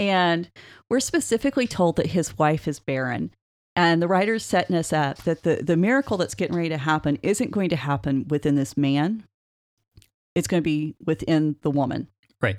And 0.00 0.50
we're 0.88 1.00
specifically 1.00 1.66
told 1.66 1.96
that 1.96 2.06
his 2.06 2.38
wife 2.38 2.66
is 2.68 2.78
barren. 2.80 3.32
And 3.76 4.00
the 4.02 4.08
writer's 4.08 4.44
setting 4.44 4.74
us 4.74 4.92
up 4.92 5.18
that 5.24 5.42
the, 5.42 5.56
the 5.62 5.76
miracle 5.76 6.16
that's 6.16 6.34
getting 6.34 6.56
ready 6.56 6.70
to 6.70 6.78
happen 6.78 7.18
isn't 7.22 7.50
going 7.50 7.68
to 7.68 7.76
happen 7.76 8.26
within 8.28 8.54
this 8.54 8.76
man. 8.76 9.24
It's 10.38 10.48
going 10.48 10.60
to 10.62 10.64
be 10.64 10.94
within 11.04 11.56
the 11.62 11.70
woman. 11.70 12.08
Right. 12.40 12.56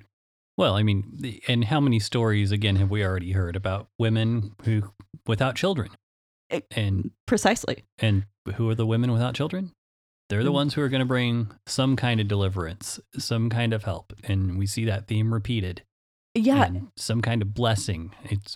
Well, 0.57 0.75
I 0.75 0.83
mean, 0.83 1.39
and 1.47 1.63
how 1.65 1.79
many 1.79 1.99
stories 1.99 2.51
again 2.51 2.75
have 2.75 2.91
we 2.91 3.03
already 3.03 3.31
heard 3.31 3.55
about 3.55 3.87
women 3.97 4.55
who 4.65 4.83
without 5.25 5.55
children? 5.55 5.89
And 6.71 7.11
Precisely. 7.25 7.85
and 7.99 8.25
who 8.55 8.69
are 8.69 8.75
the 8.75 8.85
women 8.85 9.11
without 9.11 9.35
children? 9.35 9.71
They're 10.29 10.43
the 10.43 10.49
Mm. 10.51 10.53
ones 10.61 10.73
who 10.73 10.81
are 10.81 10.89
going 10.89 10.99
to 10.99 11.05
bring 11.05 11.51
some 11.65 11.95
kind 11.95 12.19
of 12.19 12.27
deliverance, 12.27 12.99
some 13.17 13.49
kind 13.49 13.73
of 13.73 13.83
help, 13.83 14.13
and 14.23 14.57
we 14.59 14.67
see 14.67 14.85
that 14.85 15.07
theme 15.07 15.33
repeated. 15.33 15.83
Yeah. 16.35 16.69
some 16.95 17.21
kind 17.21 17.41
of 17.41 17.53
blessing. 17.53 18.11
It's 18.25 18.55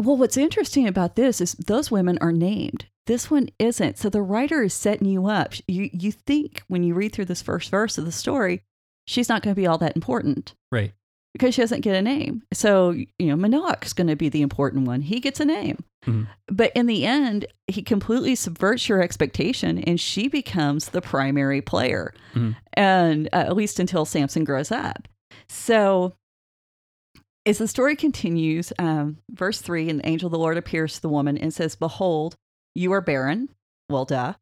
Well, 0.00 0.16
what's 0.16 0.36
interesting 0.36 0.86
about 0.86 1.16
this 1.16 1.40
is 1.40 1.52
those 1.54 1.90
women 1.90 2.18
are 2.20 2.30
named. 2.32 2.86
This 3.08 3.30
one 3.30 3.48
isn't. 3.58 3.98
So 3.98 4.08
the 4.08 4.22
writer 4.22 4.62
is 4.62 4.72
setting 4.74 5.08
you 5.08 5.26
up. 5.26 5.54
You 5.66 5.90
you 5.92 6.12
think 6.12 6.62
when 6.68 6.82
you 6.84 6.94
read 6.94 7.12
through 7.12 7.24
this 7.24 7.42
first 7.42 7.70
verse 7.70 7.98
of 7.98 8.04
the 8.04 8.12
story, 8.12 8.62
she's 9.06 9.28
not 9.28 9.42
going 9.42 9.54
to 9.54 9.60
be 9.60 9.66
all 9.66 9.78
that 9.78 9.96
important 9.96 10.54
right. 10.70 10.92
because 11.32 11.54
she 11.54 11.62
doesn't 11.62 11.80
get 11.80 11.96
a 11.96 12.02
name. 12.02 12.42
So 12.52 12.90
you 12.90 13.06
know, 13.18 13.34
Manoach's 13.36 13.92
going 13.94 14.08
to 14.08 14.16
be 14.16 14.28
the 14.28 14.42
important 14.42 14.86
one. 14.86 15.00
He 15.00 15.20
gets 15.20 15.40
a 15.40 15.44
name. 15.44 15.82
Mhm. 16.06 16.28
But 16.46 16.70
in 16.76 16.86
the 16.86 17.04
end, 17.06 17.46
he 17.66 17.82
completely 17.82 18.34
subverts 18.36 18.88
your 18.88 19.02
expectation, 19.02 19.78
and 19.80 19.98
she 20.00 20.28
becomes 20.28 20.90
the 20.90 21.00
primary 21.02 21.60
player, 21.60 22.12
Mhm. 22.34 22.56
and 22.74 23.26
uh, 23.32 23.36
at 23.48 23.56
least 23.56 23.80
until 23.80 24.04
Samson 24.04 24.44
grows 24.44 24.70
up. 24.70 25.08
So 25.48 26.12
as 27.46 27.58
the 27.58 27.66
story 27.68 27.96
continues, 27.96 28.72
um, 28.78 29.16
verse 29.30 29.60
three, 29.62 29.88
and 29.88 30.00
the 30.00 30.06
angel 30.06 30.26
of 30.26 30.32
the 30.32 30.38
Lord 30.38 30.56
appears 30.58 30.94
to 30.94 31.02
the 31.02 31.08
woman 31.08 31.38
and 31.38 31.52
says, 31.54 31.74
"Behold, 31.74 32.36
you 32.74 32.92
are 32.92 33.00
barren. 33.00 33.48
Well, 33.88 34.04
duh, 34.04 34.34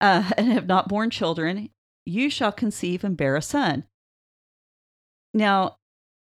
uh, 0.00 0.30
and 0.36 0.52
have 0.52 0.66
not 0.66 0.88
borne 0.88 1.10
children. 1.10 1.70
You 2.06 2.30
shall 2.30 2.52
conceive 2.52 3.04
and 3.04 3.16
bear 3.16 3.36
a 3.36 3.42
son." 3.42 3.84
Now, 5.34 5.76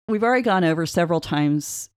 we've 0.09 0.23
already 0.23 0.43
gone 0.43 0.65
over 0.65 0.87
several 0.87 1.21
times. 1.21 1.91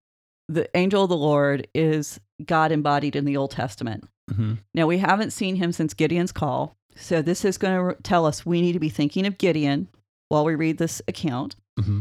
The 0.49 0.69
angel 0.75 1.03
of 1.03 1.09
the 1.09 1.17
Lord 1.17 1.67
is 1.75 2.19
God 2.45 2.71
embodied 2.71 3.15
in 3.15 3.25
the 3.25 3.37
Old 3.37 3.51
Testament. 3.51 4.05
hmm 4.33 4.55
Now, 4.73 4.87
we 4.87 4.97
haven't 4.97 5.31
seen 5.31 5.55
him 5.57 5.71
since 5.71 5.93
Gideon's 5.93 6.31
call. 6.31 6.75
So, 6.95 7.21
this 7.21 7.45
is 7.45 7.57
going 7.57 7.95
to 7.95 8.01
tell 8.01 8.25
us 8.25 8.45
we 8.45 8.61
need 8.61 8.73
to 8.73 8.79
be 8.79 8.89
thinking 8.89 9.25
of 9.27 9.37
Gideon 9.37 9.87
while 10.29 10.43
we 10.45 10.55
read 10.55 10.77
this 10.77 11.01
account. 11.07 11.55
hmm 11.79 11.99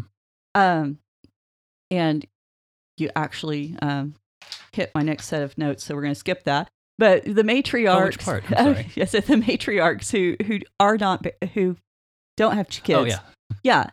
Um, 0.55 0.99
and 1.91 2.27
you 2.97 3.11
actually 3.15 3.77
um, 3.83 4.15
hit 4.73 4.91
my 4.95 5.03
next 5.03 5.27
set 5.27 5.43
of 5.43 5.59
notes, 5.59 5.85
so 5.85 5.95
we're 5.95 6.03
going 6.03 6.15
to 6.15 6.19
skip 6.19 6.45
that. 6.45 6.71
But 6.99 7.25
the 7.25 7.43
matriarchs, 7.43 8.25
part? 8.25 8.45
I'm 8.51 8.75
sorry. 8.75 8.91
yes, 8.95 9.13
the 9.13 9.21
matriarchs 9.21 10.11
who 10.11 10.37
who 10.45 10.61
are 10.81 10.97
not 10.97 11.27
who 11.53 11.77
don't 12.37 12.57
have 12.57 12.69
kids. 12.69 12.99
Oh 12.99 13.05
yeah. 13.05 13.19
Yeah. 13.63 13.91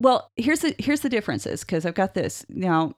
Well, 0.00 0.30
here's 0.36 0.60
the 0.60 0.74
here's 0.78 1.00
the 1.00 1.08
differences 1.08 1.60
because 1.60 1.84
I've 1.84 1.94
got 1.94 2.14
this 2.14 2.44
now. 2.48 2.94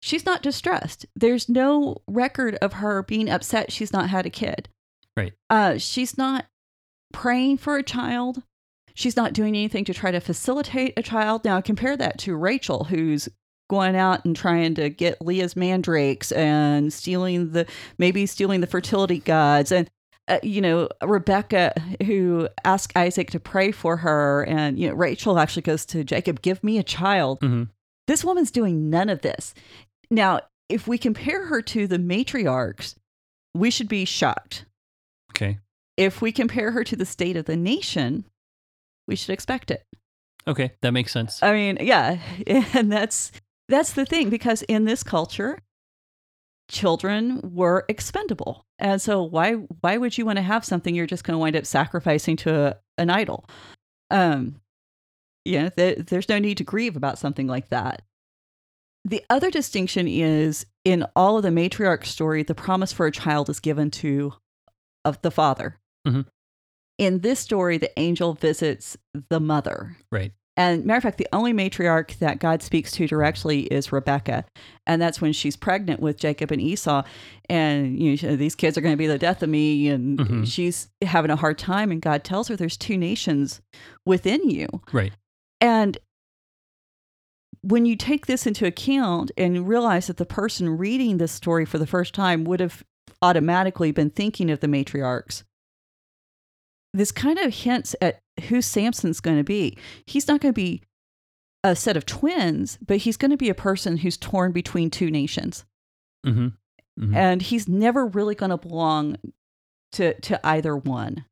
She's 0.00 0.26
not 0.26 0.42
distressed. 0.42 1.06
There's 1.16 1.48
no 1.48 1.96
record 2.06 2.56
of 2.56 2.74
her 2.74 3.02
being 3.02 3.30
upset 3.30 3.72
she's 3.72 3.92
not 3.92 4.10
had 4.10 4.26
a 4.26 4.30
kid. 4.30 4.68
Right. 5.16 5.32
Uh, 5.48 5.78
she's 5.78 6.18
not 6.18 6.46
praying 7.12 7.58
for 7.58 7.76
a 7.76 7.82
child. 7.82 8.42
She's 8.94 9.16
not 9.16 9.32
doing 9.32 9.54
anything 9.54 9.84
to 9.86 9.94
try 9.94 10.10
to 10.10 10.20
facilitate 10.20 10.94
a 10.96 11.02
child. 11.02 11.44
Now 11.44 11.60
compare 11.60 11.96
that 11.96 12.18
to 12.20 12.36
Rachel, 12.36 12.84
who's 12.84 13.28
going 13.68 13.96
out 13.96 14.24
and 14.24 14.36
trying 14.36 14.74
to 14.74 14.88
get 14.88 15.20
Leah's 15.20 15.56
mandrakes 15.56 16.32
and 16.32 16.92
stealing 16.92 17.50
the 17.50 17.66
maybe 17.98 18.26
stealing 18.26 18.60
the 18.60 18.66
fertility 18.66 19.18
gods 19.18 19.72
and 19.72 19.90
uh, 20.28 20.38
you 20.42 20.60
know 20.60 20.88
Rebecca 21.02 21.72
who 22.04 22.48
asked 22.64 22.96
Isaac 22.96 23.30
to 23.30 23.40
pray 23.40 23.72
for 23.72 23.96
her 23.98 24.44
and 24.44 24.78
you 24.78 24.88
know 24.88 24.94
Rachel 24.94 25.38
actually 25.38 25.62
goes 25.62 25.84
to 25.86 26.04
Jacob 26.04 26.42
give 26.42 26.62
me 26.62 26.78
a 26.78 26.82
child. 26.82 27.38
hmm 27.40 27.64
This 28.06 28.24
woman's 28.24 28.50
doing 28.50 28.90
none 28.90 29.08
of 29.08 29.22
this. 29.22 29.54
Now, 30.10 30.40
if 30.68 30.86
we 30.86 30.98
compare 30.98 31.46
her 31.46 31.62
to 31.62 31.86
the 31.86 31.98
matriarchs, 31.98 32.94
we 33.54 33.70
should 33.70 33.88
be 33.88 34.04
shocked. 34.04 34.64
Okay. 35.32 35.58
If 35.96 36.20
we 36.20 36.32
compare 36.32 36.72
her 36.72 36.84
to 36.84 36.96
the 36.96 37.06
state 37.06 37.36
of 37.36 37.46
the 37.46 37.56
nation, 37.56 38.24
we 39.08 39.16
should 39.16 39.32
expect 39.32 39.70
it. 39.70 39.84
Okay. 40.46 40.72
That 40.82 40.92
makes 40.92 41.12
sense. 41.12 41.42
I 41.42 41.52
mean, 41.52 41.78
yeah, 41.80 42.18
and 42.46 42.90
that's 42.92 43.32
that's 43.68 43.92
the 43.94 44.04
thing 44.06 44.30
because 44.30 44.62
in 44.62 44.84
this 44.84 45.02
culture, 45.02 45.58
children 46.68 47.40
were 47.42 47.84
expendable, 47.88 48.66
and 48.78 49.00
so 49.00 49.22
why 49.22 49.52
why 49.54 49.96
would 49.96 50.16
you 50.18 50.26
want 50.26 50.36
to 50.36 50.42
have 50.42 50.64
something 50.64 50.94
you're 50.94 51.06
just 51.06 51.24
going 51.24 51.34
to 51.34 51.38
wind 51.38 51.56
up 51.56 51.66
sacrificing 51.66 52.36
to 52.38 52.54
a, 52.54 52.76
an 52.98 53.10
idol? 53.10 53.48
Um, 54.10 54.60
yeah, 55.44 55.68
th- 55.70 56.06
there's 56.06 56.28
no 56.28 56.38
need 56.38 56.58
to 56.58 56.64
grieve 56.64 56.96
about 56.96 57.18
something 57.18 57.46
like 57.46 57.68
that. 57.68 58.02
The 59.04 59.24
other 59.30 59.50
distinction 59.50 60.08
is 60.08 60.66
in 60.84 61.04
all 61.14 61.36
of 61.36 61.44
the 61.44 61.50
matriarch 61.50 62.04
story, 62.06 62.42
the 62.42 62.54
promise 62.56 62.92
for 62.92 63.06
a 63.06 63.12
child 63.12 63.48
is 63.48 63.60
given 63.60 63.90
to 63.92 64.32
of 65.04 65.22
the 65.22 65.30
father. 65.30 65.78
Mhm. 66.06 66.26
In 66.98 67.20
this 67.20 67.38
story, 67.38 67.78
the 67.78 67.96
angel 67.98 68.34
visits 68.34 68.96
the 69.28 69.38
mother. 69.38 69.96
right. 70.10 70.32
And 70.58 70.86
matter 70.86 70.96
of 70.96 71.02
fact, 71.02 71.18
the 71.18 71.28
only 71.34 71.52
matriarch 71.52 72.18
that 72.18 72.38
God 72.38 72.62
speaks 72.62 72.90
to 72.92 73.06
directly 73.06 73.64
is 73.64 73.92
Rebecca, 73.92 74.44
and 74.86 75.02
that's 75.02 75.20
when 75.20 75.32
she's 75.34 75.54
pregnant 75.56 76.00
with 76.00 76.16
Jacob 76.18 76.50
and 76.50 76.60
Esau, 76.62 77.02
and 77.50 77.98
you 78.00 78.16
know 78.22 78.36
these 78.36 78.54
kids 78.54 78.78
are 78.78 78.80
going 78.80 78.94
to 78.94 78.96
be 78.96 79.06
the 79.06 79.18
death 79.18 79.42
of 79.42 79.50
me, 79.50 79.88
and 79.88 80.18
Mhm. 80.18 80.46
she's 80.46 80.88
having 81.02 81.30
a 81.30 81.36
hard 81.36 81.58
time, 81.58 81.90
and 81.92 82.00
God 82.00 82.24
tells 82.24 82.48
her 82.48 82.56
there's 82.56 82.78
two 82.78 82.96
nations 82.96 83.60
within 84.06 84.48
you, 84.48 84.66
Right. 84.92 85.12
and 85.60 85.98
when 87.62 87.84
you 87.84 87.96
take 87.96 88.26
this 88.26 88.46
into 88.46 88.64
account 88.66 89.30
and 89.36 89.66
realize 89.66 90.06
that 90.06 90.18
the 90.18 90.26
person 90.26 90.70
reading 90.70 91.18
this 91.18 91.32
story 91.32 91.64
for 91.64 91.78
the 91.78 91.86
first 91.86 92.14
time 92.14 92.44
would 92.44 92.60
have 92.60 92.84
automatically 93.22 93.90
been 93.90 94.10
thinking 94.10 94.50
of 94.50 94.60
the 94.60 94.68
matriarchs, 94.68 95.42
this 96.96 97.12
kind 97.12 97.38
of 97.38 97.52
hints 97.52 97.94
at 98.00 98.20
who 98.48 98.62
Samson's 98.62 99.20
going 99.20 99.36
to 99.36 99.44
be. 99.44 99.76
He's 100.06 100.28
not 100.28 100.40
going 100.40 100.52
to 100.52 100.56
be 100.56 100.82
a 101.62 101.76
set 101.76 101.96
of 101.96 102.06
twins, 102.06 102.78
but 102.84 102.98
he's 102.98 103.16
going 103.16 103.30
to 103.30 103.36
be 103.36 103.48
a 103.50 103.54
person 103.54 103.98
who's 103.98 104.16
torn 104.16 104.52
between 104.52 104.90
two 104.90 105.10
nations. 105.10 105.64
hmm 106.24 106.48
hmm 106.98 107.14
And 107.14 107.42
he's 107.42 107.68
never 107.68 108.06
really 108.06 108.34
going 108.34 108.50
to 108.50 108.56
belong 108.56 109.16
to, 109.92 110.18
to 110.20 110.46
either 110.46 110.76
one. 110.76 111.24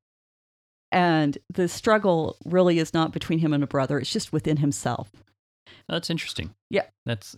And 0.93 1.39
the 1.53 1.67
struggle 1.69 2.37
really 2.45 2.79
is 2.79 2.95
not 2.95 3.13
between 3.13 3.41
him 3.41 3.53
and 3.53 3.65
a 3.65 3.67
brother, 3.67 3.99
it's 3.99 4.13
just 4.13 4.33
within 4.33 4.59
himself. 4.59 5.11
That's 5.89 6.11
interesting. 6.11 6.55
Yeah. 6.71 6.85
That's 7.05 7.37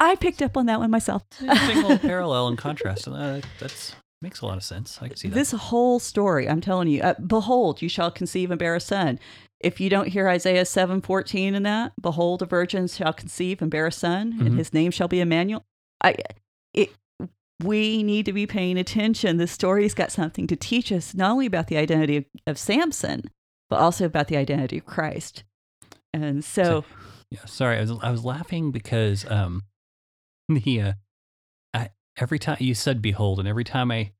I 0.00 0.16
picked 0.16 0.42
up 0.42 0.56
on 0.56 0.66
that 0.66 0.80
one 0.80 0.90
myself. 0.90 1.22
an 1.40 1.50
interesting 1.50 1.82
little 1.82 1.98
parallel 2.08 2.48
and 2.48 2.58
contrast. 2.58 3.06
Uh, 3.06 3.40
that's 3.60 3.94
makes 4.22 4.40
a 4.40 4.46
lot 4.46 4.56
of 4.56 4.64
sense. 4.64 4.98
I 5.02 5.08
can 5.08 5.16
see 5.16 5.28
that. 5.28 5.34
This 5.34 5.52
whole 5.52 5.98
story, 5.98 6.48
I'm 6.48 6.60
telling 6.60 6.88
you, 6.88 7.02
uh, 7.02 7.14
behold, 7.26 7.82
you 7.82 7.88
shall 7.88 8.10
conceive 8.10 8.50
and 8.50 8.58
bear 8.58 8.74
a 8.74 8.80
son. 8.80 9.18
If 9.60 9.80
you 9.80 9.88
don't 9.90 10.08
hear 10.08 10.28
Isaiah 10.28 10.64
7:14 10.64 11.54
in 11.54 11.62
that, 11.64 11.92
behold, 12.00 12.42
a 12.42 12.46
virgin 12.46 12.86
shall 12.86 13.12
conceive 13.12 13.60
and 13.62 13.70
bear 13.70 13.86
a 13.86 13.92
son, 13.92 14.32
Mhm. 14.34 14.46
and 14.46 14.58
his 14.58 14.72
name 14.74 14.90
shall 14.90 15.08
be 15.08 15.20
Emmanuel. 15.20 15.64
I, 16.02 16.16
it, 16.74 16.90
we 17.62 18.02
need 18.02 18.26
to 18.26 18.32
be 18.32 18.46
paying 18.46 18.76
attention. 18.78 19.36
This 19.36 19.52
story's 19.52 19.94
got 19.94 20.10
something 20.12 20.46
to 20.48 20.56
teach 20.56 20.90
us, 20.92 21.14
not 21.14 21.30
only 21.30 21.46
about 21.46 21.68
the 21.68 21.76
identity 21.76 22.16
of, 22.18 22.24
of 22.46 22.58
Samson, 22.58 23.30
but 23.70 23.78
also 23.78 24.04
about 24.04 24.28
the 24.28 24.36
identity 24.36 24.78
of 24.78 24.84
Christ. 24.86 25.44
And 26.12 26.44
so, 26.44 26.84
Yeah, 27.30 27.44
sorry, 27.46 27.78
I 27.78 27.80
was 27.80 27.90
I 28.02 28.10
was 28.10 28.24
laughing 28.24 28.70
because 28.70 29.24
um 29.30 29.62
the 30.48 30.80
uh, 30.80 30.92
every 32.18 32.38
time 32.38 32.56
you 32.60 32.74
said 32.74 33.02
behold, 33.02 33.38
and 33.38 33.48
every 33.48 33.64
time 33.64 33.90
I 33.90 34.12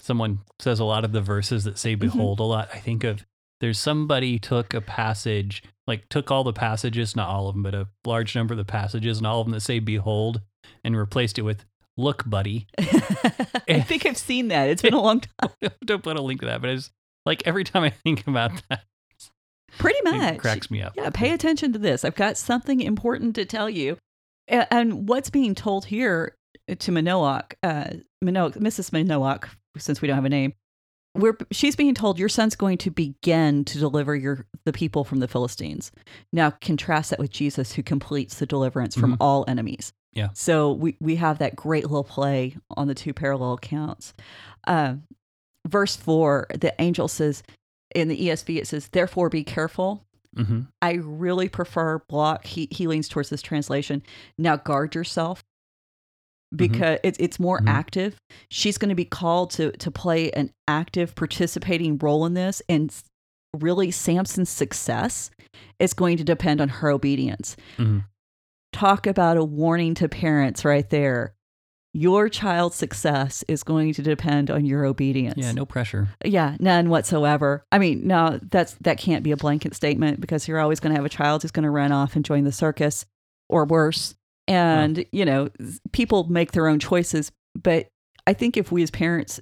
someone 0.00 0.40
says 0.58 0.80
a 0.80 0.84
lot 0.84 1.04
of 1.04 1.12
the 1.12 1.20
verses 1.20 1.64
that 1.64 1.78
say 1.78 1.92
mm-hmm. 1.92 2.00
behold 2.00 2.40
a 2.40 2.44
lot, 2.44 2.68
I 2.72 2.78
think 2.78 3.04
of 3.04 3.24
there's 3.60 3.78
somebody 3.78 4.38
took 4.38 4.74
a 4.74 4.80
passage 4.80 5.62
like 5.86 6.08
took 6.08 6.30
all 6.30 6.44
the 6.44 6.52
passages, 6.52 7.14
not 7.14 7.28
all 7.28 7.48
of 7.48 7.54
them, 7.54 7.62
but 7.62 7.74
a 7.74 7.88
large 8.04 8.34
number 8.34 8.54
of 8.54 8.58
the 8.58 8.64
passages, 8.64 9.18
and 9.18 9.26
all 9.26 9.40
of 9.40 9.46
them 9.46 9.52
that 9.52 9.60
say 9.60 9.78
behold, 9.78 10.40
and 10.82 10.96
replaced 10.96 11.38
it 11.38 11.42
with 11.42 11.64
look, 11.96 12.28
buddy. 12.28 12.66
I 12.78 13.80
think 13.86 14.06
I've 14.06 14.18
seen 14.18 14.48
that. 14.48 14.68
It's 14.68 14.82
been 14.82 14.94
a 14.94 15.00
long 15.00 15.20
time. 15.20 15.50
Don't 15.84 16.02
put 16.02 16.16
a 16.16 16.22
link 16.22 16.40
to 16.40 16.46
that, 16.46 16.60
but 16.60 16.70
it's 16.70 16.90
like 17.26 17.42
every 17.46 17.64
time 17.64 17.82
I 17.82 17.90
think 17.90 18.26
about 18.26 18.62
that, 18.68 18.84
Pretty 19.78 19.98
much. 20.04 20.34
it 20.34 20.40
cracks 20.40 20.70
me 20.70 20.82
up. 20.82 20.94
Yeah, 20.96 21.10
pay 21.10 21.32
attention 21.32 21.72
to 21.72 21.78
this. 21.78 22.04
I've 22.04 22.14
got 22.14 22.36
something 22.36 22.80
important 22.80 23.34
to 23.36 23.44
tell 23.44 23.68
you. 23.68 23.98
And 24.46 25.08
what's 25.08 25.30
being 25.30 25.54
told 25.54 25.86
here 25.86 26.36
to 26.68 26.90
Manoach, 26.92 27.54
uh, 27.62 27.90
Manoach, 28.24 28.56
Mrs. 28.56 28.90
Manoach, 28.90 29.48
since 29.76 30.00
we 30.00 30.08
don't 30.08 30.16
have 30.16 30.24
a 30.24 30.28
name, 30.30 30.54
we're 31.16 31.36
she's 31.52 31.76
being 31.76 31.94
told 31.94 32.18
your 32.18 32.28
son's 32.28 32.56
going 32.56 32.78
to 32.78 32.90
begin 32.90 33.64
to 33.66 33.78
deliver 33.78 34.16
your 34.16 34.46
the 34.64 34.72
people 34.72 35.04
from 35.04 35.20
the 35.20 35.28
Philistines. 35.28 35.92
Now 36.32 36.50
contrast 36.50 37.10
that 37.10 37.18
with 37.20 37.30
Jesus 37.30 37.72
who 37.72 37.82
completes 37.84 38.38
the 38.38 38.46
deliverance 38.46 38.96
from 38.96 39.12
Mhm. 39.12 39.16
all 39.20 39.44
enemies. 39.46 39.92
Yeah. 40.12 40.30
So 40.34 40.72
we 40.72 40.96
we 41.00 41.16
have 41.16 41.38
that 41.38 41.54
great 41.54 41.84
little 41.84 42.02
play 42.04 42.56
on 42.70 42.88
the 42.88 42.94
two 42.94 43.12
parallel 43.12 43.52
accounts. 43.54 44.12
Uh, 44.66 44.94
verse 45.66 45.94
four, 45.94 46.46
the 46.58 46.74
angel 46.80 47.06
says 47.08 47.42
in 47.94 48.08
the 48.08 48.16
ESV 48.28 48.58
it 48.58 48.66
says, 48.66 48.88
"Therefore 48.88 49.28
be 49.28 49.44
careful." 49.44 50.04
hmm 50.36 50.62
I 50.82 50.94
really 50.94 51.48
prefer 51.48 52.00
Block. 52.08 52.44
He 52.44 52.66
he 52.72 52.88
leans 52.88 53.08
towards 53.08 53.28
this 53.28 53.42
translation. 53.42 54.02
Now 54.36 54.56
guard 54.56 54.96
yourself 54.96 55.44
because 56.56 56.98
it's 57.02 57.18
it's 57.18 57.38
more 57.40 57.60
Mhm. 57.60 57.68
active. 57.68 58.16
She's 58.50 58.78
going 58.78 58.88
to 58.90 58.94
be 58.94 59.04
called 59.04 59.50
to 59.52 59.72
to 59.72 59.90
play 59.90 60.30
an 60.32 60.50
active 60.68 61.14
participating 61.14 61.98
role 61.98 62.24
in 62.26 62.34
this 62.34 62.62
and 62.68 62.94
really 63.60 63.90
Samson's 63.90 64.50
success 64.50 65.30
is 65.78 65.92
going 65.94 66.16
to 66.16 66.24
depend 66.24 66.60
on 66.60 66.68
her 66.68 66.90
obedience. 66.90 67.56
hmm 67.76 67.98
Talk 68.72 69.06
about 69.06 69.36
a 69.36 69.44
warning 69.44 69.94
to 69.94 70.08
parents 70.08 70.64
right 70.64 70.88
there. 70.90 71.34
Your 71.92 72.28
child's 72.28 72.74
success 72.74 73.44
is 73.46 73.62
going 73.62 73.94
to 73.94 74.02
depend 74.02 74.50
on 74.50 74.64
your 74.64 74.84
obedience. 74.84 75.36
Yeah, 75.38 75.52
no 75.52 75.64
pressure. 75.64 76.08
Yeah, 76.24 76.56
none 76.58 76.88
whatsoever. 76.88 77.64
I 77.70 77.78
mean, 77.78 78.04
no, 78.08 78.40
that's 78.50 78.74
that 78.80 78.98
can't 78.98 79.22
be 79.22 79.30
a 79.30 79.36
blanket 79.36 79.74
statement 79.76 80.20
because 80.20 80.48
you're 80.48 80.58
always 80.58 80.80
going 80.80 80.92
to 80.92 80.98
have 80.98 81.04
a 81.06 81.08
child 81.08 81.42
who's 81.42 81.52
going 81.52 81.62
to 81.62 81.70
run 81.70 81.92
off 81.92 82.16
and 82.16 82.24
join 82.24 82.42
the 82.42 82.50
circus 82.50 83.06
or 83.48 83.64
worse. 83.64 84.16
And, 84.46 85.04
you 85.12 85.24
know, 85.24 85.48
people 85.92 86.24
make 86.24 86.52
their 86.52 86.66
own 86.68 86.78
choices, 86.78 87.32
but 87.54 87.88
I 88.26 88.32
think 88.34 88.56
if 88.56 88.70
we 88.70 88.82
as 88.82 88.90
parents 88.90 89.40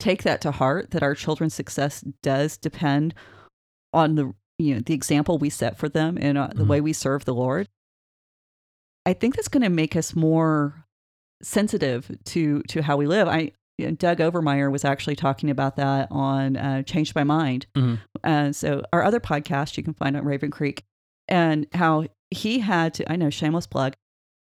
take 0.00 0.22
that 0.24 0.40
to 0.42 0.50
heart 0.50 0.90
that 0.90 1.02
our 1.02 1.14
children's 1.14 1.54
success 1.54 2.02
does 2.22 2.56
depend 2.58 3.14
on 3.92 4.16
the 4.16 4.34
you 4.58 4.74
know, 4.74 4.80
the 4.86 4.94
example 4.94 5.36
we 5.38 5.50
set 5.50 5.76
for 5.78 5.88
them 5.88 6.16
and 6.20 6.38
uh, 6.38 6.46
the 6.54 6.62
Mhm. 6.62 6.68
way 6.68 6.80
we 6.80 6.92
serve 6.92 7.24
the 7.24 7.34
Lord, 7.34 7.68
I 9.06 9.12
think 9.12 9.34
that's 9.34 9.48
going 9.48 9.62
to 9.64 9.68
make 9.68 9.96
us 9.96 10.14
more 10.14 10.84
sensitive 11.42 12.10
to 12.26 12.62
to 12.68 12.82
how 12.82 12.96
we 12.96 13.06
live. 13.06 13.28
I 13.28 13.52
you 13.78 13.86
know, 13.86 13.90
Doug 13.92 14.18
Overmeyer 14.18 14.70
was 14.70 14.84
actually 14.84 15.16
talking 15.16 15.50
about 15.50 15.74
that 15.76 16.06
on 16.12 16.56
uh, 16.56 16.82
Changed 16.84 17.16
My 17.16 17.24
Mind. 17.24 17.66
Mhm. 17.76 17.98
Uh, 18.22 18.52
so 18.52 18.82
our 18.92 19.02
other 19.02 19.18
podcast 19.18 19.76
you 19.76 19.82
can 19.82 19.94
find 19.94 20.16
on 20.16 20.24
Raven 20.24 20.50
Creek, 20.52 20.84
and 21.26 21.66
how 21.74 22.06
he 22.30 22.60
had 22.60 22.94
to. 22.94 23.10
I 23.12 23.16
know 23.16 23.30
shameless 23.30 23.66
plug, 23.66 23.94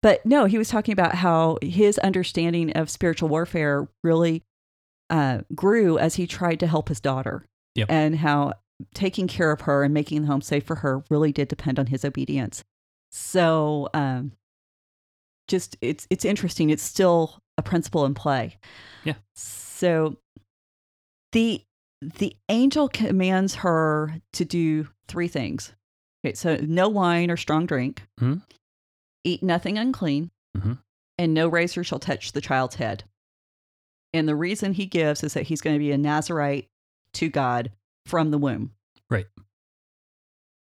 but 0.03 0.25
no, 0.27 0.45
he 0.47 0.59
was 0.59 0.69
talking 0.69 0.93
about 0.93 1.15
how 1.17 1.59
his 1.63 1.99
understanding 1.99 2.73
of 2.73 2.91
spiritual 2.91 3.29
warfare 3.29 3.89
really 4.03 4.43
uh, 5.11 5.43
grew 5.55 5.99
as 5.99 6.17
he 6.17 6.27
tried 6.27 6.59
to 6.61 6.67
help 6.67 6.89
his 6.89 7.01
daughter, 7.01 7.45
Yep. 7.75 7.87
and 7.91 8.17
how 8.17 8.55
taking 8.95 9.29
care 9.29 9.53
of 9.53 9.63
her 9.63 9.85
and 9.85 9.95
making 9.95 10.23
the 10.23 10.27
home 10.29 10.43
safe 10.43 10.65
for 10.65 10.77
her 10.77 11.05
really 11.11 11.33
did 11.33 11.49
depend 11.49 11.79
on 11.79 11.87
his 11.87 12.05
obedience. 12.05 12.65
So, 13.11 13.89
um, 13.95 14.33
just 15.49 15.77
it's 15.81 16.07
it's 16.11 16.25
interesting. 16.25 16.71
It's 16.71 16.83
still 16.83 17.39
a 17.59 17.63
principle 17.63 18.05
in 18.07 18.15
play. 18.15 18.59
Yeah. 19.05 19.15
So 19.35 20.17
the 21.33 21.63
the 22.01 22.35
angel 22.49 22.89
commands 22.89 23.57
her 23.57 24.15
to 24.33 24.45
do 24.45 24.89
three 25.09 25.29
things. 25.29 25.73
Okay, 26.25 26.35
so 26.35 26.57
no 26.57 26.89
wine 26.89 27.31
or 27.31 27.37
strong 27.37 27.67
drink, 27.67 28.03
Mhm. 28.21 28.43
Eat 29.25 29.43
nothing 29.43 29.79
unclean, 29.79 30.31
Mhm. 30.57 30.79
and 31.19 31.35
no 31.35 31.49
razor 31.49 31.85
shall 31.85 31.99
touch 31.99 32.33
the 32.33 32.41
child's 32.41 32.77
head. 32.77 33.05
And 34.13 34.29
the 34.29 34.37
reason 34.37 34.75
he 34.75 34.87
gives 34.87 35.23
is 35.25 35.35
that 35.35 35.45
he's 35.47 35.61
going 35.61 35.75
to 35.75 35.79
be 35.81 35.93
a 35.93 35.99
Nazarite 35.99 36.69
to 37.15 37.29
God 37.29 37.73
from 38.07 38.31
the 38.31 38.39
womb. 38.39 38.73
Right. 39.09 39.27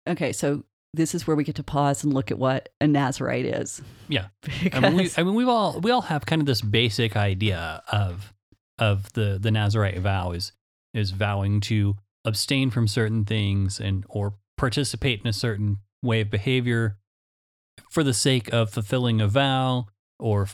Okay, 0.09 0.33
so 0.33 0.65
this 0.95 1.15
is 1.15 1.27
where 1.27 1.37
we 1.37 1.45
get 1.45 1.55
to 1.57 1.63
pause 1.63 2.03
and 2.05 2.13
look 2.13 2.31
at 2.31 2.39
what 2.39 2.69
a 2.81 2.87
Nazarite 2.87 3.45
is. 3.47 3.81
Yeah. 4.09 4.29
I 4.73 4.81
mean, 4.81 4.95
we, 4.97 5.11
I 5.17 5.23
mean, 5.23 5.35
we've 5.35 5.49
all 5.49 5.81
we 5.81 5.91
all 5.91 6.03
have 6.03 6.27
kind 6.27 6.43
of 6.43 6.47
this 6.47 6.63
basic 6.63 7.17
idea 7.17 7.83
of 7.91 8.33
of 8.79 9.13
the 9.13 9.39
the 9.41 9.51
Nazarite 9.51 9.99
vow 9.99 10.33
is 10.33 10.53
is 10.95 11.11
vowing 11.13 11.61
to 11.61 11.97
abstain 12.25 12.71
from 12.71 12.89
certain 12.89 13.25
things 13.25 13.79
and 13.81 14.05
or 14.09 14.35
participate 14.57 15.21
in 15.21 15.27
a 15.29 15.33
certain 15.33 15.79
way 16.03 16.21
of 16.23 16.31
behavior 16.31 16.97
for 17.91 18.03
the 18.03 18.15
sake 18.15 18.53
of 18.53 18.71
fulfilling 18.71 19.21
a 19.21 19.29
vow 19.29 19.87
or 20.19 20.49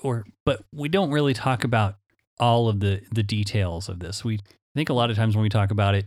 or 0.00 0.24
but 0.44 0.64
we 0.74 0.88
don't 0.88 1.10
really 1.10 1.34
talk 1.34 1.64
about 1.64 1.96
all 2.38 2.68
of 2.68 2.80
the 2.80 3.02
the 3.12 3.22
details 3.22 3.88
of 3.88 4.00
this. 4.00 4.24
We 4.24 4.34
I 4.36 4.74
think 4.74 4.88
a 4.88 4.94
lot 4.94 5.10
of 5.10 5.16
times 5.16 5.36
when 5.36 5.42
we 5.42 5.48
talk 5.48 5.70
about 5.70 5.94
it, 5.94 6.06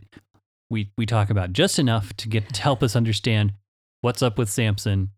we 0.69 0.91
we 0.97 1.05
talk 1.05 1.29
about 1.29 1.53
just 1.53 1.79
enough 1.79 2.15
to 2.17 2.27
get 2.27 2.53
to 2.53 2.61
help 2.61 2.83
us 2.83 2.95
understand 2.95 3.53
what's 4.01 4.21
up 4.21 4.37
with 4.37 4.49
Samson 4.49 5.11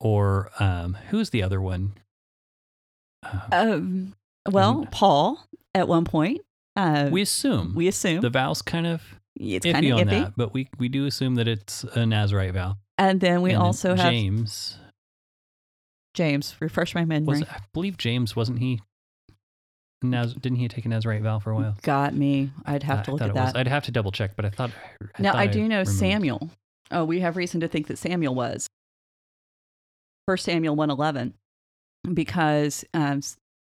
or 0.00 0.50
um, 0.58 0.96
who's 1.10 1.30
the 1.30 1.42
other 1.42 1.60
one? 1.60 1.94
Uh, 3.22 3.40
um, 3.52 4.14
well, 4.50 4.86
Paul 4.90 5.42
at 5.74 5.88
one 5.88 6.04
point, 6.04 6.42
uh, 6.76 7.08
we 7.10 7.22
assume 7.22 7.74
we 7.74 7.88
assume 7.88 8.20
the 8.20 8.30
vow's 8.30 8.62
kind 8.62 8.86
of 8.86 9.02
it's 9.34 9.64
kind 9.64 9.84
of 9.86 9.98
on 9.98 10.06
iffy. 10.06 10.10
that, 10.10 10.32
but 10.36 10.52
we 10.52 10.68
we 10.78 10.88
do 10.88 11.06
assume 11.06 11.36
that 11.36 11.48
it's 11.48 11.84
a 11.84 12.06
Nazarite 12.06 12.52
vow. 12.52 12.76
And 12.98 13.20
then 13.20 13.42
we 13.42 13.50
And 13.50 13.60
then 13.60 13.66
also 13.66 13.94
have 13.96 14.10
James. 14.12 14.78
James. 16.14 16.54
Refresh 16.60 16.94
my 16.94 17.04
memory. 17.04 17.40
Was 17.40 17.42
I 17.42 17.58
believe 17.72 17.96
James 17.98 18.34
wasn't 18.34 18.60
he? 18.60 18.80
Naz, 20.02 20.34
didn't 20.34 20.58
he 20.58 20.68
take 20.68 20.84
a 20.84 20.88
Nazarite 20.88 21.22
vow 21.22 21.38
for 21.38 21.50
a 21.50 21.54
while? 21.54 21.76
Got 21.82 22.14
me. 22.14 22.50
I'd 22.66 22.82
have 22.82 23.00
I- 23.00 23.02
to 23.04 23.10
look 23.12 23.20
at 23.22 23.30
it 23.30 23.34
was. 23.34 23.52
that. 23.52 23.58
I'd 23.58 23.68
have 23.68 23.84
to 23.84 23.90
double 23.90 24.12
check, 24.12 24.36
but 24.36 24.44
I 24.44 24.50
thought. 24.50 24.70
I 25.18 25.22
now 25.22 25.32
thought 25.32 25.40
I 25.40 25.46
do 25.46 25.60
know 25.60 25.78
remembered. 25.78 25.94
Samuel. 25.94 26.50
Oh, 26.90 27.04
we 27.04 27.20
have 27.20 27.36
reason 27.36 27.60
to 27.60 27.68
think 27.68 27.86
that 27.86 27.98
Samuel 27.98 28.34
was. 28.34 28.66
First 30.28 30.44
Samuel 30.44 30.76
one 30.76 30.90
eleven, 30.90 31.34
because 32.12 32.84
um, 32.94 33.20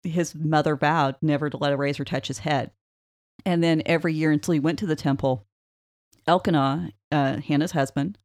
his 0.02 0.34
mother 0.34 0.76
vowed 0.76 1.16
never 1.22 1.50
to 1.50 1.56
let 1.56 1.72
a 1.72 1.76
razor 1.76 2.04
touch 2.04 2.28
his 2.28 2.38
head, 2.38 2.70
and 3.44 3.62
then 3.62 3.82
every 3.86 4.14
year 4.14 4.30
until 4.30 4.52
he 4.54 4.60
went 4.60 4.78
to 4.80 4.86
the 4.86 4.96
temple, 4.96 5.44
Elkanah, 6.26 6.90
uh, 7.12 7.36
Hannah's 7.38 7.72
husband, 7.72 8.18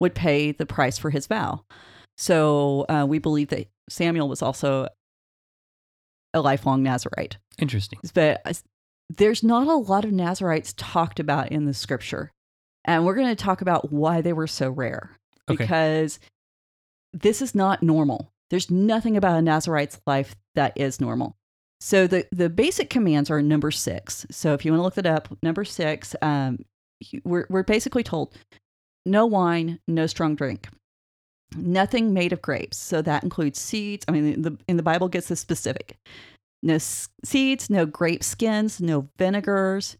would 0.00 0.14
pay 0.14 0.52
the 0.52 0.66
price 0.66 0.98
for 0.98 1.10
his 1.10 1.26
vow. 1.26 1.64
So 2.16 2.86
uh, 2.88 3.06
we 3.08 3.18
believe 3.18 3.48
that 3.48 3.68
Samuel 3.88 4.28
was 4.28 4.42
also 4.42 4.88
a 6.34 6.40
lifelong 6.40 6.82
Nazarite 6.82 7.36
Interesting. 7.58 7.98
but 8.14 8.40
s- 8.46 8.62
there's 9.10 9.42
not 9.42 9.66
a 9.66 9.74
lot 9.74 10.04
of 10.04 10.12
Nazarites 10.12 10.72
talked 10.76 11.20
about 11.20 11.52
in 11.52 11.66
the 11.66 11.74
scripture. 11.74 12.30
And 12.84 13.04
we're 13.04 13.14
going 13.14 13.28
to 13.28 13.44
talk 13.44 13.60
about 13.60 13.92
why 13.92 14.22
they 14.22 14.32
were 14.32 14.46
so 14.46 14.70
rare 14.70 15.16
Okay. 15.50 15.62
because 15.64 16.18
this 17.12 17.42
is 17.42 17.54
not 17.54 17.82
normal. 17.82 18.32
There's 18.50 18.70
nothing 18.70 19.16
about 19.16 19.38
a 19.38 19.42
Nazarite's 19.42 20.00
life 20.06 20.34
that 20.54 20.72
is 20.76 21.00
normal. 21.00 21.36
So 21.80 22.06
the, 22.06 22.26
the 22.32 22.48
basic 22.48 22.88
commands 22.90 23.30
are 23.30 23.42
number 23.42 23.70
six. 23.70 24.24
So 24.30 24.54
if 24.54 24.64
you 24.64 24.72
want 24.72 24.80
to 24.80 24.84
look 24.84 24.94
that 24.94 25.06
up, 25.06 25.28
number 25.42 25.64
six, 25.64 26.14
um, 26.22 26.64
we're, 27.24 27.46
we're 27.50 27.64
basically 27.64 28.02
told 28.04 28.34
no 29.04 29.26
wine, 29.26 29.80
no 29.88 30.06
strong 30.06 30.34
drink, 30.36 30.68
nothing 31.56 32.12
made 32.12 32.32
of 32.32 32.42
grapes. 32.42 32.76
So 32.76 33.02
that 33.02 33.22
includes 33.22 33.58
seeds. 33.60 34.04
I 34.08 34.12
mean, 34.12 34.42
the, 34.42 34.56
in 34.68 34.76
the 34.76 34.82
Bible 34.82 35.08
gets 35.08 35.28
this 35.28 35.40
specific 35.40 35.96
no 36.62 36.74
s- 36.74 37.08
seeds, 37.24 37.68
no 37.70 37.86
grape 37.86 38.22
skins, 38.22 38.80
no 38.80 39.08
vinegars, 39.18 39.96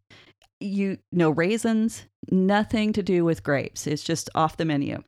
you 0.61 0.99
no 1.11 1.31
raisins, 1.31 2.05
nothing 2.31 2.93
to 2.93 3.03
do 3.03 3.25
with 3.25 3.43
grapes. 3.43 3.87
It's 3.87 4.05
just 4.05 4.31
off 4.35 4.57
the 4.57 4.65
menu. 4.65 5.03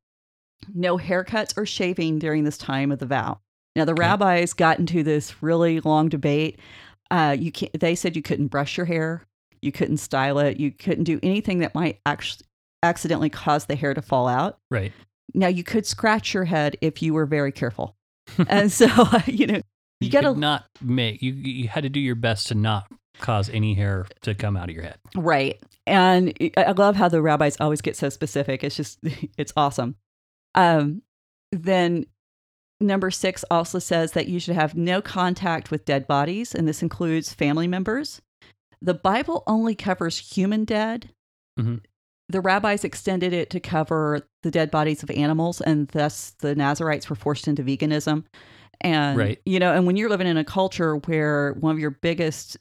No 0.74 0.99
haircuts 0.99 1.57
or 1.57 1.66
shaving 1.66 2.18
during 2.18 2.45
this 2.45 2.59
time 2.59 2.90
of 2.90 2.99
the 2.99 3.07
vow. 3.07 3.38
Now 3.76 3.84
the 3.84 3.92
Okay. 3.92 4.01
rabbis 4.01 4.53
got 4.53 4.78
into 4.78 5.03
this 5.03 5.42
really 5.42 5.80
long 5.80 6.09
debate. 6.09 6.59
Uh, 7.11 7.36
you 7.38 7.53
can't, 7.53 7.78
they 7.78 7.95
said 7.95 8.16
you 8.16 8.22
couldn't 8.22 8.49
brush 8.49 8.76
your 8.76 8.86
hair, 8.86 9.22
you 9.62 9.70
couldn't 9.72 9.99
style 9.99 10.38
it, 10.38 10.59
you 10.59 10.72
couldn't 10.72 11.05
do 11.05 11.20
anything 11.22 11.59
that 11.59 11.74
might 11.74 12.01
actually 12.07 12.47
accidentally 12.82 13.30
cause 13.30 13.66
the 13.66 13.76
hair 13.76 13.95
to 13.95 14.03
fall 14.03 14.26
out. 14.26 14.59
Right. 14.70 14.92
Now 15.33 15.47
you 15.49 15.64
could 15.64 15.87
scratch 15.87 16.35
your 16.35 16.45
head 16.45 16.77
if 16.81 17.03
you 17.03 17.14
were 17.14 17.27
very 17.27 17.53
careful. 17.53 17.97
and 18.49 18.70
so 18.70 18.87
you 19.27 19.47
know 19.47 19.55
You, 19.55 19.62
you 20.01 20.11
gotta 20.11 20.35
not 20.35 20.66
make 20.81 21.22
you. 21.22 21.33
You 21.33 21.68
had 21.68 21.83
to 21.85 21.89
do 21.89 22.01
your 22.01 22.14
best 22.14 22.49
to 22.49 22.55
not 22.55 22.91
cause 23.20 23.49
any 23.49 23.75
hair 23.75 24.07
to 24.22 24.35
come 24.35 24.57
out 24.57 24.68
of 24.68 24.75
your 24.75 24.85
head. 24.85 24.99
Right. 25.14 25.61
And 25.87 26.37
I 26.57 26.72
love 26.72 26.97
how 26.97 27.09
the 27.09 27.22
rabbis 27.22 27.57
always 27.61 27.81
get 27.81 27.97
so 27.97 28.09
specific. 28.09 28.64
It's 28.64 28.75
just, 28.77 28.99
it's 29.39 29.53
awesome. 29.57 29.95
Um, 30.55 31.03
then 31.53 32.07
number 32.81 33.11
six 33.12 33.45
also 33.51 33.79
says 33.79 34.12
that 34.12 34.27
you 34.29 34.41
should 34.41 34.57
have 34.57 34.75
no 34.75 35.01
contact 35.01 35.70
with 35.70 35.85
dead 35.85 36.07
bodies, 36.09 36.55
and 36.55 36.66
this 36.66 36.83
includes 36.83 37.33
family 37.33 37.68
members. 37.68 38.20
The 38.83 38.95
Bible 38.95 39.45
only 39.47 39.75
covers 39.77 40.18
human 40.35 40.64
dead. 40.64 41.11
Mhm. 41.59 41.81
The 42.29 42.41
rabbis 42.41 42.85
extended 42.85 43.33
it 43.33 43.51
to 43.51 43.61
cover 43.61 44.27
the 44.43 44.51
dead 44.51 44.70
bodies 44.70 45.03
of 45.03 45.11
animals, 45.11 45.61
and 45.61 45.89
thus 45.89 46.31
the 46.41 46.55
Nazarites 46.55 47.09
were 47.11 47.16
forced 47.16 47.47
into 47.49 47.62
veganism. 47.62 48.25
And, 48.81 49.18
Right. 49.18 49.41
you 49.47 49.59
know, 49.59 49.75
and 49.75 49.87
when 49.87 49.97
you're 49.97 50.09
living 50.09 50.27
in 50.27 50.37
a 50.37 50.45
culture 50.45 50.97
where 50.97 51.53
one 51.55 51.72
of 51.75 51.79
your 51.79 51.91
biggest 51.91 52.57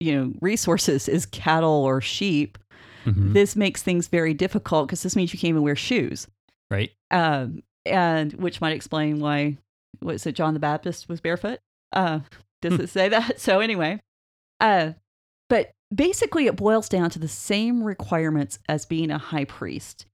you 0.00 0.14
know 0.14 0.32
resources 0.40 1.08
is 1.08 1.26
cattle 1.26 1.82
or 1.84 2.00
sheep, 2.00 2.56
Mhm. 3.04 3.32
this 3.32 3.56
makes 3.56 3.82
things 3.82 4.06
very 4.08 4.32
difficult 4.34 4.86
because 4.86 5.02
this 5.02 5.16
means 5.16 5.32
you 5.32 5.38
can't 5.38 5.50
even 5.50 5.62
wear 5.62 5.74
shoes. 5.76 6.26
right? 6.70 6.92
Um, 7.10 7.62
and 7.86 8.34
which 8.34 8.60
might 8.60 8.74
explain 8.76 9.18
why 9.20 9.56
was 10.02 10.26
it 10.26 10.32
John 10.34 10.52
the 10.54 10.60
Baptist 10.60 11.08
was 11.08 11.20
barefoot? 11.20 11.58
Uh, 11.94 12.20
does 12.60 12.74
Hmm. 12.76 12.82
it 12.82 12.90
say 12.90 13.08
that? 13.08 13.40
So 13.40 13.60
anyway, 13.60 14.00
uh, 14.60 14.92
but 15.48 15.70
basically 15.94 16.46
it 16.46 16.56
boils 16.56 16.88
down 16.88 17.10
to 17.10 17.18
the 17.18 17.28
same 17.28 17.82
requirements 17.82 18.58
as 18.68 18.86
being 18.86 19.10
a 19.10 19.18
high 19.18 19.44
priest. 19.44 20.06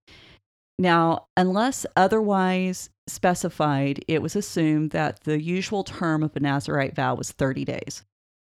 Now, 0.78 1.26
unless 1.36 1.86
otherwise 1.96 2.90
specified, 3.06 4.04
it 4.08 4.22
was 4.22 4.34
assumed 4.34 4.90
that 4.90 5.20
the 5.20 5.40
usual 5.40 5.84
term 5.84 6.22
of 6.22 6.34
a 6.34 6.40
Nazarite 6.40 6.96
vow 6.96 7.14
was 7.14 7.32
30 7.32 7.64
days. 7.64 8.04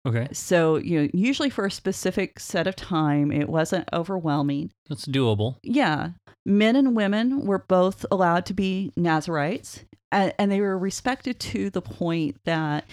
Okay. 0.07 0.29
So, 0.33 0.77
you 0.77 1.03
know, 1.03 1.09
usually 1.15 1.51
for 1.51 1.65
a 1.65 1.71
specific 1.71 2.39
set 2.39 2.67
of 2.67 2.77
time, 2.77 3.33
it 3.33 3.49
wasn't 3.49 3.89
overwhelming. 3.93 4.71
That's 4.89 5.07
doable. 5.07 5.57
Yeah. 5.63 6.11
Men 6.45 6.77
and 6.77 6.95
women 6.95 7.47
were 7.47 7.59
both 7.59 8.05
allowed 8.11 8.45
to 8.47 8.55
be 8.55 8.93
Nazarites, 8.97 9.85
and, 10.13 10.35
and 10.39 10.53
they 10.53 10.61
were 10.61 10.79
respected 10.79 11.41
to 11.41 11.71
the 11.71 11.81
point 11.81 12.37
that 12.45 12.85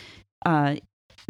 uh, 0.45 0.75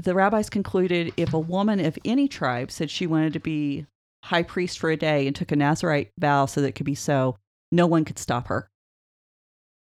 the 0.03 0.15
rabbis 0.15 0.49
concluded 0.49 1.13
if 1.17 1.33
a 1.33 1.39
woman 1.39 1.79
of 1.79 1.97
any 2.05 2.27
tribe 2.27 2.71
said 2.71 2.89
she 2.89 3.07
wanted 3.07 3.33
to 3.33 3.39
be 3.39 3.85
high 4.23 4.43
priest 4.43 4.79
for 4.79 4.89
a 4.89 4.97
day 4.97 5.27
and 5.27 5.35
took 5.35 5.51
a 5.51 5.55
Nazarite 5.55 6.11
vow 6.19 6.45
so 6.45 6.61
that 6.61 6.67
it 6.69 6.75
could 6.75 6.85
be 6.85 6.95
so, 6.95 7.37
no 7.71 7.87
one 7.87 8.05
could 8.05 8.19
stop 8.19 8.47
her. 8.47 8.69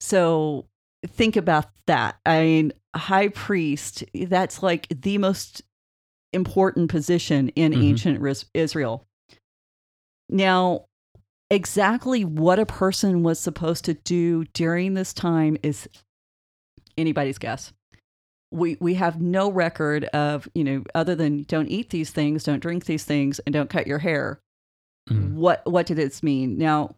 So 0.01 0.67
think 1.07 1.37
about 1.37 1.67
that. 1.87 2.19
I 2.25 2.43
mean, 2.43 2.73
high 2.95 3.29
priest, 3.29 4.05
that's 4.15 4.63
like 4.63 4.89
the 4.89 5.19
most 5.19 5.63
important 6.33 6.91
position 6.91 7.49
in 7.51 7.73
Mhm. 7.73 7.85
ancient 7.85 8.47
Israel. 8.55 9.07
Now, 10.29 10.87
exactly 11.51 12.25
what 12.25 12.59
a 12.59 12.67
person 12.67 13.23
was 13.23 13.41
supposed 13.41 13.85
to 13.87 13.95
do 13.95 14.45
during 14.53 14.95
this 14.95 15.13
time 15.13 15.57
is 15.63 15.89
anybody's 16.97 17.39
guess. 17.39 17.73
We 18.53 18.77
we 18.81 18.95
have 18.95 19.21
no 19.21 19.51
record 19.51 20.05
of, 20.07 20.49
you 20.55 20.65
know, 20.65 20.83
other 20.95 21.15
than 21.15 21.45
don't 21.45 21.69
eat 21.69 21.91
these 21.91 22.11
things, 22.11 22.45
don't 22.45 22.61
drink 22.61 22.85
these 22.87 23.05
things, 23.05 23.39
and 23.41 23.53
don't 23.53 23.71
cut 23.71 23.87
your 23.87 23.99
hair. 24.01 24.41
Mhm. 25.09 25.35
What 25.35 25.63
what 25.67 25.87
did 25.87 25.97
this 25.99 26.23
mean? 26.23 26.59
Now, 26.59 26.97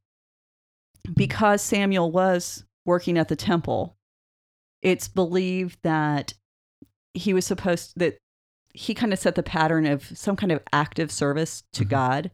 because 1.14 1.62
Samuel 1.62 2.10
was 2.10 2.64
working 2.86 3.18
at 3.18 3.28
the 3.28 3.36
temple, 3.36 3.96
it's 4.82 5.08
believed 5.08 5.78
that 5.82 6.34
he 7.14 7.34
was 7.34 7.46
supposed 7.46 7.92
that 7.96 8.18
he 8.74 8.94
kind 8.94 9.12
of 9.12 9.18
set 9.18 9.34
the 9.34 9.42
pattern 9.42 9.84
of 9.86 10.04
some 10.16 10.36
kind 10.36 10.50
of 10.50 10.62
active 10.72 11.12
service 11.12 11.62
to 11.74 11.84
Mhm. 11.84 11.88
God 11.90 12.30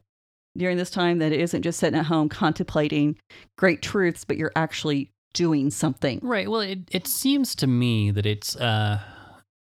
during 0.57 0.77
this 0.77 0.89
time 0.89 1.19
that 1.19 1.33
it 1.33 1.41
isn't 1.41 1.63
just 1.63 1.79
sitting 1.79 1.99
at 1.99 2.05
home 2.05 2.29
contemplating 2.29 3.17
great 3.57 3.81
truths, 3.81 4.23
but 4.23 4.37
you're 4.37 4.53
actually 4.55 5.11
doing 5.33 5.69
something. 5.71 6.19
Right. 6.21 6.49
Well, 6.49 6.61
it, 6.61 6.79
it 6.91 7.07
seems 7.07 7.55
to 7.55 7.67
me 7.67 8.11
that 8.11 8.25
it's 8.25 8.55
uh, 8.55 8.99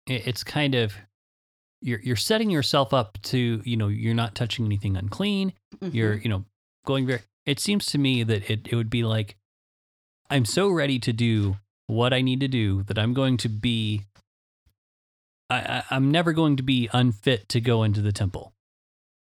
it- 0.07 0.27
it's 0.27 0.45
kind 0.45 0.75
of 0.75 0.95
you're 1.81 2.01
you're 2.01 2.17
setting 2.17 2.51
yourself 2.51 2.93
up 2.93 3.19
to 3.23 3.63
you 3.65 3.77
know 3.77 3.89
you're 3.89 4.15
not 4.15 4.35
touching 4.35 4.65
anything 4.65 4.97
unclean. 4.97 5.53
You're 5.81 6.15
Mm-hmm. 6.15 6.23
you 6.23 6.29
know 6.31 6.45
going 6.87 7.07
very. 7.07 7.21
It 7.47 7.61
seems 7.61 7.87
to 7.87 7.99
me 7.99 8.23
that 8.25 8.51
it 8.51 8.69
it 8.69 8.75
would 8.77 8.91
be 8.91 9.05
like 9.05 9.37
I'm 10.31 10.45
so 10.45 10.69
ready 10.69 10.99
to 11.01 11.13
do 11.13 11.57
what 11.87 12.13
I 12.13 12.21
need 12.21 12.41
to 12.41 12.49
do 12.49 12.83
that 12.85 12.99
I'm 12.99 13.15
going 13.15 13.37
to 13.39 13.49
be. 13.49 14.03
I, 15.51 15.57
I 15.59 15.83
I'm 15.91 16.11
never 16.11 16.33
going 16.33 16.57
to 16.57 16.63
be 16.63 16.89
unfit 16.93 17.49
to 17.51 17.61
go 17.61 17.83
into 17.83 18.03
the 18.03 18.13
temple. 18.13 18.53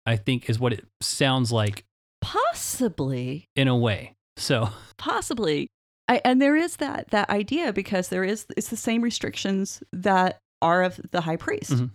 I 0.07 0.15
think 0.17 0.49
is 0.49 0.59
what 0.59 0.73
it 0.73 0.86
sounds 1.01 1.51
like 1.51 1.83
possibly 2.21 3.49
in 3.55 3.67
a 3.67 3.75
way. 3.77 4.15
So 4.38 4.69
possibly 4.97 5.67
I, 6.08 6.22
and 6.24 6.41
there 6.41 6.56
is 6.56 6.76
that 6.78 7.10
that 7.10 7.30
idea 7.30 7.74
because 7.74 8.10
there 8.10 8.24
is 8.24 8.45
it's 8.56 8.70
the 8.70 8.78
same 8.78 9.01
restrictions 9.01 9.82
that 9.91 10.39
are 10.62 10.84
of 10.84 10.99
the 11.12 11.22
high 11.22 11.36
priest 11.38 11.72
Mhm. 11.72 11.91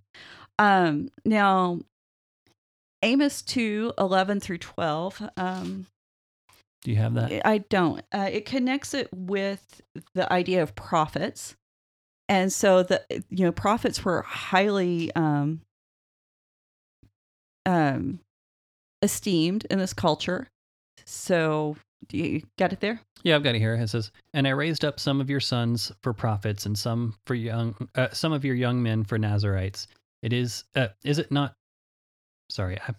um 0.58 1.08
now 1.24 1.80
amos 3.02 3.40
2 3.42 3.92
11 3.98 4.40
through 4.40 4.58
12 4.58 5.22
um 5.36 5.86
do 6.82 6.90
you 6.90 6.96
have 6.96 7.14
that? 7.14 7.46
i 7.46 7.58
don't 7.58 8.04
uh, 8.12 8.28
it 8.30 8.44
connects 8.46 8.94
it 8.94 9.08
with 9.14 9.80
the 10.14 10.30
idea 10.32 10.62
of 10.62 10.74
prophets 10.74 11.56
and 12.28 12.52
so 12.52 12.82
the 12.82 13.02
you 13.30 13.44
know 13.44 13.52
prophets 13.52 14.04
were 14.04 14.22
highly 14.22 15.10
um 15.14 15.60
um 17.66 18.20
esteemed 19.02 19.66
in 19.70 19.78
this 19.78 19.92
culture 19.92 20.48
so 21.04 21.76
do 22.08 22.16
you 22.16 22.42
got 22.58 22.72
it 22.72 22.80
there 22.80 23.00
Yeah, 23.22 23.36
I've 23.36 23.42
got 23.42 23.54
it 23.54 23.58
here. 23.58 23.74
It 23.74 23.88
says, 23.88 24.10
"And 24.32 24.46
I 24.46 24.50
raised 24.50 24.84
up 24.84 24.98
some 24.98 25.20
of 25.20 25.28
your 25.28 25.40
sons 25.40 25.92
for 26.02 26.12
prophets, 26.12 26.64
and 26.64 26.78
some 26.78 27.14
for 27.26 27.34
young, 27.34 27.74
uh, 27.94 28.08
some 28.12 28.32
of 28.32 28.44
your 28.44 28.54
young 28.54 28.82
men 28.82 29.04
for 29.04 29.18
Nazarites. 29.18 29.86
It 30.22 30.32
is, 30.32 30.64
uh, 30.74 30.88
is 31.04 31.18
it 31.18 31.30
not? 31.30 31.54
Sorry, 32.50 32.78
I 32.80 32.94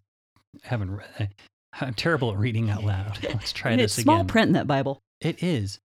haven't 0.64 0.91
read. 0.91 1.34
I'm 1.80 1.93
terrible 1.93 2.32
at 2.32 2.38
reading 2.38 2.70
out 2.70 2.84
loud. 2.84 3.18
Let's 3.24 3.54
try 3.54 3.76
this 3.76 3.97
it's 3.97 4.04
small 4.04 4.26
print 4.26 4.47
in 4.47 4.54
that 4.54 4.68
bible 4.68 5.02
It 5.22 5.41
is. 5.41 5.80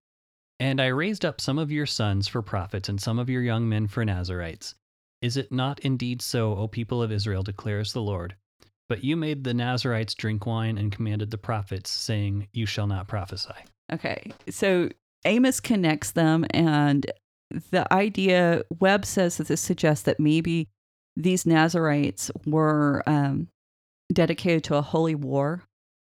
And 0.59 0.81
I 0.81 0.87
raised 0.87 1.25
up 1.25 1.41
some 1.41 1.59
of 1.59 1.71
your 1.71 1.87
sons 1.87 2.29
for 2.29 2.43
prophets, 2.43 2.89
and 2.89 3.01
some 3.01 3.19
of 3.19 3.29
your 3.29 3.43
young 3.43 3.69
men 3.69 3.87
for 3.87 4.05
Nazarites. 4.05 4.75
Is 5.23 5.37
it 5.37 5.53
not 5.53 5.81
indeed 5.81 6.23
so, 6.23 6.57
O 6.57 6.69
people 6.69 7.03
of 7.03 7.13
Israel, 7.13 7.43
declares 7.43 7.93
the 7.93 8.03
Lord? 8.03 8.37
But 8.89 9.03
you 9.03 9.17
made 9.17 9.45
the 9.45 9.55
Nazarites 9.55 10.15
drink 10.15 10.47
wine 10.47 10.79
and 10.79 10.93
commanded 10.93 11.31
the 11.31 11.39
prophets, 11.39 11.91
saying, 11.91 12.49
You 12.53 12.67
shall 12.67 12.87
not 12.87 13.09
prophesy. 13.09 13.55
Okay. 13.93 14.33
So 14.49 14.89
Amos 15.25 15.61
connects 15.61 16.13
them, 16.13 16.47
and 16.51 17.07
the 17.71 17.93
idea, 17.93 18.63
Webb 18.81 19.05
says 19.05 19.37
that 19.37 19.49
this 19.49 19.61
suggests 19.61 20.05
that 20.05 20.21
maybe 20.21 20.69
these 21.17 21.47
Nazarites 21.47 22.31
were 22.45 23.03
um, 23.07 23.49
dedicated 24.13 24.65
to 24.65 24.77
a 24.77 24.83
holy 24.83 25.15
war 25.15 25.63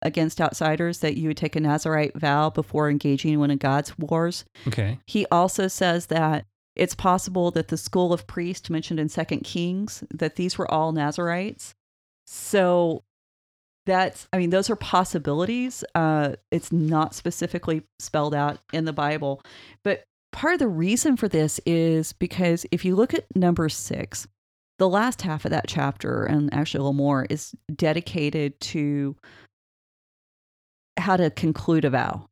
against 0.01 0.41
outsiders, 0.41 0.99
that 0.99 1.17
you 1.17 1.29
would 1.29 1.37
take 1.37 1.55
a 1.55 1.59
Nazarite 1.59 2.17
vow 2.17 2.49
before 2.49 2.89
engaging 2.89 3.33
in 3.33 3.39
one 3.39 3.51
of 3.51 3.59
God's 3.59 3.97
wars. 3.97 4.45
Okay. 4.67 4.99
He 5.07 5.25
also 5.31 5.67
says 5.67 6.07
that 6.07 6.45
it's 6.75 6.95
possible 6.95 7.49
that 7.51 7.69
the 7.69 7.77
school 7.77 8.13
of 8.13 8.27
priests 8.27 8.69
mentioned 8.69 8.99
in 8.99 9.09
Second 9.09 9.41
Kings, 9.41 10.03
that 10.13 10.35
these 10.35 10.57
were 10.57 10.69
all 10.71 10.91
Nazarites. 10.91 11.73
So 12.27 13.03
that's 13.85 14.27
i 14.33 14.37
mean 14.37 14.49
those 14.49 14.69
are 14.69 14.75
possibilities 14.75 15.81
uh 15.95 16.33
it's 16.51 16.73
not 16.73 17.15
specifically 17.15 17.83
spelled 17.99 18.35
out 18.35 18.59
in 18.73 18.83
the 18.83 18.91
bible 18.91 19.41
but 19.85 20.03
part 20.33 20.51
of 20.51 20.59
the 20.59 20.67
reason 20.67 21.15
for 21.15 21.29
this 21.29 21.57
is 21.65 22.11
because 22.11 22.65
if 22.73 22.83
you 22.83 22.97
look 22.97 23.13
at 23.13 23.23
number 23.33 23.69
six 23.69 24.27
the 24.77 24.89
last 24.89 25.21
half 25.21 25.45
of 25.45 25.51
that 25.51 25.67
chapter 25.69 26.25
and 26.25 26.53
actually 26.53 26.79
a 26.79 26.81
little 26.81 26.91
more 26.91 27.25
is 27.29 27.55
dedicated 27.73 28.59
to 28.59 29.15
how 30.99 31.15
to 31.15 31.29
conclude 31.29 31.85
a 31.85 31.89
vow 31.89 32.25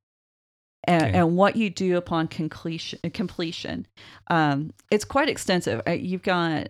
and, 0.86 1.04
Okay. 1.04 1.14
and 1.18 1.38
what 1.38 1.56
you 1.56 1.70
do 1.70 1.96
upon 1.96 2.28
completion 2.28 3.00
completion 3.14 3.88
um 4.30 4.74
it's 4.92 5.06
quite 5.06 5.30
extensive 5.30 5.82
Uh, 5.88 5.92
you've 5.92 6.22
got 6.24 6.68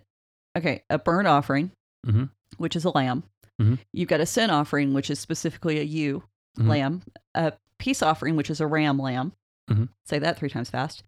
okay 0.55 0.83
a 0.91 0.99
burnt 0.99 1.27
offering 1.27 1.71
Mhm. 2.05 2.29
Which 2.57 2.75
is 2.75 2.85
a 2.85 2.89
lamb 2.91 3.23
Mhm. 3.61 3.79
You've 3.93 4.09
got 4.09 4.19
a 4.19 4.25
sin 4.25 4.49
offering, 4.49 4.93
which 4.93 5.09
is 5.09 5.17
specifically 5.19 5.79
a 5.79 5.83
ewe 5.83 6.23
Mhm. 6.57 6.67
lamb, 6.67 7.01
a 7.33 7.53
peace 7.77 8.01
offering, 8.01 8.35
which 8.35 8.49
is 8.49 8.59
a 8.59 8.67
ram 8.67 8.99
lamb. 8.99 9.31
Mhm. 9.69 9.89
Say 10.05 10.19
that 10.19 10.37
three 10.37 10.49
times 10.49 10.69
fast. 10.69 11.03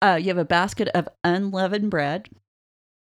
Uh, 0.00 0.18
you 0.20 0.28
have 0.28 0.38
a 0.38 0.44
basket 0.46 0.88
of 0.88 1.08
unleavened 1.24 1.90
bread. 1.90 2.30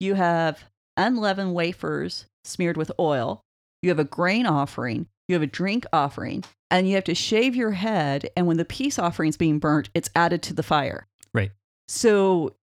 You 0.00 0.14
have 0.14 0.64
unleavened 0.96 1.54
wafers 1.54 2.26
smeared 2.44 2.78
with 2.78 2.90
oil. 2.98 3.42
You 3.82 3.90
have 3.90 3.98
a 3.98 4.04
grain 4.04 4.46
offering. 4.46 5.08
You 5.28 5.34
have 5.34 5.42
a 5.42 5.46
drink 5.46 5.84
offering. 5.92 6.44
And 6.70 6.88
you 6.88 6.94
have 6.94 7.04
to 7.04 7.14
shave 7.14 7.54
your 7.54 7.72
head. 7.72 8.30
And 8.34 8.46
when 8.46 8.56
the 8.56 8.64
peace 8.64 8.98
offering 8.98 9.28
is 9.28 9.36
being 9.36 9.58
burnt, 9.58 9.90
it's 9.92 10.10
added 10.16 10.42
to 10.44 10.54
the 10.54 10.62
fire. 10.62 11.06
Right. 11.34 11.52
So, 11.86 12.56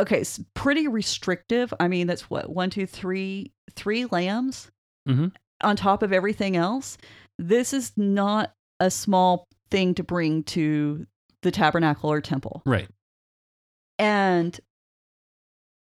okay, 0.00 0.20
it's 0.20 0.38
pretty 0.54 0.86
restrictive. 0.86 1.72
I 1.80 1.88
mean, 1.88 2.06
that's 2.06 2.28
what, 2.28 2.50
one, 2.50 2.68
two, 2.70 2.86
three, 2.86 3.52
three 3.74 4.04
lambs 4.06 4.70
Mhm. 5.08 5.32
on 5.62 5.76
top 5.76 6.02
of 6.02 6.12
everything 6.12 6.56
else. 6.56 6.98
This 7.38 7.72
is 7.72 7.92
not 7.96 8.52
a 8.80 8.90
small 8.90 9.46
thing 9.70 9.94
to 9.94 10.02
bring 10.04 10.42
to 10.44 11.06
the 11.42 11.50
tabernacle 11.50 12.10
or 12.10 12.20
temple. 12.20 12.62
Right. 12.64 12.88
And 13.98 14.58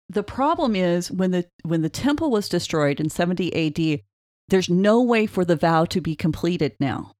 the 0.09 0.23
problem 0.23 0.77
is 0.77 1.11
when 1.11 1.31
the 1.31 1.47
when 1.64 1.83
the 1.83 1.89
temple 1.89 2.31
was 2.31 2.49
destroyed 2.49 3.01
in 3.01 3.09
70 3.09 3.53
AD, 3.55 4.03
there's 4.49 4.68
no 4.68 5.01
way 5.03 5.27
for 5.27 5.45
the 5.45 5.57
vow 5.57 5.85
to 5.87 6.01
be 6.01 6.14
completed 6.14 6.75
now. 6.81 7.12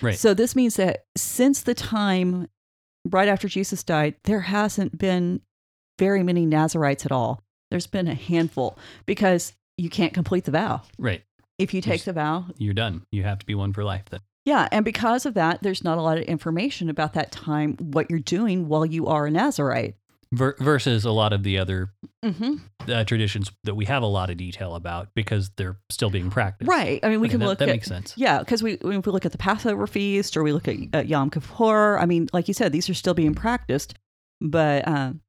Right. 0.00 0.18
So 0.18 0.32
this 0.34 0.54
means 0.56 0.76
that 0.76 1.04
since 1.16 1.62
the 1.62 1.74
time 1.74 2.48
right 3.04 3.28
after 3.28 3.48
Jesus 3.48 3.82
died, 3.82 4.14
there 4.24 4.40
hasn't 4.42 4.96
been 4.96 5.42
very 5.98 6.22
many 6.22 6.46
Nazarites 6.46 7.04
at 7.04 7.12
all. 7.12 7.42
There's 7.70 7.86
been 7.88 8.08
a 8.08 8.14
handful 8.14 8.78
because 9.06 9.52
you 9.78 9.88
can't 9.88 10.12
complete 10.12 10.44
the 10.44 10.50
vow. 10.50 10.82
Right. 10.98 11.22
If 11.58 11.72
you 11.72 11.80
take 11.80 11.90
There's- 11.90 12.04
the 12.04 12.12
vow, 12.12 12.46
You're 12.58 12.74
done. 12.74 13.02
You 13.10 13.22
have 13.22 13.38
to 13.38 13.46
be 13.46 13.54
one 13.54 13.72
for 13.72 13.82
life 13.84 14.04
then. 14.10 14.20
yeah, 14.44 14.68
and 14.70 14.84
because 14.84 15.24
of 15.26 15.34
that, 15.34 15.62
there's 15.62 15.82
not 15.82 15.98
a 15.98 16.02
lot 16.02 16.18
of 16.18 16.24
information 16.24 16.88
about 16.90 17.14
that 17.14 17.32
time, 17.32 17.76
what 17.78 18.10
you're 18.10 18.18
doing 18.20 18.68
while 18.68 18.84
you 18.86 19.06
are 19.06 19.26
a 19.26 19.30
Nazarite. 19.30 19.94
Ver- 20.30 20.56
versus 20.60 21.04
a 21.06 21.10
lot 21.10 21.32
of 21.32 21.42
the 21.42 21.58
other 21.58 21.90
Mm-hmm. 22.24 22.54
uh, 22.90 23.04
traditions 23.04 23.50
that 23.64 23.76
we 23.76 23.84
have 23.86 24.02
a 24.02 24.06
lot 24.06 24.28
of 24.28 24.36
detail 24.36 24.74
about 24.74 25.08
because 25.14 25.50
they're 25.56 25.78
still 25.88 26.10
being 26.10 26.30
practiced. 26.30 26.68
Right. 26.68 26.98
I 27.04 27.08
mean, 27.08 27.20
we 27.20 27.26
Okay, 27.28 27.32
can 27.32 27.40
that, 27.40 27.46
look 27.46 27.58
that 27.60 27.68
at 27.68 27.72
makes 27.72 27.86
sense. 27.86 28.12
Yeah, 28.16 28.40
because 28.40 28.62
we 28.62 28.72
if 28.74 29.06
we 29.06 29.12
look 29.12 29.24
at 29.24 29.32
the 29.32 29.38
Passover 29.38 29.86
feast 29.86 30.36
or 30.36 30.42
we 30.42 30.52
look 30.52 30.66
at 30.68 30.76
uh, 30.92 30.98
Yom 31.02 31.30
Kippur, 31.30 31.96
I 31.98 32.06
mean, 32.06 32.28
like 32.32 32.46
you 32.48 32.54
said, 32.54 32.72
these 32.72 32.90
are 32.90 32.94
still 32.94 33.14
being 33.14 33.34
practiced, 33.34 33.94
but 34.40 34.86
um, 34.86 35.20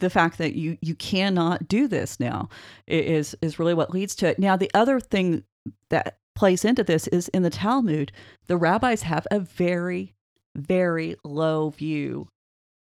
the 0.00 0.10
fact 0.10 0.38
that 0.38 0.54
you 0.54 0.76
you 0.80 0.94
cannot 0.94 1.68
do 1.68 1.86
this 1.88 2.18
now 2.20 2.48
is 2.86 3.36
is 3.40 3.58
really 3.58 3.74
what 3.74 3.90
leads 3.90 4.14
to 4.16 4.26
it. 4.26 4.38
Now, 4.38 4.56
the 4.56 4.70
other 4.74 4.98
thing 5.00 5.44
that 5.90 6.18
plays 6.34 6.64
into 6.64 6.82
this 6.82 7.06
is 7.08 7.28
in 7.28 7.42
the 7.42 7.50
Talmud, 7.50 8.12
the 8.46 8.56
rabbis 8.56 9.02
have 9.02 9.26
a 9.30 9.40
very 9.40 10.14
very 10.56 11.16
low 11.24 11.70
view 11.70 12.28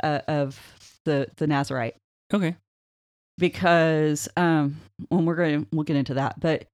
uh, 0.03 0.19
of 0.27 0.59
the 1.05 1.27
the 1.37 1.47
Nazarite 1.47 1.95
Okay. 2.33 2.55
because 3.37 4.27
um 4.37 4.77
when 5.09 5.25
we're 5.25 5.35
going 5.35 5.61
to 5.63 5.67
we'll 5.71 5.83
get 5.83 5.95
into 5.97 6.13
that 6.15 6.39
but 6.39 6.65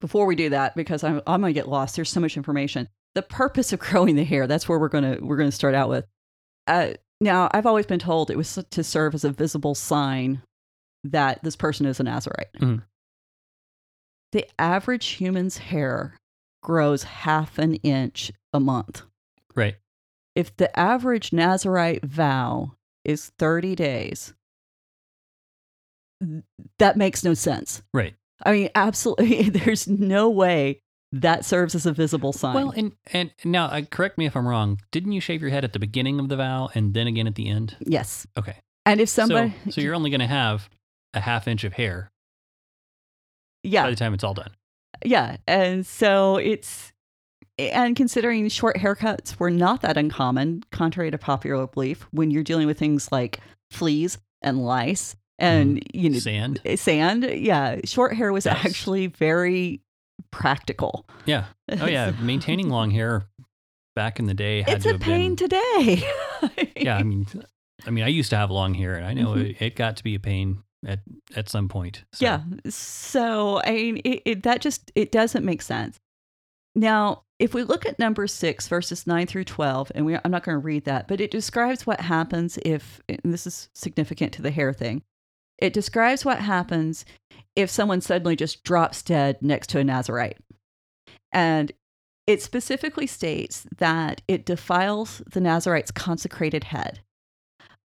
before 0.00 0.26
we 0.26 0.36
do 0.36 0.50
that 0.50 0.74
because 0.76 1.02
i'm, 1.04 1.20
I'm 1.26 1.40
going 1.40 1.52
to 1.54 1.58
get 1.58 1.68
lost 1.68 1.96
there's 1.96 2.10
so 2.10 2.20
much 2.20 2.36
information 2.36 2.88
the 3.14 3.22
purpose 3.22 3.72
of 3.72 3.78
growing 3.80 4.16
the 4.16 4.24
hair 4.24 4.46
that's 4.46 4.68
where 4.68 4.78
we're 4.78 4.88
going 4.88 5.16
to 5.18 5.24
we're 5.24 5.36
going 5.36 5.48
to 5.50 5.54
start 5.56 5.74
out 5.74 5.88
with 5.88 6.06
uh, 6.66 6.94
now 7.20 7.48
i've 7.52 7.66
always 7.66 7.86
been 7.86 7.98
told 7.98 8.30
it 8.30 8.36
was 8.36 8.58
to 8.70 8.84
serve 8.84 9.14
as 9.14 9.24
a 9.24 9.30
visible 9.32 9.74
sign 9.74 10.42
that 11.04 11.42
this 11.42 11.56
person 11.56 11.86
is 11.86 12.00
a 12.00 12.02
nazarite 12.02 12.52
Mhm. 12.58 12.82
the 14.32 14.46
average 14.58 15.06
human's 15.06 15.58
hair 15.58 16.14
grows 16.62 17.02
half 17.04 17.58
an 17.58 17.74
inch 17.76 18.32
a 18.52 18.60
month 18.60 19.02
Right. 19.54 19.76
if 20.34 20.56
the 20.56 20.76
average 20.78 21.32
Nazarite 21.32 22.04
vow 22.04 22.72
is 23.04 23.30
30 23.38 23.74
days, 23.76 24.32
that 26.78 26.96
makes 26.96 27.22
no 27.22 27.34
sense. 27.34 27.82
Right. 27.92 28.14
I 28.44 28.52
mean, 28.52 28.70
absolutely, 28.74 29.48
there's 29.50 29.86
no 29.86 30.30
way 30.30 30.80
that 31.20 31.44
serves 31.44 31.74
as 31.74 31.86
a 31.86 31.92
visible 31.92 32.32
sign. 32.32 32.54
Well, 32.54 32.70
and 32.76 32.92
and 33.12 33.30
now 33.44 33.66
uh, 33.66 33.82
correct 33.90 34.18
me 34.18 34.26
if 34.26 34.36
I'm 34.36 34.46
wrong. 34.48 34.80
Didn't 34.90 35.12
you 35.12 35.20
shave 35.20 35.40
your 35.40 35.50
head 35.50 35.64
at 35.64 35.72
the 35.72 35.78
beginning 35.78 36.18
of 36.20 36.28
the 36.28 36.36
vow 36.36 36.70
and 36.74 36.92
then 36.94 37.06
again 37.06 37.26
at 37.26 37.34
the 37.36 37.48
end? 37.48 37.76
yes. 37.80 38.26
Okay. 38.36 38.56
And 38.86 39.00
if 39.00 39.08
somebody, 39.08 39.54
so, 39.66 39.70
so 39.72 39.80
you're 39.80 39.94
only 39.94 40.10
going 40.10 40.20
to 40.20 40.26
have 40.26 40.68
a 41.14 41.20
half 41.20 41.48
inch 41.48 41.64
of 41.64 41.72
hair 41.72 42.10
Yeah. 43.62 43.84
by 43.84 43.90
the 43.90 43.96
time 43.96 44.12
it's 44.14 44.24
all 44.24 44.34
done. 44.34 44.50
yeah. 45.04 45.36
And 45.46 45.86
so 45.86 46.36
it's, 46.36 46.92
and 47.58 47.96
considering 47.96 48.48
short 48.48 48.76
haircuts 48.76 49.38
were 49.38 49.50
not 49.50 49.80
that 49.82 49.96
uncommon, 49.96 50.64
contrary 50.72 51.10
to 51.10 51.18
popular 51.18 51.66
belief, 51.66 52.06
when 52.10 52.30
you're 52.30 52.42
dealing 52.42 52.66
with 52.66 52.78
things 52.78 53.10
like 53.12 53.40
fleas 53.70 54.18
and 54.42 54.64
lice 54.64 55.16
and, 55.38 55.82
you 55.94 56.10
know, 56.10 56.18
Sand. 56.18 56.60
sand, 56.76 57.24
yeah, 57.24 57.80
short 57.84 58.14
hair 58.14 58.32
was 58.32 58.44
Yes. 58.46 58.64
actually 58.66 59.06
very 59.06 59.80
practical. 60.30 61.06
Yeah. 61.26 61.44
Oh 61.70 61.86
yeah. 61.86 62.12
Maintaining 62.20 62.68
long 62.68 62.90
hair 62.90 63.24
back 63.96 64.18
in 64.18 64.26
the 64.26 64.34
day 64.34 64.62
had 64.62 64.76
it's 64.76 64.86
a 64.86 64.98
pain 64.98 65.34
been. 65.34 65.48
today. 65.48 66.02
yeah. 66.76 66.96
I 66.96 67.02
mean, 67.02 67.26
I 67.86 67.90
mean, 67.90 68.04
I 68.04 68.08
used 68.08 68.30
to 68.30 68.36
have 68.36 68.50
long 68.50 68.74
hair, 68.74 68.94
and 68.94 69.06
I 69.06 69.12
know 69.14 69.34
Mhm. 69.34 69.50
it, 69.50 69.62
it 69.62 69.76
got 69.76 69.96
to 69.96 70.04
be 70.04 70.14
a 70.14 70.20
pain 70.20 70.62
at 70.86 71.00
at 71.36 71.48
some 71.48 71.68
point. 71.68 72.04
So, 72.12 72.24
yeah. 72.24 72.40
So 72.68 73.60
I 73.64 73.72
mean, 73.72 73.96
it, 74.04 74.22
it, 74.24 74.42
that 74.44 74.60
just 74.60 74.90
it 74.94 75.12
doesn't 75.12 75.44
make 75.44 75.62
sense. 75.62 75.98
Now, 76.76 77.22
if 77.38 77.54
we 77.54 77.62
look 77.62 77.86
at 77.86 77.98
number 78.00 78.26
six, 78.26 78.66
verses 78.68 79.06
nine 79.06 79.26
through 79.26 79.44
twelve, 79.44 79.92
and 79.94 80.04
we, 80.06 80.16
I'm 80.16 80.30
not 80.30 80.42
going 80.44 80.54
to 80.56 80.64
read 80.64 80.84
that, 80.86 81.06
but 81.08 81.20
it 81.20 81.30
describes 81.30 81.86
what 81.86 82.00
happens 82.00 82.58
if, 82.64 83.00
and 83.08 83.20
this 83.24 83.46
is 83.46 83.68
significant 83.74 84.32
to 84.34 84.42
the 84.42 84.50
hair 84.50 84.72
thing. 84.72 85.02
It 85.58 85.72
describes 85.72 86.24
what 86.24 86.40
happens 86.40 87.04
if 87.56 87.70
someone 87.70 88.00
suddenly 88.00 88.36
just 88.36 88.64
drops 88.64 89.02
dead 89.02 89.40
next 89.40 89.68
to 89.68 89.78
a 89.78 89.84
Nazarite, 89.84 90.38
and 91.32 91.72
it 92.26 92.42
specifically 92.42 93.06
states 93.06 93.66
that 93.78 94.22
it 94.26 94.46
defiles 94.46 95.22
the 95.30 95.40
Nazarite's 95.40 95.90
consecrated 95.90 96.64
head. 96.64 97.00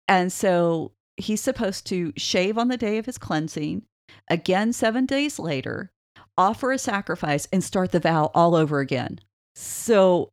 And 0.08 0.32
so 0.32 0.92
he's 1.16 1.40
supposed 1.40 1.86
to 1.88 2.12
shave 2.16 2.56
on 2.56 2.68
the 2.68 2.76
day 2.76 2.98
of 2.98 3.06
his 3.06 3.18
cleansing, 3.18 3.82
again 4.28 4.72
seven 4.72 5.04
days 5.04 5.38
later, 5.38 5.90
offer 6.38 6.72
a 6.72 6.78
sacrifice, 6.78 7.46
and 7.52 7.62
start 7.62 7.92
the 7.92 8.00
vow 8.00 8.30
all 8.34 8.54
over 8.54 8.80
again. 8.80 9.20
So 9.54 10.30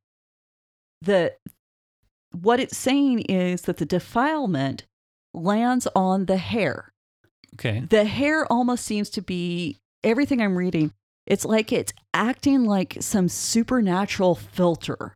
the 1.01 1.33
what 2.31 2.59
it's 2.59 2.77
saying 2.77 3.21
is 3.21 3.63
that 3.63 3.77
the 3.77 3.85
defilement 3.85 4.85
lands 5.33 5.87
on 5.95 6.25
the 6.25 6.37
hair. 6.37 6.93
Okay. 7.55 7.81
The 7.89 8.05
hair 8.05 8.45
almost 8.51 8.85
seems 8.85 9.09
to 9.11 9.21
be 9.21 9.77
everything 10.03 10.41
I'm 10.41 10.57
reading. 10.57 10.93
It's 11.25 11.45
like 11.45 11.71
it's 11.71 11.93
acting 12.13 12.65
like 12.65 12.97
some 13.01 13.27
supernatural 13.27 14.35
filter, 14.35 15.15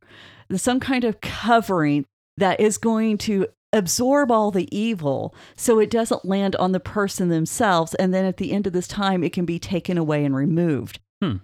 some 0.56 0.80
kind 0.80 1.04
of 1.04 1.22
covering 1.22 2.06
that 2.38 2.60
is 2.60 2.78
going 2.78 3.18
to 3.20 3.48
absorb 3.74 4.32
all 4.32 4.52
the 4.52 4.68
evil 4.78 5.34
so 5.56 5.80
it 5.80 5.90
doesn't 5.90 6.26
land 6.26 6.56
on 6.58 6.74
the 6.74 6.80
person 6.80 7.30
themselves. 7.30 7.94
And 7.96 8.14
then 8.14 8.26
at 8.26 8.38
the 8.38 8.52
end 8.52 8.68
of 8.68 8.74
this 8.74 8.88
time, 8.88 9.24
it 9.24 9.34
can 9.34 9.46
be 9.46 9.60
taken 9.60 9.98
away 9.98 10.26
and 10.26 10.36
removed. 10.36 11.00
Hmm. 11.22 11.38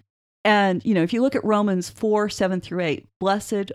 And, 0.44 0.84
you 0.84 0.94
know, 0.94 1.02
if 1.02 1.12
you 1.12 1.22
look 1.22 1.34
at 1.34 1.44
Romans 1.44 1.88
4 1.88 2.28
7 2.28 2.60
through 2.60 2.82
8, 2.82 3.08
blessed 3.18 3.72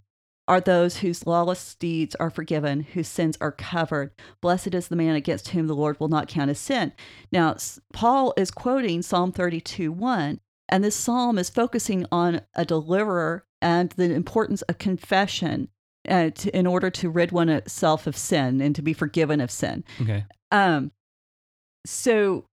are 0.47 0.59
those 0.59 0.97
whose 0.97 1.25
lawless 1.25 1.75
deeds 1.75 2.15
are 2.15 2.29
forgiven, 2.29 2.81
whose 2.81 3.07
sins 3.07 3.37
are 3.39 3.51
covered. 3.51 4.11
Blessed 4.41 4.73
is 4.73 4.89
the 4.89 4.95
man 4.95 5.15
against 5.15 5.49
whom 5.49 5.67
the 5.67 5.75
Lord 5.75 5.99
will 5.99 6.09
not 6.09 6.27
count 6.27 6.49
his 6.49 6.59
sin. 6.59 6.91
Now, 7.31 7.55
Paul 7.93 8.33
is 8.35 8.51
quoting 8.51 9.01
Psalm 9.01 9.31
32 9.31 9.91
1, 9.91 10.39
and 10.69 10.83
this 10.83 10.95
psalm 10.95 11.37
is 11.37 11.49
focusing 11.49 12.05
on 12.11 12.41
a 12.55 12.65
deliverer 12.65 13.45
and 13.61 13.91
the 13.91 14.13
importance 14.13 14.61
of 14.63 14.77
confession 14.77 15.69
uh, 16.09 16.31
to, 16.31 16.57
in 16.57 16.67
order 16.67 16.89
to 16.89 17.09
rid 17.09 17.31
oneself 17.31 18.07
of 18.07 18.17
sin 18.17 18.59
and 18.59 18.75
to 18.75 18.81
be 18.81 18.93
forgiven 18.93 19.39
of 19.39 19.49
sin. 19.49 19.85
Okay. 20.01 20.25
Um, 20.51 20.91
so 21.85 22.45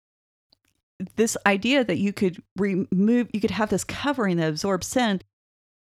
this 1.17 1.37
idea 1.47 1.83
that 1.85 1.99
you 1.99 2.13
could 2.13 2.43
remove, 2.57 3.29
you 3.33 3.41
could 3.41 3.51
have 3.51 3.71
this 3.71 3.85
covering 3.85 4.37
that 4.37 4.49
absorbs 4.49 4.87
sin, 4.87 5.21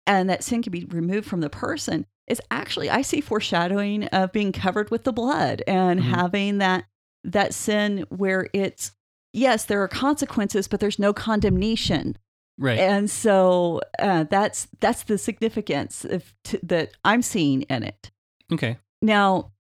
and 0.07 0.29
that 0.29 0.43
sin 0.43 0.61
can 0.61 0.71
be 0.71 0.85
removed 0.85 1.27
from 1.27 1.41
the 1.41 1.49
person 1.49 2.05
is 2.27 2.41
actually 2.51 2.89
I 2.89 3.01
see 3.01 3.21
foreshadowing 3.21 4.05
of 4.05 4.31
being 4.31 4.51
covered 4.51 4.89
with 4.91 5.03
the 5.03 5.13
blood 5.13 5.61
and 5.67 5.99
Mhm. 5.99 6.03
having 6.03 6.57
that 6.59 6.85
that 7.23 7.53
sin 7.53 8.05
where 8.09 8.47
it's 8.53 8.91
yes 9.33 9.65
there 9.65 9.81
are 9.83 9.87
consequences 9.87 10.67
but 10.67 10.79
there's 10.79 10.99
no 10.99 11.13
condemnation 11.13 12.17
Right. 12.57 12.79
and 12.79 13.09
so 13.09 13.81
uh, 13.99 14.25
that's 14.29 14.67
that's 14.79 15.03
the 15.03 15.17
significance 15.17 16.05
of 16.05 16.33
t- 16.43 16.59
that 16.63 16.91
I'm 17.03 17.21
seeing 17.21 17.63
in 17.63 17.83
it. 17.83 18.11
okay. 18.53 18.77
Now, 19.01 19.51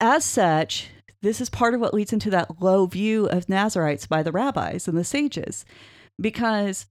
as 0.00 0.24
such, 0.24 0.90
this 1.22 1.40
is 1.40 1.48
part 1.48 1.74
of 1.74 1.80
what 1.80 1.94
leads 1.94 2.12
into 2.12 2.28
that 2.30 2.60
low 2.60 2.86
view 2.86 3.26
of 3.26 3.48
Nazarites 3.48 4.06
by 4.06 4.22
the 4.22 4.32
rabbis 4.32 4.88
and 4.88 4.98
the 4.98 5.04
sages, 5.04 5.64
because 6.20 6.86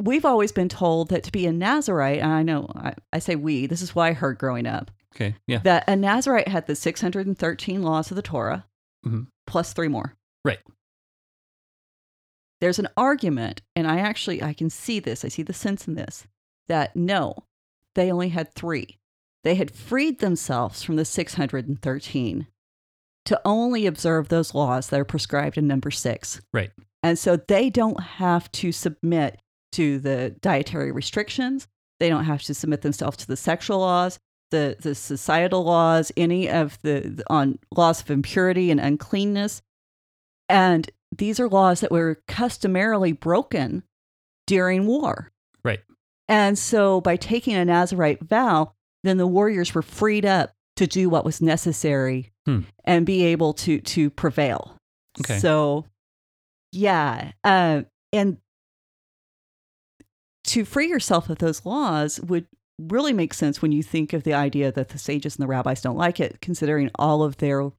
we've 0.00 0.24
always 0.24 0.52
been 0.52 0.68
told 0.68 1.08
that 1.10 1.22
to 1.24 1.32
be 1.32 1.46
a 1.46 1.52
Nazarite, 1.52 2.20
and 2.20 2.32
I 2.32 2.42
know 2.42 2.70
I, 2.74 2.94
I 3.12 3.18
say 3.18 3.36
we, 3.36 3.66
this 3.66 3.82
is 3.82 3.94
what 3.94 4.04
I 4.04 4.12
heard 4.12 4.38
growing 4.38 4.66
up, 4.66 4.90
Okay. 5.14 5.34
Yeah. 5.46 5.58
that 5.64 5.84
a 5.88 5.96
Nazarite 5.96 6.48
had 6.48 6.66
the 6.66 6.74
613 6.74 7.82
laws 7.82 8.10
of 8.10 8.16
the 8.16 8.22
Torah 8.22 8.64
Mhm. 9.06 9.26
plus 9.46 9.72
three 9.72 9.88
more. 9.88 10.14
Right. 10.44 10.58
There's 12.60 12.78
an 12.78 12.88
argument, 12.96 13.62
and 13.74 13.86
I 13.86 13.98
actually 14.00 14.42
I 14.42 14.52
can 14.52 14.68
see 14.70 15.00
this. 15.00 15.24
I 15.24 15.28
see 15.28 15.42
the 15.42 15.52
sense 15.54 15.88
in 15.88 15.94
this 15.94 16.26
that 16.68 16.94
no, 16.94 17.34
they 17.94 18.12
only 18.12 18.28
had 18.28 18.54
three. 18.54 18.98
They 19.44 19.54
had 19.54 19.70
freed 19.74 20.20
themselves 20.20 20.82
from 20.82 20.96
the 20.96 21.04
613 21.06 22.46
to 23.24 23.40
only 23.44 23.86
observe 23.86 24.28
those 24.28 24.54
laws 24.54 24.88
that 24.88 25.00
are 25.00 25.04
prescribed 25.04 25.56
in 25.58 25.66
number 25.66 25.90
six. 25.90 26.40
Right. 26.52 26.70
And 27.02 27.18
so 27.18 27.36
they 27.36 27.70
don't 27.70 28.00
have 28.00 28.52
to 28.52 28.70
submit 28.72 29.40
to 29.72 29.98
the 29.98 30.30
dietary 30.40 30.92
restrictions. 30.92 31.68
They 31.98 32.08
don't 32.08 32.24
have 32.24 32.42
to 32.44 32.54
submit 32.54 32.82
themselves 32.82 33.16
to 33.18 33.26
the 33.26 33.36
sexual 33.36 33.78
laws, 33.80 34.18
the, 34.50 34.76
the 34.80 34.94
societal 34.94 35.62
laws, 35.64 36.10
any 36.16 36.48
of 36.48 36.78
the, 36.82 37.22
on 37.28 37.58
laws 37.74 38.00
of 38.00 38.10
impurity 38.10 38.70
and 38.70 38.80
uncleanness. 38.80 39.62
And 40.48 40.90
these 41.16 41.38
are 41.38 41.48
laws 41.48 41.80
that 41.80 41.90
were 41.92 42.20
customarily 42.26 43.12
broken 43.12 43.82
during 44.46 44.86
war. 44.86 45.30
Right. 45.64 45.80
And 46.28 46.58
so 46.58 47.00
by 47.00 47.16
taking 47.16 47.54
a 47.54 47.64
Nazarite 47.64 48.22
vow, 48.22 48.72
then 49.04 49.16
the 49.18 49.26
warriors 49.26 49.74
were 49.74 49.82
freed 49.82 50.24
up 50.24 50.52
to 50.76 50.86
do 50.86 51.08
what 51.10 51.24
was 51.24 51.40
necessary 51.42 52.32
Hmm. 52.46 52.60
and 52.84 53.04
be 53.04 53.24
able 53.24 53.52
to 53.52 53.80
to 53.80 54.08
prevail. 54.08 54.76
Okay. 55.20 55.38
So 55.38 55.84
Yeah. 56.72 57.32
Uh, 57.44 57.82
and 58.12 58.38
to 60.50 60.64
free 60.64 60.88
yourself 60.88 61.28
of 61.30 61.38
those 61.38 61.64
laws 61.66 62.20
would 62.20 62.46
really 62.78 63.12
make 63.12 63.34
sense 63.34 63.60
when 63.60 63.72
you 63.72 63.82
think 63.82 64.12
of 64.12 64.22
the 64.22 64.32
idea 64.34 64.72
that 64.72 64.88
the 64.90 64.98
sages 64.98 65.36
and 65.36 65.42
the 65.42 65.46
rabbis 65.46 65.80
don't 65.82 65.96
like 65.96 66.18
it, 66.20 66.38
considering 66.40 66.90
all 66.96 67.22
of 67.22 67.36
their 67.38 67.70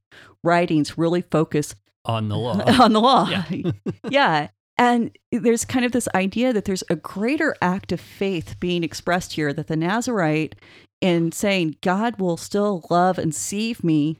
writings 0.44 0.96
really 0.96 1.22
focus 1.22 1.74
On 2.04 2.28
the 2.28 2.36
law. 2.36 2.60
on 2.82 2.92
the 2.92 3.00
law. 3.00 3.28
Yeah. 3.28 3.72
yeah. 4.08 4.48
And 4.78 5.10
there's 5.30 5.64
kind 5.64 5.84
of 5.84 5.92
this 5.92 6.08
idea 6.14 6.52
that 6.52 6.64
there's 6.64 6.84
a 6.88 6.96
greater 6.96 7.54
act 7.60 7.92
of 7.92 8.00
faith 8.00 8.56
being 8.60 8.82
expressed 8.84 9.34
here 9.34 9.52
that 9.52 9.66
the 9.66 9.76
Nazarite, 9.76 10.54
in 11.00 11.30
saying, 11.32 11.76
God 11.82 12.18
will 12.20 12.36
still 12.36 12.84
love 12.88 13.18
and 13.18 13.34
save 13.34 13.82
me 13.84 14.18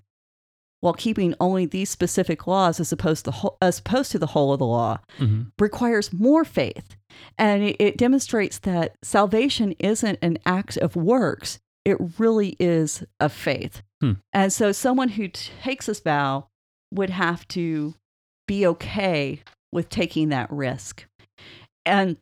while 0.81 0.93
keeping 0.95 1.33
only 1.41 1.65
these 1.65 1.91
specific 1.91 2.47
laws 2.49 2.81
as 2.81 2.91
opposed 2.93 3.25
to, 3.25 3.33
as 3.63 3.79
opposed 3.79 4.11
to 4.13 4.19
the 4.19 4.27
whole 4.27 4.53
of 4.53 4.59
the 4.59 4.67
law, 4.67 4.99
Mhm. 5.21 5.53
requires 5.61 6.13
more 6.13 6.45
faith. 6.45 6.97
And 7.39 7.63
it, 7.63 7.77
it 7.79 7.97
demonstrates 7.97 8.59
that 8.61 8.97
salvation 9.03 9.73
isn't 9.79 10.19
an 10.23 10.39
act 10.45 10.77
of 10.77 10.97
works, 10.97 11.59
it 11.85 11.97
really 12.19 12.57
is 12.61 13.05
of 13.19 13.33
faith. 13.33 13.83
Hmm. 14.01 14.13
And 14.33 14.53
so 14.53 14.73
someone 14.73 15.11
who 15.11 15.29
takes 15.29 15.87
this 15.87 16.01
vow 16.01 16.49
would 16.93 17.11
have 17.11 17.47
to 17.49 17.95
be 18.47 18.67
okay 18.67 19.43
with 19.73 19.89
taking 19.89 20.29
that 20.29 20.51
risk. 20.51 21.07
And 21.85 22.17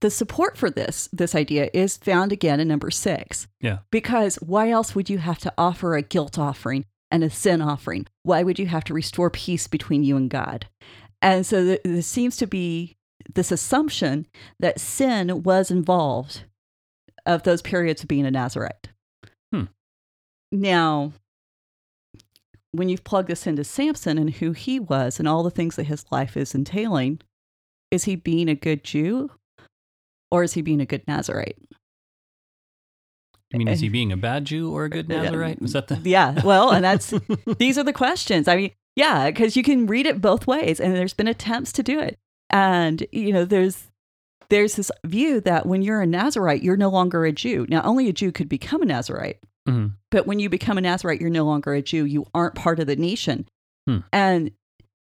the 0.00 0.10
support 0.10 0.56
for 0.56 0.70
this 0.70 1.08
this 1.12 1.34
idea 1.34 1.70
is 1.72 1.96
found 1.96 2.32
again 2.32 2.60
in 2.60 2.68
number 2.68 2.90
6. 2.90 3.48
Yeah. 3.60 3.78
Because 3.90 4.36
why 4.36 4.70
else 4.70 4.94
would 4.94 5.10
you 5.10 5.18
have 5.18 5.38
to 5.38 5.52
offer 5.56 5.96
a 5.96 6.02
guilt 6.02 6.38
offering 6.38 6.84
and 7.10 7.24
a 7.24 7.30
sin 7.30 7.62
offering? 7.62 8.06
Why 8.22 8.42
would 8.42 8.58
you 8.58 8.66
have 8.66 8.84
to 8.84 8.94
restore 8.94 9.30
peace 9.30 9.66
between 9.66 10.04
you 10.04 10.16
and 10.16 10.28
God? 10.28 10.66
And 11.20 11.44
so 11.44 11.64
th- 11.64 11.80
there 11.84 12.02
seems 12.02 12.36
to 12.36 12.46
be 12.46 12.96
this 13.34 13.52
assumption 13.52 14.26
that 14.58 14.80
sin 14.80 15.42
was 15.42 15.70
involved 15.70 16.44
of 17.26 17.42
those 17.42 17.62
periods 17.62 18.02
of 18.02 18.08
being 18.08 18.26
a 18.26 18.30
Nazarite. 18.30 18.88
Hmm. 19.52 19.64
Now, 20.50 21.12
when 22.72 22.88
you've 22.88 23.04
plugged 23.04 23.28
this 23.28 23.46
into 23.46 23.64
Samson 23.64 24.18
and 24.18 24.30
who 24.30 24.52
he 24.52 24.80
was 24.80 25.18
and 25.18 25.28
all 25.28 25.42
the 25.42 25.50
things 25.50 25.76
that 25.76 25.84
his 25.84 26.04
life 26.10 26.36
is 26.36 26.54
entailing, 26.54 27.20
is 27.90 28.04
he 28.04 28.16
being 28.16 28.48
a 28.48 28.54
good 28.54 28.84
Jew 28.84 29.30
or 30.30 30.42
is 30.42 30.54
he 30.54 30.62
being 30.62 30.80
a 30.80 30.86
good 30.86 31.06
Nazarite? 31.06 31.58
I 33.52 33.56
mean, 33.56 33.68
is 33.68 33.80
he 33.80 33.88
being 33.88 34.12
a 34.12 34.16
bad 34.16 34.44
Jew 34.44 34.70
or 34.70 34.84
a 34.84 34.90
good 34.90 35.08
Nazarite? 35.08 35.62
Was 35.62 35.72
that 35.72 35.88
the? 35.88 35.98
Yeah, 36.04 36.38
well, 36.44 36.70
and 36.70 36.84
that's 36.84 37.14
these 37.58 37.78
are 37.78 37.84
the 37.84 37.94
questions. 37.94 38.46
I 38.46 38.56
mean, 38.56 38.70
yeah, 38.94 39.30
because 39.30 39.56
you 39.56 39.62
can 39.62 39.86
read 39.86 40.04
it 40.04 40.20
both 40.20 40.46
ways, 40.46 40.78
and 40.80 40.94
there's 40.94 41.14
been 41.14 41.28
attempts 41.28 41.72
to 41.72 41.82
do 41.82 41.98
it. 41.98 42.18
And 42.50 43.06
you 43.12 43.32
know, 43.32 43.44
there's 43.44 43.88
there's 44.50 44.76
this 44.76 44.90
view 45.04 45.40
that 45.42 45.66
when 45.66 45.82
you're 45.82 46.00
a 46.00 46.06
Nazarite, 46.06 46.62
you're 46.62 46.76
no 46.76 46.88
longer 46.88 47.24
a 47.26 47.32
Jew. 47.32 47.66
Now, 47.68 47.82
only 47.82 48.08
a 48.08 48.12
Jew 48.14 48.32
could 48.32 48.48
become 48.48 48.80
a 48.80 48.86
Nazarite, 48.86 49.38
Mhm. 49.68 49.92
but 50.10 50.26
when 50.26 50.38
you 50.38 50.48
become 50.48 50.78
a 50.78 50.80
Nazarite, 50.80 51.20
you're 51.20 51.28
no 51.28 51.44
longer 51.44 51.74
a 51.74 51.82
Jew. 51.82 52.06
You 52.06 52.26
aren't 52.34 52.54
part 52.54 52.80
of 52.80 52.86
the 52.86 52.96
nation. 52.96 53.46
Hmm. 53.86 53.98
And 54.12 54.52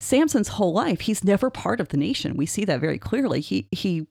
Samson's 0.02 0.50
whole 0.50 0.74
life, 0.74 1.02
he's 1.02 1.24
never 1.24 1.50
part 1.50 1.80
of 1.80 1.90
the 1.90 1.98
nation. 1.98 2.36
We 2.36 2.46
see 2.46 2.66
that 2.66 2.82
very 2.82 2.98
clearly. 2.98 3.40
He 3.40 3.68
he 3.72 4.08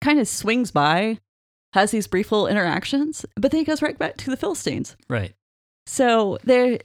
kind 0.00 0.18
of 0.20 0.28
swings 0.28 0.70
by, 0.70 1.18
has 1.72 1.90
these 1.90 2.06
brief 2.06 2.30
little 2.32 2.46
interactions, 2.46 3.26
but 3.36 3.50
then 3.50 3.58
he 3.58 3.64
goes 3.64 3.82
right 3.82 3.98
back 3.98 4.16
to 4.18 4.30
the 4.30 4.36
Philistines. 4.36 4.96
Right. 5.08 5.34
So 5.86 6.38
there 6.44 6.78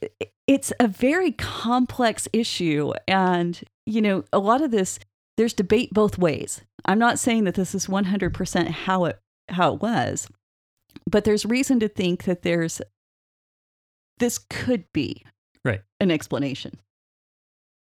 it's 0.47 0.73
a 0.79 0.87
very 0.87 1.31
complex 1.31 2.27
issue 2.33 2.93
and 3.07 3.63
you 3.85 4.01
know 4.01 4.23
a 4.33 4.39
lot 4.39 4.61
of 4.63 4.71
this 4.71 4.99
there's 5.37 5.53
debate 5.53 5.93
both 5.93 6.17
ways. 6.17 6.61
I'm 6.85 6.99
not 6.99 7.19
saying 7.19 7.43
that 7.45 7.55
this 7.55 7.73
is 7.75 7.87
100% 7.87 8.67
how 8.69 9.05
it 9.05 9.19
how 9.49 9.73
it 9.75 9.81
was, 9.81 10.27
but 11.09 11.23
there's 11.23 11.45
reason 11.45 11.79
to 11.79 11.87
think 11.87 12.23
that 12.23 12.41
there's 12.41 12.81
this 14.17 14.37
could 14.37 14.85
be 14.93 15.23
Right. 15.63 15.81
an 15.99 16.09
explanation. 16.11 16.79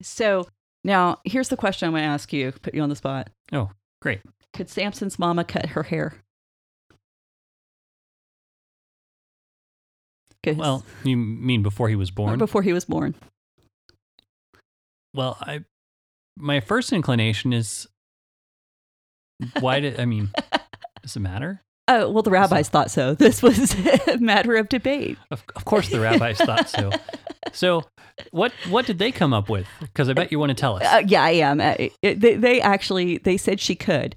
So 0.00 0.48
now 0.82 1.18
here's 1.24 1.48
the 1.48 1.56
question 1.56 1.86
I'm 1.86 1.92
going 1.92 2.02
to 2.02 2.08
ask 2.08 2.32
you, 2.32 2.52
put 2.62 2.74
you 2.74 2.80
on 2.82 2.88
the 2.88 2.96
spot. 2.96 3.30
Oh, 3.52 3.70
great. 4.00 4.20
Could 4.52 4.68
Samson's 4.68 5.18
mama 5.18 5.44
cut 5.44 5.66
her 5.70 5.84
hair? 5.84 6.14
Well, 10.44 10.84
you 11.04 11.16
mean 11.16 11.62
before 11.62 11.88
he 11.88 11.94
was 11.96 12.10
born? 12.10 12.38
before 12.38 12.62
he 12.62 12.72
was 12.72 12.84
born. 12.84 13.14
Well, 15.14 15.36
I 15.40 15.64
my 16.36 16.60
first 16.60 16.92
inclination 16.92 17.52
is 17.52 17.86
why 19.60 19.80
did 19.80 19.98
I 19.98 20.04
mean 20.04 20.30
does 21.02 21.16
it 21.16 21.20
matter? 21.20 21.62
Oh, 21.88 22.08
well, 22.10 22.22
the 22.22 22.30
rabbis 22.30 22.68
thought 22.68 22.90
so. 22.92 23.14
This 23.18 23.42
was 23.42 23.74
a 24.08 24.16
matter 24.18 24.54
of 24.56 24.68
debate. 24.68 25.18
Of, 25.32 25.42
of 25.56 25.64
course 25.64 25.88
the 25.88 26.00
rabbis 26.00 26.38
thought 26.38 26.68
so. 26.68 26.90
So 27.54 27.82
what 28.30 28.52
what 28.70 28.86
did 28.86 28.98
they 28.98 29.10
come 29.12 29.34
up 29.34 29.48
with? 29.50 29.66
Because 29.80 30.08
I 30.08 30.12
bet 30.12 30.30
you 30.30 30.38
want 30.38 30.50
to 30.50 30.54
tell 30.54 30.76
us. 30.76 30.84
Uh, 30.84 31.02
yeah, 31.06 31.22
I 31.24 31.30
am. 31.32 31.60
Uh, 31.60 31.74
it- 32.00 32.20
they, 32.20 32.34
they 32.36 32.60
actually 32.60 33.18
they 33.18 33.36
said 33.36 33.60
she 33.60 33.74
could 33.74 34.16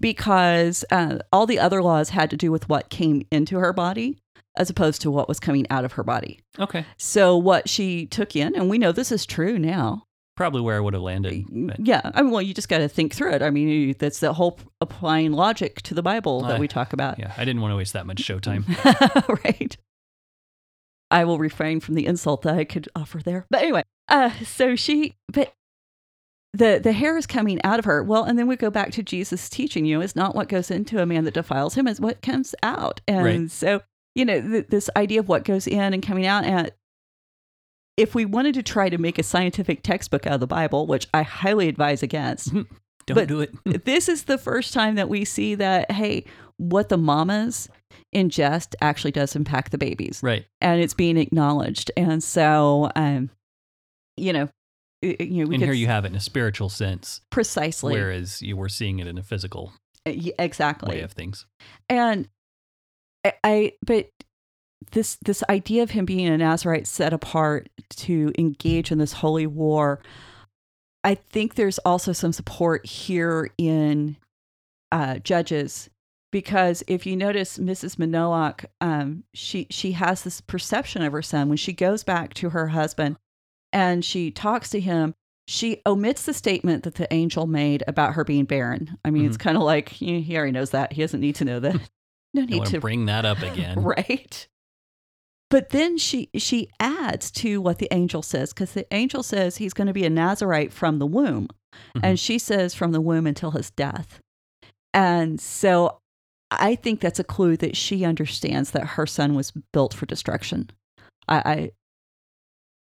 because 0.00 0.84
uh, 0.90 1.18
all 1.30 1.46
the 1.46 1.58
other 1.58 1.82
laws 1.82 2.08
had 2.08 2.30
to 2.30 2.36
do 2.38 2.50
with 2.50 2.68
what 2.68 2.88
came 2.88 3.26
into 3.30 3.58
her 3.58 3.72
body 3.74 4.18
as 4.56 4.70
opposed 4.70 5.02
to 5.02 5.10
what 5.10 5.28
was 5.28 5.38
coming 5.38 5.66
out 5.70 5.84
of 5.84 5.92
her 5.92 6.02
body. 6.02 6.40
Okay. 6.58 6.86
So 6.96 7.36
what 7.36 7.68
she 7.68 8.06
took 8.06 8.34
in, 8.34 8.56
and 8.56 8.70
we 8.70 8.78
know 8.78 8.92
this 8.92 9.12
is 9.12 9.26
true 9.26 9.58
now. 9.58 10.04
Probably 10.36 10.60
where 10.62 10.76
I 10.76 10.80
would 10.80 10.94
have 10.94 11.02
landed. 11.02 11.44
but- 11.50 11.78
Yeah, 11.86 12.00
I 12.12 12.22
mean, 12.22 12.32
well, 12.32 12.42
you 12.42 12.54
just 12.54 12.68
got 12.68 12.78
to 12.78 12.88
think 12.88 13.14
through 13.14 13.32
it. 13.34 13.42
I 13.42 13.50
mean, 13.50 13.94
that's 13.98 14.18
the 14.18 14.32
whole 14.32 14.58
applying 14.80 15.32
logic 15.32 15.80
to 15.82 15.94
the 15.94 16.02
Bible 16.02 16.42
that 16.42 16.58
we 16.58 16.66
talk 16.66 16.92
about. 16.92 17.18
yeah, 17.20 17.32
I 17.36 17.44
didn't 17.44 17.62
want 17.62 17.70
to 17.72 17.76
waste 17.76 17.92
that 17.92 18.04
much 18.06 18.18
showtime. 18.18 18.64
right. 19.44 19.76
I 21.10 21.24
will 21.24 21.38
refrain 21.38 21.78
from 21.80 21.94
the 21.94 22.06
insult 22.06 22.42
that 22.42 22.56
I 22.56 22.64
could 22.64 22.88
offer 22.96 23.18
there. 23.22 23.46
But 23.50 23.62
anyway, 23.62 23.82
uh, 24.08 24.30
so 24.44 24.74
she, 24.74 25.14
but 25.32 25.52
the 26.52 26.80
the 26.82 26.92
hair 26.92 27.16
is 27.16 27.26
coming 27.26 27.62
out 27.62 27.78
of 27.78 27.84
her. 27.84 28.02
Well, 28.02 28.24
and 28.24 28.36
then 28.38 28.48
we 28.48 28.56
go 28.56 28.70
back 28.70 28.90
to 28.92 29.02
Jesus' 29.02 29.48
teaching. 29.48 29.84
You 29.84 29.98
know, 29.98 30.04
it's 30.04 30.16
not 30.16 30.34
what 30.34 30.48
goes 30.48 30.70
into 30.70 31.00
a 31.00 31.06
man 31.06 31.24
that 31.24 31.34
defiles 31.34 31.74
him; 31.74 31.86
it's 31.86 32.00
what 32.00 32.22
comes 32.22 32.54
out. 32.64 33.00
And 33.06 33.24
Right. 33.24 33.50
so, 33.50 33.82
you 34.16 34.24
know, 34.24 34.40
th- 34.40 34.66
this 34.68 34.90
idea 34.96 35.20
of 35.20 35.28
what 35.28 35.44
goes 35.44 35.66
in 35.68 35.92
and 35.94 36.02
coming 36.02 36.26
out. 36.26 36.44
And 36.44 36.72
if 37.96 38.14
we 38.14 38.24
wanted 38.24 38.54
to 38.54 38.62
try 38.62 38.88
to 38.88 38.98
make 38.98 39.18
a 39.18 39.22
scientific 39.22 39.82
textbook 39.82 40.26
out 40.26 40.34
of 40.34 40.40
the 40.40 40.46
Bible, 40.46 40.86
which 40.86 41.06
I 41.14 41.22
highly 41.22 41.68
advise 41.68 42.02
against, 42.02 42.52
Don't 43.06 43.16
But- 43.16 43.28
do 43.28 43.40
it. 43.40 43.54
this 43.84 44.08
is 44.08 44.24
the 44.24 44.38
first 44.38 44.72
time 44.72 44.94
that 44.94 45.08
we 45.08 45.24
see 45.24 45.54
that 45.56 45.90
hey, 45.90 46.24
what 46.56 46.88
the 46.88 46.96
mamas 46.96 47.68
ingest 48.14 48.74
actually 48.80 49.10
does 49.10 49.36
impact 49.36 49.72
the 49.72 49.78
babies 49.78 50.20
right. 50.22 50.46
and 50.60 50.80
it's 50.80 50.94
being 50.94 51.16
acknowledged. 51.16 51.90
And 51.96 52.22
so, 52.22 52.90
um, 52.96 53.28
you 54.16 54.32
know, 54.32 54.48
you 55.02 55.44
know, 55.44 55.48
we 55.48 55.56
And 55.56 55.64
here 55.64 55.74
you 55.74 55.86
have 55.88 56.04
it 56.04 56.08
in 56.08 56.14
a 56.14 56.20
spiritual 56.20 56.68
sense, 56.70 57.20
precisely 57.30 57.92
whereas 57.92 58.40
you 58.40 58.56
were 58.56 58.70
seeing 58.70 59.00
it 59.00 59.06
in 59.06 59.18
a 59.18 59.22
physical 59.22 59.72
Uh, 60.06 60.12
exactly. 60.38 60.96
way 60.96 61.00
of 61.02 61.12
things. 61.12 61.44
And 61.90 62.28
I, 63.24 63.32
I, 63.44 63.72
but 63.84 64.08
this 64.92 65.16
this 65.24 65.42
idea 65.48 65.82
of 65.82 65.90
him 65.90 66.04
being 66.04 66.28
a 66.28 66.38
Nazarite 66.38 66.86
set 66.86 67.12
apart 67.12 67.68
to 67.90 68.32
engage 68.38 68.90
in 68.90 68.98
this 68.98 69.12
holy 69.14 69.46
war, 69.46 70.00
I 71.02 71.14
think 71.14 71.54
there's 71.54 71.78
also 71.80 72.12
some 72.12 72.32
support 72.32 72.86
here 72.86 73.50
in 73.58 74.16
uh, 74.92 75.18
Judges 75.18 75.90
because 76.30 76.82
if 76.88 77.06
you 77.06 77.16
notice 77.16 77.58
Mrs. 77.58 77.96
Manoach, 77.96 78.64
um, 78.80 79.24
she 79.34 79.66
she 79.70 79.92
has 79.92 80.22
this 80.22 80.40
perception 80.40 81.02
of 81.02 81.12
her 81.12 81.22
son 81.22 81.48
when 81.48 81.58
she 81.58 81.72
goes 81.72 82.02
back 82.04 82.34
to 82.34 82.50
her 82.50 82.68
husband 82.68 83.16
and 83.72 84.04
she 84.04 84.30
talks 84.30 84.70
to 84.70 84.80
him. 84.80 85.14
She 85.46 85.82
omits 85.84 86.24
the 86.24 86.32
statement 86.32 86.84
that 86.84 86.94
the 86.94 87.12
angel 87.12 87.46
made 87.46 87.84
about 87.86 88.14
her 88.14 88.24
being 88.24 88.46
barren. 88.46 88.96
I 89.04 89.10
mean, 89.10 89.26
it's 89.26 89.36
kind 89.36 89.58
of 89.58 89.62
like 89.62 89.90
he 89.90 90.22
he 90.22 90.36
already 90.36 90.52
knows 90.52 90.70
that. 90.70 90.94
He 90.94 91.02
doesn't 91.02 91.20
need 91.20 91.36
to 91.36 91.44
know 91.44 91.60
that. 91.60 91.80
No 92.36 92.44
need 92.44 92.64
to 92.66 92.80
bring 92.80 93.06
that 93.06 93.24
up 93.24 93.42
again. 93.42 93.80
right 93.84 94.48
but 95.54 95.68
then 95.68 95.96
she 95.96 96.30
she 96.36 96.68
adds 96.80 97.30
to 97.30 97.60
what 97.60 97.78
the 97.78 97.86
angel 97.92 98.22
says 98.22 98.52
because 98.52 98.72
the 98.72 98.84
angel 98.92 99.22
says 99.22 99.56
he's 99.58 99.72
going 99.72 99.86
to 99.86 99.92
be 99.92 100.04
a 100.04 100.10
nazarite 100.10 100.72
from 100.72 100.98
the 100.98 101.06
womb 101.06 101.46
Mhm. 101.96 102.00
and 102.02 102.18
she 102.20 102.40
says 102.40 102.74
from 102.74 102.90
the 102.90 103.00
womb 103.00 103.24
until 103.24 103.52
his 103.52 103.70
death 103.70 104.18
and 104.92 105.40
so 105.40 105.98
i 106.50 106.74
think 106.74 107.00
that's 107.00 107.20
a 107.20 107.24
clue 107.24 107.56
that 107.56 107.76
she 107.76 108.04
understands 108.04 108.72
that 108.72 108.86
her 108.96 109.06
son 109.06 109.36
was 109.36 109.52
built 109.72 109.94
for 109.94 110.06
destruction 110.06 110.70
i 111.28 111.70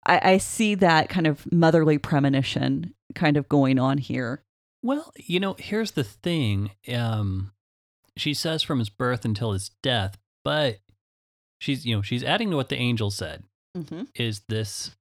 i 0.06 0.14
i, 0.16 0.34
I 0.34 0.38
see 0.38 0.76
that 0.76 1.10
kind 1.10 1.28
of 1.28 1.52
motherly 1.52 1.98
premonition 1.98 2.94
kind 3.16 3.36
of 3.36 3.50
going 3.50 3.80
on 3.80 3.98
here 3.98 4.44
Well, 4.82 5.12
you 5.18 5.40
know, 5.42 5.56
here's 5.60 5.92
the 5.92 6.04
thing. 6.06 6.72
Um, 6.92 7.52
she 8.18 8.34
says 8.34 8.64
from 8.64 8.80
his 8.80 8.90
birth 8.90 9.26
until 9.26 9.52
his 9.52 9.70
death, 9.84 10.18
but 10.44 10.80
she's, 11.62 11.86
you 11.86 11.96
know, 11.96 12.02
she's 12.02 12.24
adding 12.24 12.50
to 12.50 12.56
what 12.58 12.70
the 12.70 12.76
angel 12.76 13.12
said. 13.12 13.44
mm-hmm. 13.78 14.04
Is 14.16 14.42
this 14.50 14.96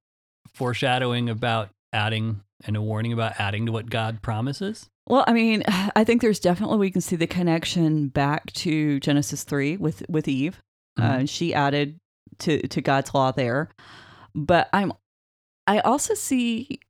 foreshadowing 0.54 1.28
about 1.28 1.70
adding 1.92 2.42
and 2.64 2.76
a 2.76 2.82
warning 2.82 3.12
about 3.12 3.40
adding 3.40 3.66
to 3.66 3.72
what 3.72 3.88
God 3.88 4.20
promises? 4.22 4.88
Well, 5.08 5.24
I 5.26 5.32
mean, 5.32 5.64
I 5.96 6.04
think 6.04 6.20
there's 6.20 6.38
definitely 6.38 6.78
we 6.78 6.90
can 6.90 7.00
see 7.00 7.16
the 7.16 7.26
connection 7.26 8.08
back 8.08 8.52
to 8.52 9.00
Genesis 9.00 9.42
three 9.42 9.76
with 9.76 10.04
with 10.08 10.28
Eve. 10.28 10.62
Mhm. 10.98 11.22
Uh, 11.22 11.26
she 11.26 11.54
added 11.54 11.98
to 12.40 12.66
to 12.68 12.80
God's 12.80 13.14
law 13.14 13.32
there, 13.32 13.70
but 14.34 14.68
I'm 14.72 14.92
I 15.66 15.80
also 15.80 16.14
see 16.14 16.80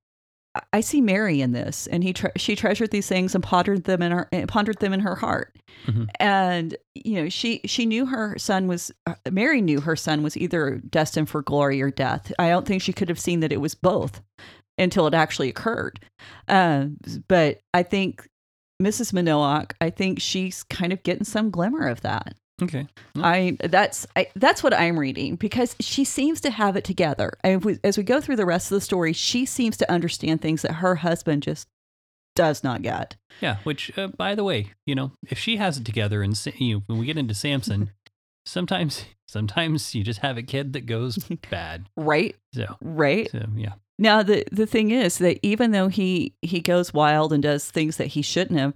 I 0.73 0.81
see 0.81 1.01
Mary 1.01 1.41
in 1.41 1.53
this, 1.53 1.87
and 1.87 2.03
he 2.03 2.13
tre- 2.13 2.33
she 2.37 2.57
treasured 2.57 2.91
these 2.91 3.07
things 3.07 3.35
and 3.37 3.45
pondered 3.45 3.85
them 3.85 4.03
in 4.03 4.11
her 4.11 4.29
pondered 4.49 4.79
them 4.81 4.93
in 4.93 5.01
her 5.01 5.15
heart, 5.15 5.57
Mhm. 5.87 6.09
and 6.19 6.77
you 6.95 7.15
know 7.23 7.29
she 7.29 7.61
she 7.67 7.87
knew 7.87 8.07
her 8.07 8.37
son 8.37 8.67
was 8.67 8.91
uh, 9.07 9.15
Mary 9.31 9.61
knew 9.63 9.81
her 9.81 9.95
son 9.95 10.23
was 10.25 10.37
either 10.37 10.81
destined 10.91 11.29
for 11.29 11.43
glory 11.43 11.81
or 11.81 11.91
death. 11.91 12.33
I 12.39 12.49
don't 12.49 12.67
think 12.67 12.83
she 12.83 12.93
could 12.93 13.09
have 13.09 13.21
seen 13.21 13.41
that 13.41 13.53
it 13.53 13.61
was 13.61 13.75
both 13.77 14.23
until 14.77 15.07
it 15.07 15.15
actually 15.15 15.49
occurred. 15.51 16.01
Uh, 16.49 16.87
but 17.29 17.61
I 17.73 17.83
think 17.85 18.27
Mrs. 18.83 19.13
Manoach, 19.13 19.73
I 19.81 19.91
think 19.91 20.21
she's 20.21 20.63
kind 20.65 20.93
of 20.93 21.03
getting 21.05 21.25
some 21.25 21.51
glimmer 21.51 21.87
of 21.87 22.01
that. 22.01 22.35
Okay. 22.63 22.87
I 23.17 23.57
that's 23.63 24.07
I, 24.17 24.27
that's 24.37 24.63
what 24.63 24.75
I'm 24.75 24.99
reading 24.99 25.37
because 25.37 25.77
she 25.81 26.05
seems 26.05 26.41
to 26.43 26.51
have 26.51 26.77
it 26.77 26.85
together. 26.85 27.33
And 27.43 27.65
we, 27.65 27.79
as 27.85 27.97
we 27.97 28.03
go 28.05 28.21
through 28.21 28.37
the 28.37 28.47
rest 28.47 28.71
of 28.71 28.77
the 28.77 28.81
story, 28.81 29.13
she 29.13 29.45
seems 29.47 29.77
to 29.79 29.91
understand 29.91 30.41
things 30.43 30.63
that 30.63 30.73
her 30.75 30.97
husband 30.97 31.43
just 31.43 31.69
does 32.37 32.63
not 32.63 32.83
get. 32.83 33.17
Yeah. 33.41 33.57
Which, 33.65 33.97
uh, 33.99 34.09
by 34.09 34.35
the 34.35 34.45
way, 34.45 34.73
you 34.87 34.95
know, 34.95 35.13
if 35.29 35.39
she 35.39 35.57
has 35.57 35.79
it 35.79 35.85
together, 35.85 36.23
and 36.23 36.39
you 36.59 36.77
know, 36.77 36.83
when 36.87 36.99
we 36.99 37.07
get 37.07 37.19
into 37.19 37.35
Samson, 37.35 37.91
sometimes, 38.47 39.05
sometimes 39.27 39.95
you 39.95 40.03
just 40.05 40.21
have 40.21 40.37
a 40.37 40.43
kid 40.43 40.73
that 40.75 40.87
goes 40.87 41.17
bad. 41.51 41.87
Right? 41.97 42.37
So, 42.55 42.77
Right? 42.81 43.31
so 43.31 43.47
yeah. 43.57 43.73
Now 43.99 44.23
the 44.23 44.45
the 44.51 44.65
thing 44.67 44.91
is 44.93 45.19
that 45.19 45.39
even 45.43 45.73
though 45.73 45.89
he 45.89 46.33
he 46.41 46.61
goes 46.61 46.95
wild 46.95 47.33
and 47.35 47.43
does 47.43 47.71
things 47.71 47.99
that 47.99 48.07
he 48.09 48.23
shouldn't 48.23 48.59
have, 48.59 48.73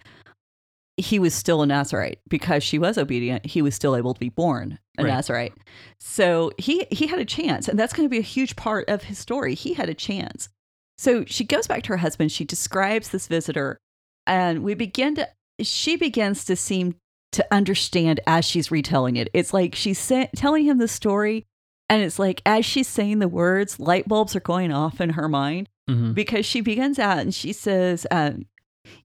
he 0.96 1.18
was 1.18 1.34
still 1.34 1.62
a 1.62 1.66
Nazarite 1.66 2.20
because 2.28 2.62
she 2.62 2.78
was 2.78 2.96
obedient. 2.98 3.44
He 3.46 3.62
was 3.62 3.74
still 3.74 3.96
able 3.96 4.14
to 4.14 4.20
be 4.20 4.28
born 4.28 4.78
a 4.98 5.02
Right. 5.04 5.10
Nazarite. 5.10 5.52
So 5.98 6.52
he 6.58 6.86
he 6.90 7.06
had 7.08 7.18
a 7.18 7.24
chance, 7.24 7.68
and 7.68 7.78
that's 7.78 7.92
going 7.92 8.06
to 8.06 8.10
be 8.10 8.18
a 8.18 8.22
huge 8.22 8.54
part 8.56 8.88
of 8.88 9.04
his 9.04 9.18
story. 9.18 9.54
He 9.54 9.74
had 9.74 9.88
a 9.88 9.94
chance. 9.94 10.48
So 10.96 11.24
she 11.26 11.42
goes 11.44 11.66
back 11.66 11.82
to 11.84 11.88
her 11.90 11.96
husband. 11.96 12.30
She 12.30 12.44
describes 12.44 13.08
this 13.08 13.26
visitor, 13.26 13.78
and 14.26 14.62
we 14.62 14.74
begin 14.74 15.16
to. 15.16 15.28
She 15.60 15.96
begins 15.96 16.44
to 16.46 16.54
seem 16.56 16.94
to 17.32 17.44
understand 17.52 18.20
as 18.26 18.44
she's 18.44 18.70
retelling 18.70 19.16
it. 19.16 19.28
It's 19.34 19.52
like 19.52 19.74
she's 19.74 19.98
sa- 19.98 20.26
telling 20.36 20.64
him 20.66 20.78
the 20.78 20.86
story, 20.86 21.46
and 21.88 22.00
it's 22.02 22.20
like 22.20 22.40
as 22.46 22.64
she's 22.64 22.86
saying 22.86 23.18
the 23.18 23.26
words, 23.28 23.80
light 23.80 24.06
bulbs 24.06 24.36
are 24.36 24.40
going 24.40 24.70
off 24.72 25.00
in 25.00 25.10
her 25.10 25.28
mind 25.28 25.68
hmm 25.88 26.12
because 26.12 26.46
she 26.46 26.60
begins 26.60 26.98
out 27.00 27.18
and 27.18 27.34
she 27.34 27.52
says, 27.52 28.06
um, 28.12 28.46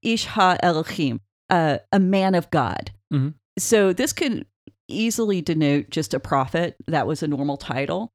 Ish 0.04 0.26
ha 0.26 0.58
Elohim, 0.62 1.22
uh, 1.50 1.80
a 1.92 2.00
man 2.00 2.36
of 2.36 2.50
God. 2.52 2.92
Mhm. 3.14 3.34
So 3.58 3.94
this 3.94 4.14
could 4.14 4.46
easily 4.88 5.42
denote 5.42 5.90
just 5.90 6.14
a 6.14 6.20
prophet. 6.20 6.76
That 6.88 7.08
was 7.08 7.22
a 7.22 7.28
normal 7.28 7.58
title. 7.58 8.12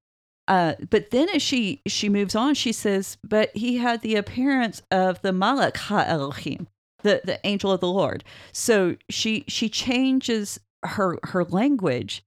Uh, 0.47 0.75
but 0.91 1.11
then 1.11 1.29
as 1.31 1.43
she 1.43 1.81
she 1.87 2.09
moves 2.09 2.35
on, 2.35 2.55
she 2.55 2.73
says, 2.73 3.17
but 3.25 3.51
he 3.57 3.79
had 3.79 4.03
the 4.03 4.17
appearance 4.17 4.83
of 4.91 5.23
the 5.23 5.31
Malach 5.33 5.77
ha 5.77 6.05
Elohim, 6.07 6.69
the, 7.03 7.23
the 7.25 7.41
angel 7.47 7.73
of 7.73 7.81
the 7.81 7.89
Lord. 7.89 8.25
So 8.53 8.97
she 9.09 9.45
she 9.49 9.69
changes 9.69 10.61
her 10.85 11.19
her 11.25 11.45
language 11.45 12.25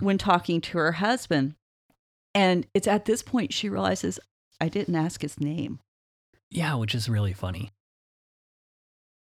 when 0.00 0.16
talking 0.16 0.60
to 0.62 0.78
her 0.78 0.92
husband. 0.92 1.56
And 2.34 2.66
it's 2.72 2.86
at 2.86 3.04
this 3.04 3.22
point 3.22 3.52
she 3.52 3.68
realizes 3.68 4.18
I 4.60 4.68
didn't 4.68 4.96
ask 4.96 5.20
his 5.22 5.38
name. 5.40 5.80
Yeah, 6.50 6.74
which 6.76 6.94
is 6.94 7.08
really 7.08 7.32
funny. 7.34 7.70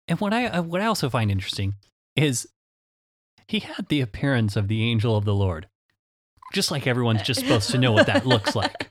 And 0.08 0.20
what 0.20 0.32
I 0.32 0.46
uh, 0.46 0.62
what 0.62 0.80
I 0.80 0.86
also 0.86 1.08
find 1.08 1.30
interesting 1.30 1.74
is 2.16 2.46
he 3.46 3.60
had 3.60 3.88
the 3.88 4.00
appearance 4.00 4.56
of 4.56 4.68
the 4.68 4.82
angel 4.90 5.16
of 5.16 5.24
the 5.24 5.34
Lord. 5.34 5.68
Just 6.52 6.70
like 6.70 6.86
everyone's 6.86 7.22
just 7.22 7.40
supposed 7.40 7.70
to 7.70 7.78
know 7.78 7.92
what 7.92 8.06
that 8.06 8.26
looks 8.26 8.54
like. 8.62 8.90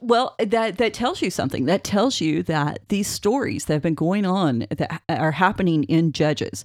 Well, 0.00 0.36
that 0.38 0.78
that 0.78 0.94
tells 0.94 1.20
you 1.20 1.30
something. 1.30 1.66
That 1.66 1.84
tells 1.84 2.20
you 2.20 2.42
that 2.44 2.88
these 2.88 3.08
stories 3.08 3.64
that 3.66 3.74
have 3.74 3.82
been 3.82 3.94
going 3.94 4.24
on 4.24 4.66
that 4.70 5.02
are 5.08 5.32
happening 5.32 5.84
in 5.84 6.12
Judges, 6.12 6.64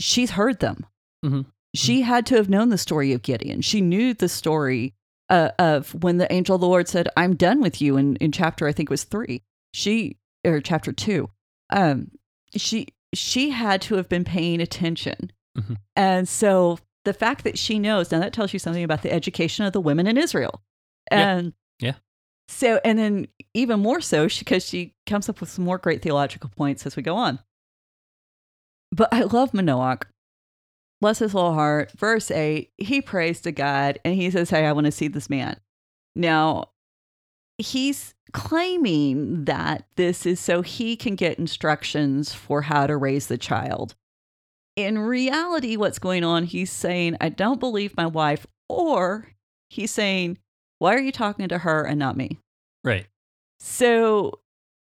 she's 0.00 0.30
heard 0.30 0.60
them. 0.60 0.86
Mhm. 1.24 1.46
She 1.74 2.00
had 2.02 2.24
to 2.26 2.36
have 2.36 2.48
known 2.48 2.70
the 2.70 2.78
story 2.78 3.12
of 3.12 3.22
Gideon. 3.22 3.60
She 3.60 3.80
knew 3.80 4.14
the 4.14 4.28
story 4.28 4.94
uh, 5.28 5.50
of 5.58 5.92
when 6.02 6.16
the 6.16 6.32
angel 6.32 6.54
of 6.54 6.60
the 6.62 6.66
Lord 6.68 6.88
said, 6.88 7.08
"I'm 7.16 7.34
done 7.36 7.60
with 7.60 7.82
you." 7.82 7.96
In 7.98 8.16
in 8.16 8.32
chapter, 8.32 8.66
I 8.66 8.72
think 8.72 8.88
it 8.88 8.90
was 8.90 9.04
three. 9.04 9.42
She 9.74 10.16
or 10.46 10.60
chapter 10.60 10.92
two. 10.92 11.28
Um, 11.70 12.12
she 12.56 12.88
she 13.14 13.50
had 13.50 13.80
to 13.82 13.94
have 13.96 14.08
been 14.08 14.24
paying 14.24 14.60
attention, 14.60 15.32
Mhm. 15.56 15.76
and 15.96 16.28
so 16.28 16.78
the 17.04 17.12
fact 17.14 17.44
that 17.44 17.58
she 17.58 17.78
knows 17.78 18.10
now 18.12 18.18
that 18.20 18.32
tells 18.32 18.52
you 18.52 18.58
something 18.58 18.84
about 18.84 19.02
the 19.02 19.12
education 19.12 19.64
of 19.64 19.72
the 19.72 19.80
women 19.80 20.06
in 20.06 20.18
Israel, 20.18 20.62
and 21.10 21.54
Yeah. 21.80 21.94
so, 22.48 22.80
and 22.84 22.98
then 22.98 23.28
even 23.54 23.80
more 23.80 24.00
so 24.00 24.28
because 24.28 24.66
she 24.66 24.94
comes 25.06 25.28
up 25.28 25.40
with 25.40 25.48
some 25.50 25.64
more 25.64 25.78
great 25.78 26.02
theological 26.02 26.50
points 26.50 26.84
as 26.86 26.96
we 26.96 27.02
go 27.02 27.16
on. 27.16 27.38
But 28.92 29.12
I 29.12 29.22
love 29.22 29.52
Manoach. 29.52 30.04
Bless 31.00 31.20
his 31.20 31.34
little 31.34 31.54
heart. 31.54 31.92
Verse 31.92 32.30
8, 32.30 32.72
he 32.76 33.00
prays 33.00 33.40
to 33.42 33.52
God 33.52 33.98
and 34.04 34.14
he 34.16 34.30
says, 34.30 34.50
Hey, 34.50 34.66
I 34.66 34.72
want 34.72 34.86
to 34.86 34.90
see 34.92 35.08
this 35.08 35.30
man. 35.30 35.60
Now, 36.16 36.70
he's 37.58 38.14
claiming 38.32 39.44
that 39.44 39.86
this 39.96 40.24
is 40.26 40.38
so 40.40 40.62
he 40.62 40.96
can 40.96 41.14
get 41.16 41.38
instructions 41.38 42.32
for 42.32 42.62
how 42.62 42.86
to 42.86 42.96
raise 42.96 43.26
the 43.26 43.38
child. 43.38 43.94
In 44.76 44.98
reality, 44.98 45.76
what's 45.76 45.98
going 45.98 46.24
on, 46.24 46.44
he's 46.44 46.70
saying, 46.70 47.16
I 47.20 47.30
don't 47.30 47.58
believe 47.58 47.96
my 47.96 48.06
wife, 48.06 48.46
or 48.68 49.28
he's 49.68 49.90
saying, 49.90 50.38
Why 50.78 50.94
are 50.94 51.00
you 51.00 51.10
talking 51.12 51.48
to 51.48 51.58
her 51.58 51.84
and 51.84 51.98
not 51.98 52.16
me? 52.16 52.38
Right. 52.84 53.06
So, 53.58 54.38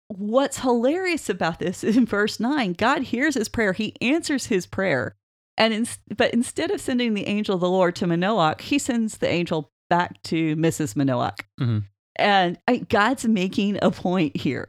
what's 0.08 0.58
hilarious 0.60 1.28
about 1.28 1.58
this 1.58 1.82
is 1.82 1.96
in 1.96 2.06
verse 2.06 2.38
9, 2.38 2.74
God 2.74 3.02
hears 3.02 3.34
his 3.34 3.48
prayer, 3.48 3.72
he 3.72 3.96
answers 4.00 4.46
his 4.46 4.66
prayer. 4.66 5.16
And 5.58 5.74
in, 5.74 5.86
but 6.16 6.32
instead 6.32 6.70
of 6.70 6.80
sending 6.80 7.14
the 7.14 7.26
angel 7.26 7.56
of 7.56 7.60
the 7.60 7.68
Lord 7.68 7.94
to 7.96 8.06
Manoach, 8.06 8.60
he 8.62 8.78
sends 8.78 9.18
the 9.18 9.28
angel 9.28 9.70
back 9.90 10.22
to 10.24 10.56
Mrs. 10.56 10.94
Manoach. 10.94 11.40
Mhm. 11.60 11.84
And 12.16 12.58
I, 12.68 12.78
God's 12.78 13.26
making 13.26 13.78
a 13.82 13.90
point 13.90 14.36
here. 14.36 14.68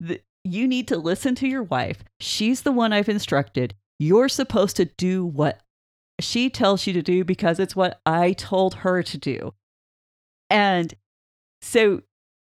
that 0.00 0.24
you 0.44 0.66
need 0.66 0.88
to 0.88 0.96
listen 0.96 1.34
to 1.36 1.48
your 1.48 1.62
wife. 1.62 2.04
She's 2.20 2.62
the 2.62 2.72
one 2.72 2.92
I've 2.92 3.08
instructed. 3.08 3.74
You're 3.98 4.28
supposed 4.28 4.76
to 4.76 4.86
do 4.86 5.24
what 5.24 5.60
she 6.20 6.48
tells 6.48 6.86
you 6.86 6.92
to 6.94 7.02
do 7.02 7.24
because 7.24 7.58
it's 7.58 7.76
what 7.76 8.00
I 8.06 8.32
told 8.32 8.76
her 8.76 9.02
to 9.02 9.18
do. 9.18 9.52
And 10.48 10.94
so 11.60 12.02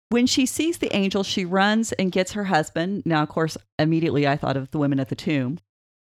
when 0.10 0.28
she 0.28 0.46
sees 0.46 0.78
the 0.78 0.96
angel, 0.96 1.24
she 1.24 1.46
runs 1.46 1.92
and 1.94 2.12
gets 2.12 2.34
her 2.34 2.46
husband. 2.46 3.04
Now, 3.06 3.24
of 3.24 3.30
course, 3.30 3.58
immediately 3.80 4.28
I 4.28 4.38
thought 4.38 4.58
of 4.58 4.72
the 4.72 4.78
women 4.78 5.00
at 5.00 5.10
the 5.10 5.16
tomb. 5.16 5.60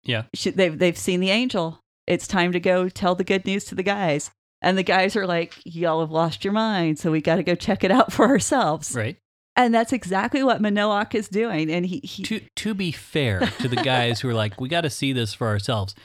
Yeah. 0.03 0.23
She, 0.33 0.49
they've, 0.49 0.77
they've 0.77 0.97
seen 0.97 1.19
the 1.19 1.31
angel. 1.31 1.79
It's 2.05 2.27
time 2.27 2.51
to 2.51 2.59
go 2.59 2.89
tell 2.89 3.15
the 3.15 3.23
good 3.23 3.45
news 3.45 3.65
to 3.65 3.75
the 3.75 3.83
guys. 3.83 4.31
And 4.61 4.77
the 4.77 4.83
guys 4.83 5.15
are 5.15 5.27
like, 5.27 5.55
Y'all 5.65 5.99
have 6.01 6.11
lost 6.11 6.43
your 6.43 6.53
mind. 6.53 6.97
So 6.99 7.11
we 7.11 7.21
got 7.21 7.35
to 7.35 7.43
go 7.43 7.55
check 7.55 7.83
it 7.83 7.91
out 7.91 8.11
for 8.13 8.25
ourselves. 8.25 8.95
Right. 8.95 9.17
And 9.55 9.73
that's 9.73 9.91
exactly 9.93 10.43
what 10.43 10.61
Manoach 10.61 11.15
is 11.15 11.27
doing. 11.27 11.71
And 11.71 11.85
he, 11.85 11.99
he 12.03 12.23
To 12.23 12.39
to 12.57 12.73
be 12.75 12.91
fair 12.91 13.39
to 13.59 13.67
the 13.67 13.75
guys 13.75 14.19
who 14.21 14.29
are 14.29 14.33
like, 14.33 14.61
we 14.61 14.69
got 14.69 14.81
to 14.81 14.89
see 14.89 15.13
this 15.13 15.33
for 15.33 15.47
ourselves. 15.47 15.95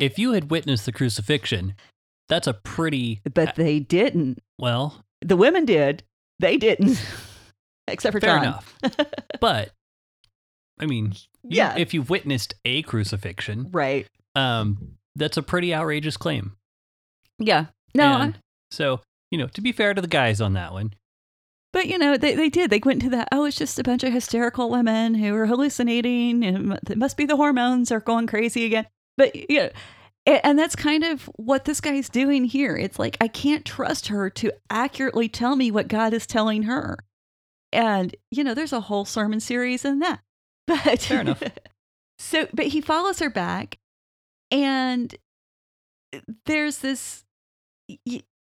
If 0.00 0.18
you 0.18 0.32
had 0.32 0.50
witnessed 0.50 0.86
the 0.86 0.92
crucifixion, 0.92 1.74
that's 2.28 2.46
a 2.46 2.54
pretty 2.54 3.20
but 3.34 3.54
they 3.56 3.78
didn't. 3.78 4.38
well, 4.58 5.04
The 5.22 5.36
women 5.36 5.64
did. 5.64 6.02
They 6.38 6.56
didn't. 6.56 7.00
Except 7.88 8.12
for 8.12 8.20
fair 8.20 8.36
John. 8.36 8.42
enough. 8.42 8.74
But 9.40 9.70
I 10.80 10.86
mean, 10.86 11.12
you- 11.42 11.58
Yeah. 11.58 11.76
if 11.78 11.94
you've 11.94 12.10
witnessed 12.10 12.54
a 12.64 12.82
crucifixion, 12.82 13.68
Right. 13.70 14.06
um, 14.34 14.96
that's 15.14 15.36
a 15.36 15.42
pretty 15.42 15.74
outrageous 15.74 16.16
claim. 16.16 16.56
Yeah. 17.38 17.66
No, 17.94 18.18
And 18.18 18.38
so 18.70 19.00
you 19.30 19.38
know, 19.38 19.48
to 19.48 19.60
be 19.60 19.72
fair 19.72 19.94
to 19.94 20.00
the 20.00 20.08
guys 20.08 20.40
on 20.40 20.52
that 20.54 20.72
one, 20.72 20.94
But 21.72 21.86
you 21.86 21.98
know, 21.98 22.16
they, 22.16 22.34
they 22.34 22.48
did. 22.48 22.70
They 22.70 22.80
went 22.82 23.02
to 23.02 23.10
that. 23.10 23.28
Oh, 23.32 23.44
it's 23.44 23.56
just 23.56 23.78
a 23.78 23.82
bunch 23.82 24.02
of 24.04 24.12
hysterical 24.12 24.70
women 24.70 25.14
who 25.14 25.34
are 25.34 25.46
hallucinating. 25.46 26.44
And 26.44 26.78
it 26.88 26.98
must 26.98 27.16
be 27.16 27.26
the 27.26 27.36
hormones 27.36 27.90
are 27.90 28.00
going 28.00 28.26
crazy 28.26 28.64
again. 28.64 28.86
But 29.16 29.34
you 29.50 29.60
know, 29.60 29.70
and 30.26 30.58
that's 30.58 30.76
kind 30.76 31.04
of 31.04 31.30
what 31.36 31.64
this 31.64 31.80
guy's 31.80 32.08
doing 32.08 32.44
here. 32.44 32.76
It's 32.76 32.98
like 32.98 33.16
I 33.20 33.28
can't 33.28 33.64
trust 33.64 34.08
her 34.08 34.28
to 34.30 34.52
accurately 34.70 35.28
tell 35.28 35.56
me 35.56 35.70
what 35.70 35.88
God 35.88 36.12
is 36.12 36.26
telling 36.26 36.64
her. 36.64 36.98
And 37.72 38.14
you 38.30 38.42
know, 38.44 38.54
there's 38.54 38.72
a 38.72 38.80
whole 38.80 39.04
sermon 39.04 39.40
series 39.40 39.84
in 39.84 39.98
that. 40.00 40.20
But 40.66 41.00
Fair 41.02 41.20
enough. 41.20 41.42
so, 42.18 42.48
but 42.52 42.66
he 42.66 42.80
follows 42.80 43.20
her 43.20 43.30
back, 43.30 43.78
and 44.50 45.14
uh, 46.12 46.18
there's 46.46 46.78
this. 46.78 47.22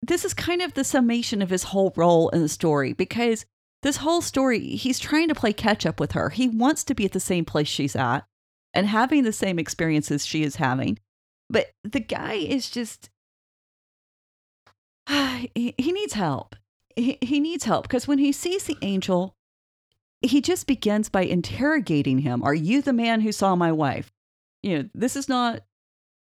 This 0.03 0.25
is 0.25 0.35
kind 0.35 0.63
of 0.63 0.75
the 0.75 0.85
summation 0.85 1.43
of 1.43 1.51
his 1.51 1.65
whole 1.65 1.93
role 1.97 2.29
in 2.31 2.43
the 2.43 2.49
story 2.49 2.93
because 2.93 3.47
this 3.83 3.99
whole 3.99 4.23
story, 4.23 4.61
he's 4.61 4.99
trying 4.99 5.29
to 5.29 5.35
play 5.35 5.53
catch 5.53 5.85
up 5.85 6.01
with 6.01 6.13
her. 6.13 6.31
He 6.31 6.49
wants 6.49 6.85
to 6.85 6.95
be 6.95 7.05
at 7.05 7.13
the 7.13 7.21
same 7.21 7.45
place 7.45 7.69
she's 7.69 7.95
at 7.95 8.27
and 8.73 8.87
having 8.87 9.25
the 9.25 9.33
same 9.33 9.59
experiences 9.59 10.25
she 10.25 10.43
is 10.43 10.57
having. 10.57 10.99
But 11.51 11.73
the 11.85 12.01
guy 12.01 12.35
is 12.35 12.71
just, 12.71 13.11
he, 15.55 15.75
needs 15.79 16.15
help. 16.15 16.57
He, 16.97 17.19
he 17.21 17.41
needs 17.41 17.65
help 17.65 17.85
because 17.85 18.09
when 18.09 18.19
he 18.19 18.33
sees 18.33 18.65
the 18.65 18.79
angel, 18.81 19.37
he 20.23 20.41
just 20.41 20.67
begins 20.67 21.11
by 21.11 21.23
interrogating 21.23 22.21
him 22.21 22.43
Are 22.43 22.55
you 22.55 22.81
the 22.81 22.95
man 22.95 23.21
who 23.21 23.33
saw 23.33 23.55
my 23.55 23.73
wife? 23.73 24.11
You 24.63 24.79
know, 24.79 24.89
this 24.95 25.17
is 25.17 25.29
not 25.29 25.61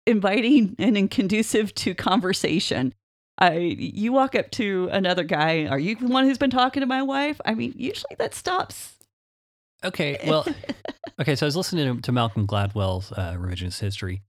inviting 0.08 0.76
and 0.80 1.12
conducive 1.12 1.76
to 1.76 1.94
conversation. 1.94 2.94
I, 3.38 3.54
you 3.58 4.12
walk 4.14 4.36
up 4.36 4.52
to 4.52 4.90
another 4.92 5.24
guy. 5.24 5.66
Are 5.66 5.80
you 5.80 5.96
the 5.96 6.08
one 6.08 6.26
who's 6.26 6.38
been 6.38 6.50
talking 6.52 6.82
to 6.82 6.88
my 6.88 7.02
wife? 7.02 7.42
I 7.46 7.54
mean, 7.56 7.74
usually 7.76 8.16
that 8.20 8.36
stops. 8.36 8.98
Okay, 9.84 10.20
well, 10.28 10.46
okay. 11.20 11.36
So 11.36 11.46
I 11.46 11.48
was 11.48 11.56
listening 11.56 11.96
to, 11.96 12.02
to 12.04 12.12
Malcolm 12.12 12.46
Gladwell's 12.46 13.12
uh, 13.14 13.36
revisionist 13.40 13.80
history 13.80 14.22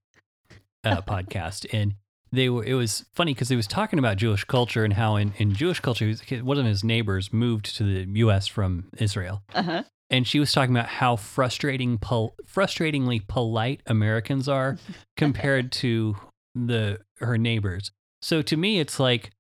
uh, 0.83 1.03
podcast, 1.03 1.67
and 1.75 1.95
they 2.33 2.49
were. 2.49 2.65
It 2.65 2.73
was 2.75 3.05
funny 3.13 3.35
because 3.35 3.51
he 3.51 3.57
was 3.57 3.67
talking 3.67 3.99
about 3.99 4.17
Jewish 4.17 4.45
culture 4.45 4.83
and 4.83 4.95
how 4.95 5.17
in, 5.17 5.35
in 5.37 5.53
Jewish 5.53 5.81
culture, 5.81 6.11
one 6.43 6.59
of 6.59 6.65
his 6.65 6.83
neighbors 6.83 7.35
moved 7.35 7.77
to 7.77 7.83
the 7.85 8.11
U.S. 8.21 8.47
from 8.47 8.87
Israel, 8.97 9.43
Uh-huh. 9.53 9.83
and 10.09 10.27
she 10.27 10.41
was 10.41 10.51
talking 10.53 10.75
about 10.75 10.89
how 10.89 11.17
frustrating, 11.17 11.99
pol- 11.99 12.35
frustratingly 12.51 13.29
polite 13.29 13.83
Americans 13.87 14.49
are 14.49 14.79
compared 15.19 15.71
to 15.73 16.17
the 16.55 16.99
her 17.19 17.37
neighbors. 17.37 17.91
So 18.23 18.41
to 18.43 18.57
me, 18.57 18.79
it's 18.81 18.99
like 19.01 19.31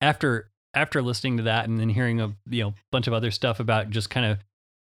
after 0.00 0.50
after 0.74 1.00
listening 1.02 1.38
to 1.38 1.42
that 1.44 1.68
and 1.68 1.80
then 1.80 1.88
hearing 1.88 2.20
a 2.20 2.34
you 2.48 2.62
know 2.64 2.74
bunch 2.92 3.06
of 3.06 3.12
other 3.14 3.30
stuff 3.30 3.60
about 3.60 3.90
just 3.90 4.10
kind 4.10 4.26
of 4.26 4.38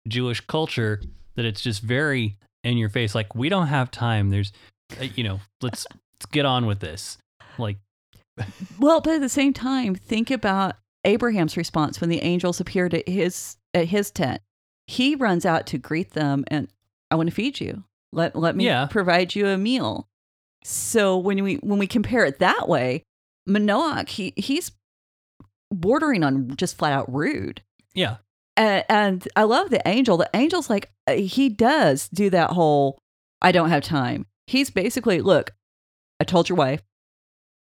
Jewish 0.09 0.41
culture, 0.43 1.01
that 1.37 1.45
it's 1.45 1.61
just 1.61 1.81
very 1.83 2.37
in 2.65 2.77
your 2.77 2.89
face. 2.91 3.15
Like 3.15 3.35
we 3.35 3.49
don't 3.49 3.69
have 3.69 3.91
time. 3.91 4.31
There's, 4.31 4.53
uh, 5.01 5.05
you 5.15 5.25
know, 5.25 5.41
let's 5.63 5.87
let's 6.15 6.27
get 6.31 6.45
on 6.45 6.67
with 6.67 6.81
this. 6.81 7.17
Like 7.59 7.79
Well, 8.79 9.01
but 9.01 9.15
at 9.15 9.21
the 9.21 9.29
same 9.29 9.53
time, 9.53 9.95
think 9.95 10.31
about 10.31 10.77
Abraham's 11.05 11.57
response 11.57 12.01
when 12.01 12.11
the 12.11 12.23
angels 12.23 12.61
appeared 12.61 12.93
at 12.95 13.09
his 13.09 13.57
at 13.75 13.87
his 13.87 14.11
tent. 14.11 14.43
He 14.87 15.15
runs 15.15 15.47
out 15.47 15.67
to 15.69 15.79
greet 15.79 16.11
them 16.13 16.45
and 16.49 16.69
I 17.11 17.15
want 17.15 17.29
to 17.31 17.35
feed 17.35 17.61
you. 17.61 17.85
Let 18.13 18.37
let 18.37 18.57
me 18.57 18.67
Yeah. 18.67 18.87
provide 18.87 19.35
you 19.35 19.47
a 19.47 19.57
meal. 19.57 20.09
So 20.65 21.17
when 21.17 21.43
we 21.43 21.57
when 21.57 21.79
we 21.79 21.87
compare 21.87 22.25
it 22.25 22.39
that 22.39 22.69
way, 22.69 23.03
Manoach, 23.49 24.09
he 24.09 24.33
he's 24.37 24.73
bordering 25.73 26.23
on 26.23 26.57
just 26.57 26.77
flat 26.77 26.93
out 26.93 27.13
rude. 27.13 27.63
yeah, 27.95 28.17
And, 28.57 28.85
and 28.89 29.29
I 29.37 29.45
love 29.45 29.71
the 29.71 29.87
angel. 29.87 30.17
The 30.17 30.35
angel's 30.35 30.69
like 30.69 30.91
uh, 31.07 31.15
he 31.15 31.49
does 31.49 32.09
do 32.09 32.31
that 32.31 32.51
whole 32.51 32.99
I 33.43 33.53
don't 33.53 33.71
have 33.71 33.83
time. 33.83 34.27
He's 34.47 34.71
basically, 34.71 35.21
look, 35.21 35.53
I 36.21 36.25
told 36.25 36.49
your 36.49 36.57
wife, 36.57 36.83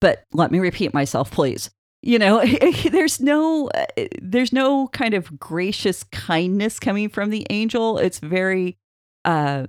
but 0.00 0.24
let 0.32 0.50
me 0.50 0.58
repeat 0.58 0.94
myself, 0.94 1.30
please. 1.30 1.70
You 2.02 2.18
know, 2.18 2.44
there's 2.90 3.20
no 3.20 3.68
uh, 3.68 4.06
there's 4.22 4.52
no 4.52 4.88
kind 4.88 5.14
of 5.14 5.38
gracious 5.38 6.04
kindness 6.04 6.78
coming 6.78 7.08
from 7.08 7.30
the 7.30 7.46
angel. 7.50 7.98
It's 7.98 8.20
very 8.20 8.78
uh 9.24 9.66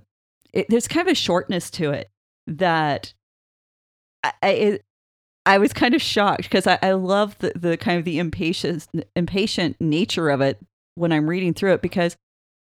it, 0.53 0.67
there's 0.69 0.87
kind 0.87 1.07
of 1.07 1.11
a 1.11 1.15
shortness 1.15 1.69
to 1.71 1.91
it 1.91 2.09
that 2.45 3.13
I 4.27 4.47
I, 4.47 4.49
it, 4.49 4.85
I 5.45 5.57
was 5.57 5.73
kind 5.73 5.93
of 5.93 6.01
shocked 6.01 6.43
because 6.43 6.67
I, 6.67 6.77
I 6.81 6.91
love 6.91 7.37
the, 7.39 7.53
the 7.55 7.77
kind 7.77 7.97
of 7.97 8.05
the 8.05 8.19
impatient 8.19 8.87
impatient 9.15 9.77
nature 9.79 10.29
of 10.29 10.41
it 10.41 10.59
when 10.95 11.11
I'm 11.11 11.29
reading 11.29 11.53
through 11.53 11.73
it 11.73 11.81
because 11.81 12.17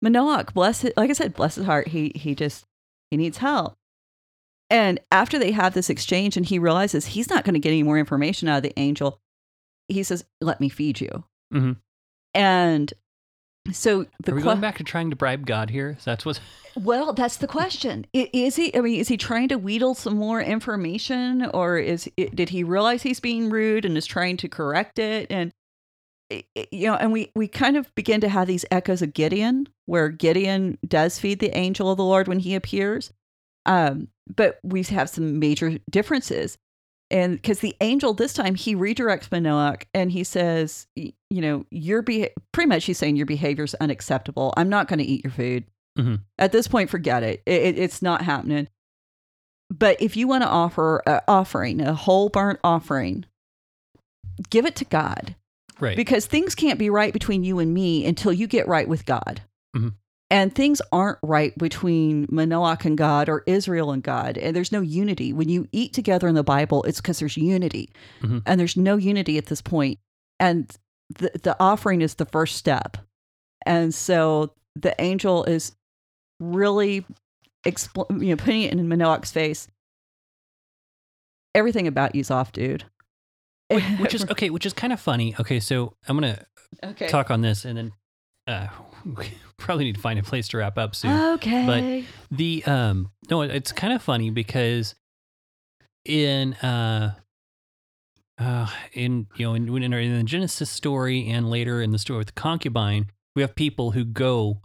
Manoach, 0.04 0.54
bless 0.54 0.84
it, 0.86 0.96
like 0.96 1.10
I 1.10 1.14
said, 1.14 1.34
bless 1.34 1.56
his 1.56 1.66
heart, 1.66 1.90
he 1.90 2.12
he 2.16 2.36
just 2.36 2.66
he 3.12 3.18
needs 3.18 3.38
help. 3.40 3.76
And 4.70 5.00
after 5.12 5.40
they 5.40 5.52
have 5.52 5.74
this 5.74 5.90
exchange 5.90 6.38
and 6.38 6.46
he 6.46 6.60
realizes 6.60 7.08
he's 7.08 7.30
not 7.30 7.44
going 7.44 7.56
to 7.56 7.60
get 7.60 7.70
any 7.70 7.84
more 7.84 7.98
information 7.98 8.48
out 8.48 8.58
of 8.58 8.64
the 8.64 8.80
angel, 8.80 9.20
he 9.88 10.04
says, 10.04 10.24
"Let 10.40 10.62
me 10.62 10.70
feed 10.70 11.02
you." 11.02 11.26
Mhm. 11.54 11.78
And 12.36 12.94
so 13.72 14.06
the 14.24 14.32
are 14.32 14.36
we 14.36 14.42
que- 14.42 14.46
going 14.46 14.62
back 14.62 14.78
to 14.78 14.84
trying 14.84 15.10
to 15.10 15.16
bribe 15.16 15.46
God 15.46 15.70
here? 15.70 15.98
That's 16.04 16.26
what. 16.26 16.40
well, 16.76 17.14
that's 17.14 17.38
the 17.38 17.48
question. 17.48 18.06
Is 18.14 18.56
he? 18.56 18.76
I 18.76 18.82
mean, 18.82 19.00
is 19.00 19.08
he 19.08 19.18
trying 19.18 19.50
to 19.50 19.58
wheedle 19.58 19.96
some 19.96 20.16
more 20.16 20.42
information, 20.42 21.46
or 21.54 21.78
is 21.78 22.10
did 22.16 22.50
he 22.50 22.64
realize 22.64 23.02
he's 23.02 23.20
being 23.20 23.50
rude 23.50 23.86
and 23.86 23.98
is 23.98 24.06
trying 24.06 24.38
to 24.38 24.48
correct 24.48 25.00
it? 25.00 25.28
And 25.30 25.52
you 26.30 26.88
know, 26.88 26.96
and 26.96 27.12
we 27.12 27.32
we 27.36 27.48
kind 27.48 27.78
of 27.78 27.94
begin 27.96 28.22
to 28.22 28.30
have 28.30 28.48
these 28.48 28.66
echoes 28.72 29.02
of 29.02 29.14
Gideon, 29.14 29.68
where 29.86 30.10
Gideon 30.10 30.78
does 30.88 31.20
feed 31.20 31.40
the 31.40 31.56
angel 31.58 31.92
of 31.92 31.98
the 31.98 32.04
Lord 32.04 32.28
when 32.28 32.40
he 32.40 32.56
appears, 32.56 33.12
um, 33.66 34.10
but 34.34 34.60
we 34.64 34.84
have 34.84 35.10
some 35.10 35.40
major 35.40 35.78
differences. 35.90 36.58
And 37.12 37.34
because 37.42 37.60
the 37.60 37.76
angel 37.82 38.14
this 38.14 38.34
time 38.34 38.54
he 38.56 38.76
redirects 38.76 39.30
Manoach 39.30 39.84
and 39.94 40.12
he 40.12 40.24
says, 40.24 40.86
you 40.96 41.14
know, 41.30 41.66
your 41.72 42.02
be 42.04 42.30
pretty 42.52 42.68
much 42.70 42.86
he's 42.86 42.98
saying 43.00 43.16
your 43.16 43.26
behavior 43.26 43.64
is 43.64 43.74
unacceptable. 43.76 44.54
I'm 44.58 44.70
not 44.70 44.88
going 44.88 45.00
to 45.00 45.06
eat 45.06 45.24
your 45.24 45.32
food. 45.32 45.66
At 46.38 46.54
this 46.54 46.66
point, 46.68 46.90
forget 46.90 47.24
it. 47.24 47.42
It, 47.46 47.62
it. 47.62 47.78
It's 47.78 48.02
not 48.02 48.22
happening. 48.22 48.70
But 49.70 50.02
if 50.02 50.16
you 50.16 50.30
want 50.30 50.44
to 50.44 50.48
offer 50.50 51.04
an 51.06 51.20
offering, 51.28 51.82
a 51.82 51.94
whole 51.94 52.30
burnt 52.30 52.60
offering, 52.64 53.26
give 54.50 54.66
it 54.66 54.78
to 54.78 54.86
God 54.86 55.36
Right. 55.80 55.98
because 55.98 56.26
things 56.26 56.56
can't 56.56 56.80
be 56.80 56.90
right 56.90 57.12
between 57.12 57.44
you 57.44 57.60
and 57.60 57.74
me 57.74 58.06
until 58.06 58.32
you 58.32 58.48
get 58.48 58.66
right 58.68 58.88
with 58.88 59.06
God. 59.06 59.42
Mhm. 59.76 59.94
And 60.32 60.54
things 60.54 60.80
aren't 60.92 61.18
right 61.24 61.58
between 61.58 62.28
Manoach 62.28 62.86
and 62.86 62.96
God 62.98 63.30
or 63.30 63.44
Israel 63.48 63.92
and 63.92 64.04
God. 64.04 64.38
And 64.38 64.56
there's 64.56 64.72
no 64.72 64.82
unity. 64.82 65.34
When 65.34 65.50
you 65.50 65.68
eat 65.72 65.92
together 65.94 66.28
in 66.28 66.36
the 66.36 66.44
Bible, 66.44 66.84
it's 66.84 67.02
because 67.02 67.18
there's 67.18 67.36
unity. 67.36 67.90
Mhm. 68.22 68.44
And 68.46 68.60
there's 68.60 68.78
no 68.78 68.96
unity 68.98 69.40
at 69.40 69.48
this 69.48 69.62
point. 69.62 69.98
And 70.40 70.70
the, 71.18 71.32
the 71.42 71.56
offering 71.60 72.02
is 72.02 72.14
the 72.16 72.26
first 72.28 72.58
step. 72.58 72.98
And 73.66 73.94
so 73.94 74.54
the 74.76 74.94
angel 75.02 75.46
is 75.46 75.76
really 76.40 77.06
expl- 77.66 78.10
you 78.22 78.30
know, 78.30 78.36
putting 78.36 78.62
it 78.62 78.72
in 78.74 78.88
Manoach's 78.88 79.32
face. 79.32 79.68
Everything 81.56 81.88
about 81.88 82.14
you's 82.14 82.30
off, 82.30 82.52
dude. 82.52 82.86
which 83.70 84.14
is 84.14 84.24
okay. 84.30 84.50
Which 84.52 84.66
is 84.66 84.74
kind 84.74 84.94
of 84.94 85.00
funny. 85.00 85.36
Okay, 85.40 85.60
so 85.60 85.96
I'm 86.08 86.16
gonna 86.16 86.46
okay. 86.84 87.08
talk 87.08 87.32
on 87.32 87.42
this, 87.42 87.66
and 87.66 87.78
then 87.78 87.92
uh, 88.48 88.68
we 89.06 89.32
probably 89.58 89.86
need 89.86 89.96
to 89.96 90.02
find 90.02 90.20
a 90.20 90.24
place 90.24 90.48
to 90.50 90.58
wrap 90.58 90.78
up 90.78 90.96
soon. 90.96 91.12
Okay. 91.36 91.66
But 92.30 92.38
the 92.38 92.64
um 92.66 93.12
no, 93.30 93.42
it's 93.42 93.72
kind 93.72 93.94
of 93.94 94.02
funny 94.02 94.30
because 94.30 94.96
in 96.06 96.54
uh 96.56 97.16
uh 98.40 98.68
in 98.94 99.28
you 99.36 99.46
know 99.46 99.54
in 99.54 99.84
in, 99.84 99.94
our- 99.94 100.00
in 100.00 100.18
the 100.18 100.24
Genesis 100.24 100.70
story 100.70 101.28
and 101.30 101.50
later 101.50 101.82
in 101.82 101.92
the 101.92 102.00
story 102.00 102.18
with 102.20 102.28
the 102.28 102.34
concubine, 102.34 103.08
we 103.36 103.42
have 103.42 103.56
people 103.56 103.92
who 103.92 104.04
go 104.06 104.62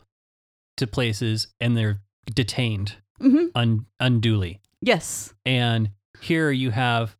to 0.76 0.86
places 0.86 1.48
and 1.60 1.76
they're 1.76 2.00
detained 2.34 2.96
hmm 3.20 3.46
un, 3.54 3.86
unduly. 4.00 4.60
Yes. 4.80 5.34
And 5.46 5.90
here 6.20 6.50
you 6.50 6.70
have 6.70 7.16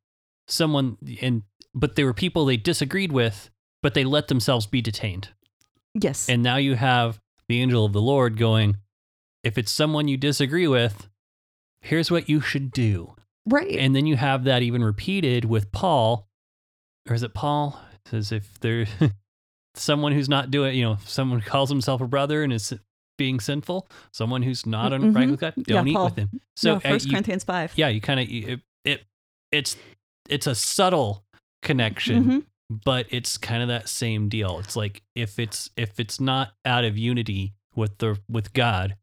someone 0.48 0.96
and 1.20 1.42
but 1.74 1.96
they 1.96 2.04
were 2.04 2.14
people 2.14 2.44
they 2.44 2.56
disagreed 2.56 3.10
with, 3.12 3.50
but 3.82 3.94
they 3.94 4.04
let 4.04 4.28
themselves 4.28 4.66
be 4.66 4.80
detained. 4.80 5.28
Yes. 5.95 6.28
And 6.28 6.42
now 6.42 6.57
you 6.57 6.74
have 6.74 7.20
the 7.49 7.61
angel 7.61 7.84
of 7.84 7.92
the 7.92 8.01
Lord 8.03 8.36
going, 8.38 8.76
if 9.42 9.59
it's 9.59 9.70
someone 9.70 10.09
you 10.09 10.16
disagree 10.16 10.66
with, 10.66 11.09
here's 11.80 12.11
what 12.11 12.28
you 12.28 12.40
should 12.40 12.70
do. 12.70 13.14
right. 13.47 13.76
And 13.76 13.95
then 13.95 14.07
you 14.07 14.16
have 14.16 14.45
that 14.45 14.62
even 14.62 14.82
repeated 14.82 15.45
with 15.45 15.70
Paul, 15.72 16.26
or 17.09 17.14
is 17.14 17.22
it 17.22 17.34
Paul? 17.34 17.78
It 17.92 18.09
says 18.11 18.32
if 18.32 18.59
there's 18.61 18.88
someone 19.74 20.12
who's 20.12 20.28
not 20.28 20.51
doing, 20.51 20.74
you 20.76 20.84
know, 20.84 20.99
someone 21.05 21.40
calls 21.42 21.68
himself 21.68 22.01
a 22.01 22.07
brother 22.07 22.42
and 22.42 22.53
is 22.53 22.72
being 23.18 23.38
sinful, 23.40 23.86
someone 24.12 24.42
who's 24.42 24.64
not 24.66 24.92
on 24.92 25.12
right 25.12 25.28
Mhm. 25.28 25.32
with 25.32 25.40
God, 25.40 25.55
don't 25.64 25.86
eat 25.88 25.95
Paul. 25.95 26.07
with 26.07 26.16
him. 26.16 26.30
so 26.57 26.72
So 26.72 26.74
uh, 26.76 26.80
First 26.92 27.07
you- 27.07 27.12
Corinthians 27.12 27.45
five. 27.45 27.72
yeah, 27.76 27.88
you 27.88 28.01
kind 28.01 28.18
of 28.20 28.26
it, 28.28 28.61
it 28.84 29.05
it's 29.53 29.76
it's 30.28 30.47
a 30.47 30.55
subtle 30.55 31.24
connection, 31.62 32.24
Mhm. 32.24 32.45
But 32.84 33.06
it's 33.10 33.36
kind 33.38 33.62
of 33.62 33.68
that 33.68 33.88
same 33.88 34.28
deal. 34.28 34.58
It's 34.58 34.76
like 34.76 35.02
if 35.14 35.38
it's 35.38 35.70
if 35.76 36.00
it's 36.00 36.20
not 36.20 36.52
out 36.64 36.84
of 36.84 36.96
unity 36.96 37.54
with 37.74 37.98
the 37.98 38.18
with 38.28 38.52
God, 38.52 38.96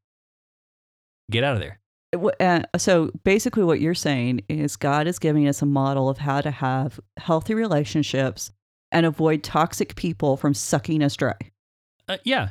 get 1.30 1.44
out 1.44 1.56
of 1.56 1.62
there. 1.62 1.80
Uh, 2.40 2.64
so 2.78 3.10
basically, 3.24 3.64
what 3.64 3.80
you're 3.80 3.94
saying 3.94 4.42
is 4.50 4.76
God 4.76 5.08
is 5.08 5.18
giving 5.20 5.48
us 5.48 5.62
a 5.62 5.66
model 5.66 6.10
of 6.10 6.18
how 6.18 6.42
to 6.42 6.52
have 6.52 7.00
healthy 7.18 7.54
relationships 7.54 8.52
and 8.92 9.06
avoid 9.06 9.44
toxic 9.44 9.96
people 9.96 10.36
from 10.36 10.54
sucking 10.54 11.02
us 11.02 11.16
dry. 11.16 11.38
Uh, 12.10 12.18
yeah, 12.26 12.50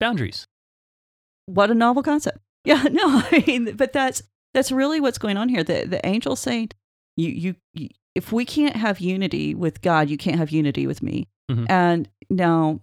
boundaries. 0.00 0.46
What 1.46 1.70
a 1.70 1.74
novel 1.74 2.02
concept. 2.02 2.38
Yeah, 2.66 2.82
no, 2.90 3.22
I 3.30 3.44
mean, 3.46 3.76
but 3.76 3.92
that's 3.92 4.24
that's 4.52 4.72
really 4.72 4.98
what's 4.98 5.18
going 5.18 5.36
on 5.36 5.48
here. 5.48 5.62
The 5.62 5.84
the 5.86 6.04
angel's 6.04 6.40
saying, 6.40 6.70
you, 7.16 7.54
you 7.74 7.88
if 8.16 8.32
we 8.32 8.44
can't 8.44 8.76
have 8.76 8.98
unity 9.00 9.54
with 9.54 9.82
God, 9.82 10.08
you 10.10 10.16
can't 10.16 10.38
have 10.38 10.50
unity 10.50 10.86
with 10.86 11.02
me. 11.02 11.28
Mhm. 11.50 11.66
And 11.68 12.08
now, 12.30 12.80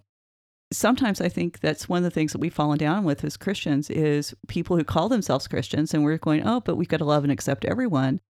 sometimes 0.72 1.20
I 1.20 1.28
think 1.28 1.60
that's 1.60 1.88
one 1.88 1.98
of 1.98 2.04
the 2.04 2.10
things 2.10 2.32
that 2.32 2.38
we've 2.40 2.52
fallen 2.54 2.78
down 2.78 3.04
with 3.04 3.24
as 3.24 3.36
Christians 3.36 3.90
is 3.90 4.34
people 4.48 4.76
who 4.76 4.84
call 4.84 5.08
themselves 5.08 5.46
Christians 5.48 5.92
and 5.94 6.02
we're 6.02 6.18
going, 6.18 6.46
oh, 6.46 6.60
but 6.60 6.76
we've 6.76 6.88
got 6.88 6.96
to 6.98 7.04
love 7.04 7.22
and 7.24 7.32
accept 7.32 7.64
everyone. 7.64 8.20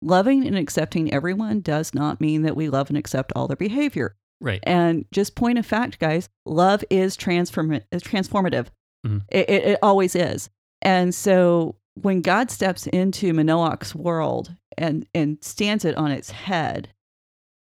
Loving 0.00 0.46
and 0.46 0.56
accepting 0.56 1.12
everyone 1.12 1.60
does 1.60 1.94
not 1.94 2.20
mean 2.20 2.42
that 2.42 2.56
we 2.56 2.68
love 2.68 2.88
and 2.90 2.98
accept 2.98 3.32
all 3.36 3.46
their 3.46 3.56
behavior. 3.56 4.16
Right. 4.40 4.60
And 4.64 5.04
just 5.12 5.36
point 5.36 5.58
of 5.58 5.66
fact, 5.66 6.00
guys, 6.00 6.28
love 6.44 6.82
is 6.90 7.16
transform- 7.16 7.80
transformative. 7.92 8.66
Mhm. 9.06 9.22
It, 9.30 9.48
it, 9.48 9.64
it 9.64 9.78
always 9.82 10.16
is. 10.16 10.50
And 10.80 11.14
so 11.14 11.76
when 11.94 12.20
God 12.22 12.50
steps 12.50 12.86
into 12.88 13.32
Manoach's 13.32 13.94
world 13.94 14.56
and, 14.78 15.06
and 15.14 15.38
stands 15.42 15.84
it 15.84 15.96
on 15.96 16.10
its 16.10 16.30
head, 16.30 16.88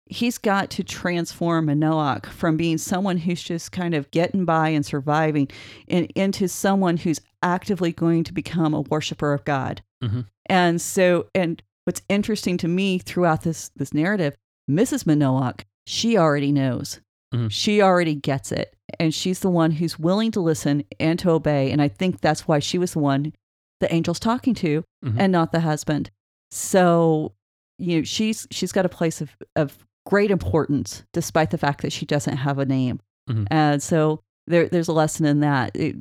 he's 0.07 0.39
got 0.39 0.71
to 0.71 0.83
transform 0.85 1.67
Manoach 1.67 2.27
from 2.27 2.57
being 2.57 2.79
someone 2.79 3.19
who's 3.19 3.43
just 3.43 3.71
kind 3.73 3.95
of 3.95 4.11
getting 4.11 4.45
by 4.45 4.71
and 4.71 4.85
surviving 4.85 5.49
in, 5.87 6.07
into 6.17 6.49
someone 6.49 6.97
who's 6.97 7.21
actively 7.43 7.93
going 7.93 8.25
to 8.25 8.33
become 8.33 8.75
a 8.75 8.81
worshiper 8.81 9.33
of 9.33 9.45
God. 9.45 9.83
Mhm. 10.03 10.27
And 10.47 10.81
so, 10.81 11.27
and 11.35 11.63
what's 11.85 12.03
interesting 12.09 12.57
to 12.59 12.69
me 12.69 12.99
throughout 12.99 13.43
this 13.43 13.71
this 13.77 13.95
narrative, 13.95 14.35
Mrs. 14.69 15.05
Manoach, 15.05 15.61
she 15.87 16.17
already 16.19 16.51
knows. 16.53 17.01
Mhm. 17.33 17.51
She 17.51 17.81
already 17.81 18.17
gets 18.17 18.51
it. 18.51 18.75
And 18.99 19.15
she's 19.15 19.39
the 19.39 19.51
one 19.51 19.71
who's 19.73 19.99
willing 19.99 20.33
to 20.33 20.41
listen 20.41 20.83
and 20.99 21.19
to 21.21 21.31
obey. 21.31 21.71
And 21.71 21.81
I 21.81 21.87
think 21.87 22.21
that's 22.21 22.49
why 22.49 22.59
she 22.59 22.79
was 22.79 22.93
the 22.95 22.99
one 22.99 23.33
the 23.79 23.91
angel's 23.91 24.19
talking 24.21 24.53
to 24.55 24.85
Mhm. 25.05 25.15
and 25.19 25.33
not 25.33 25.53
the 25.53 25.61
husband. 25.61 26.11
So, 26.51 27.33
you 27.79 27.99
know, 27.99 28.03
she's 28.05 28.47
she's 28.51 28.73
got 28.73 28.85
a 28.87 28.89
place 28.91 29.21
of, 29.21 29.31
of 29.57 29.87
great 30.07 30.31
importance, 30.31 31.05
despite 31.13 31.51
the 31.51 31.59
fact 31.59 31.83
that 31.83 31.93
she 31.93 32.05
doesn't 32.07 32.37
have 32.39 32.59
a 32.59 32.65
name. 32.67 33.01
Mhm. 33.29 33.47
And 33.51 33.83
so 33.83 34.23
there 34.47 34.69
there's 34.69 34.89
a 34.89 34.93
lesson 34.93 35.27
in 35.27 35.41
that. 35.41 35.75
It, 35.77 35.97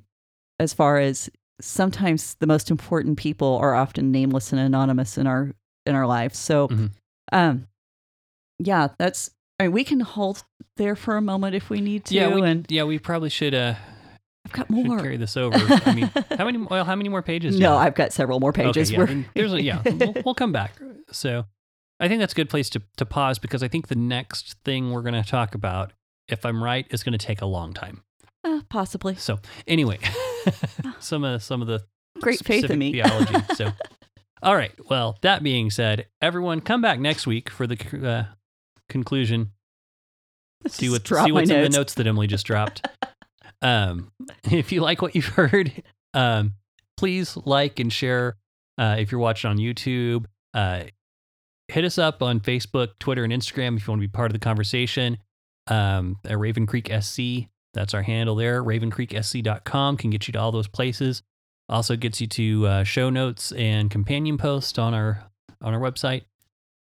as 0.60 0.74
far 0.74 1.00
as 1.00 1.30
sometimes 1.62 2.36
the 2.40 2.48
most 2.48 2.70
important 2.72 3.18
people 3.18 3.58
are 3.58 3.76
often 3.76 4.12
nameless 4.12 4.52
and 4.52 4.60
anonymous 4.62 5.18
in 5.18 5.28
our 5.28 5.54
in 5.86 5.96
our 5.96 6.08
lives. 6.08 6.38
So, 6.40 6.68
Mhm. 6.68 6.92
um, 7.32 7.68
yeah, 8.60 8.90
that's. 8.98 9.32
I 9.60 9.64
mean, 9.64 9.74
we 9.74 9.84
can 9.84 10.00
hold 10.00 10.44
there 10.78 10.96
for 10.96 11.18
a 11.18 11.22
moment 11.22 11.54
if 11.56 11.70
we 11.70 11.82
need 11.82 12.06
to. 12.06 12.16
yeah, 12.16 12.34
we, 12.34 12.42
and 12.42 12.66
yeah, 12.70 12.84
we 12.84 12.98
probably 12.98 13.30
should 13.30 13.54
uh 13.54 13.76
I've 14.46 14.52
got 14.52 14.70
more. 14.70 14.98
should 14.98 15.04
carry 15.04 15.18
this 15.18 15.38
over. 15.38 15.58
I 15.58 15.94
mean, 15.94 16.12
how 16.38 16.46
many 16.46 16.58
well, 16.58 16.86
how 16.86 16.96
many 16.96 17.10
more 17.10 17.22
pages? 17.22 17.60
No. 17.60 17.78
I've 17.78 17.96
got 17.96 18.14
several 18.14 18.40
more 18.40 18.54
pages. 18.54 18.92
Okay, 18.92 19.14
yeah, 19.14 19.24
there's 19.36 19.54
a, 19.54 19.62
yeah, 19.62 19.82
we'll, 19.86 20.14
we'll 20.26 20.36
come 20.36 20.52
back. 20.52 20.74
So, 21.12 21.46
I 22.00 22.08
think 22.08 22.20
that's 22.20 22.34
a 22.34 22.36
good 22.36 22.50
place 22.50 22.70
to 22.72 22.82
to 22.98 23.06
pause 23.06 23.40
because 23.40 23.62
I 23.64 23.68
think 23.68 23.88
the 23.88 23.96
next 23.96 24.56
thing 24.64 24.92
we're 24.92 25.02
going 25.02 25.22
to 25.22 25.28
talk 25.30 25.56
about, 25.56 25.94
if 26.28 26.46
I'm 26.46 26.64
right, 26.64 26.88
is 26.90 27.04
going 27.04 27.18
to 27.18 27.24
take 27.24 27.42
a 27.42 27.46
long 27.46 27.74
time. 27.74 28.04
Uh, 28.44 28.62
possibly. 28.70 29.16
So, 29.16 29.40
anyway, 29.68 30.00
some 31.00 31.24
of 31.24 31.44
some 31.44 31.62
of 31.62 31.68
the 31.68 31.84
Great 32.22 32.44
faith 32.44 32.70
in 32.70 32.80
me. 32.80 32.92
theology. 32.92 33.36
So, 33.56 33.72
all 34.42 34.56
right. 34.56 34.72
Well, 34.90 35.18
that 35.22 35.44
being 35.44 35.70
said, 35.70 36.08
everyone 36.22 36.62
come 36.62 36.82
back 36.82 37.00
next 37.00 37.28
week 37.28 37.50
for 37.50 37.68
the 37.68 37.78
uh, 38.08 38.34
conclusion. 38.88 39.52
See 40.68 40.90
what 40.90 41.08
see 41.08 41.32
what's 41.32 41.50
in 41.50 41.62
the 41.62 41.70
notes 41.70 41.94
that 41.96 42.08
Emily 42.08 42.28
just 42.28 42.46
dropped. 42.46 42.86
Um, 43.62 44.12
if 44.52 44.72
you 44.72 44.82
like 44.82 45.02
what 45.02 45.16
you've 45.16 45.26
heard, 45.26 45.84
um, 46.14 46.54
please 46.98 47.38
like 47.46 47.80
and 47.80 47.92
share. 47.92 48.38
Uh, 48.78 48.96
if 49.00 49.12
you're 49.12 49.20
watching 49.20 49.50
on 49.50 49.58
YouTube, 49.58 50.26
uh, 50.54 50.84
hit 51.68 51.84
us 51.84 51.98
up 51.98 52.24
on 52.24 52.40
Facebook, 52.40 52.90
Twitter, 53.00 53.24
and 53.24 53.34
Instagram 53.34 53.76
if 53.76 53.88
you 53.88 53.92
want 53.92 54.02
to 54.02 54.08
be 54.08 54.12
part 54.12 54.32
of 54.32 54.34
the 54.34 54.40
conversation. 54.40 55.18
Um, 55.68 56.18
at 56.26 56.40
Raven 56.40 56.66
Creek 56.66 56.90
SC, 57.02 57.48
that's 57.74 57.94
our 57.94 58.02
handle 58.02 58.36
there. 58.36 58.64
RavenCreekSC.com 58.64 59.98
can 59.98 60.10
get 60.10 60.28
you 60.28 60.32
to 60.34 60.40
all 60.40 60.52
those 60.52 60.68
places. 60.68 61.22
Also 61.68 61.96
gets 61.96 62.20
you 62.20 62.28
to 62.28 62.68
uh, 62.68 62.84
show 62.84 63.10
notes 63.10 63.52
and 63.52 63.92
companion 63.92 64.38
posts 64.38 64.80
on 64.80 64.94
our 64.94 65.24
on 65.62 65.74
our 65.74 65.80
website. 65.80 66.24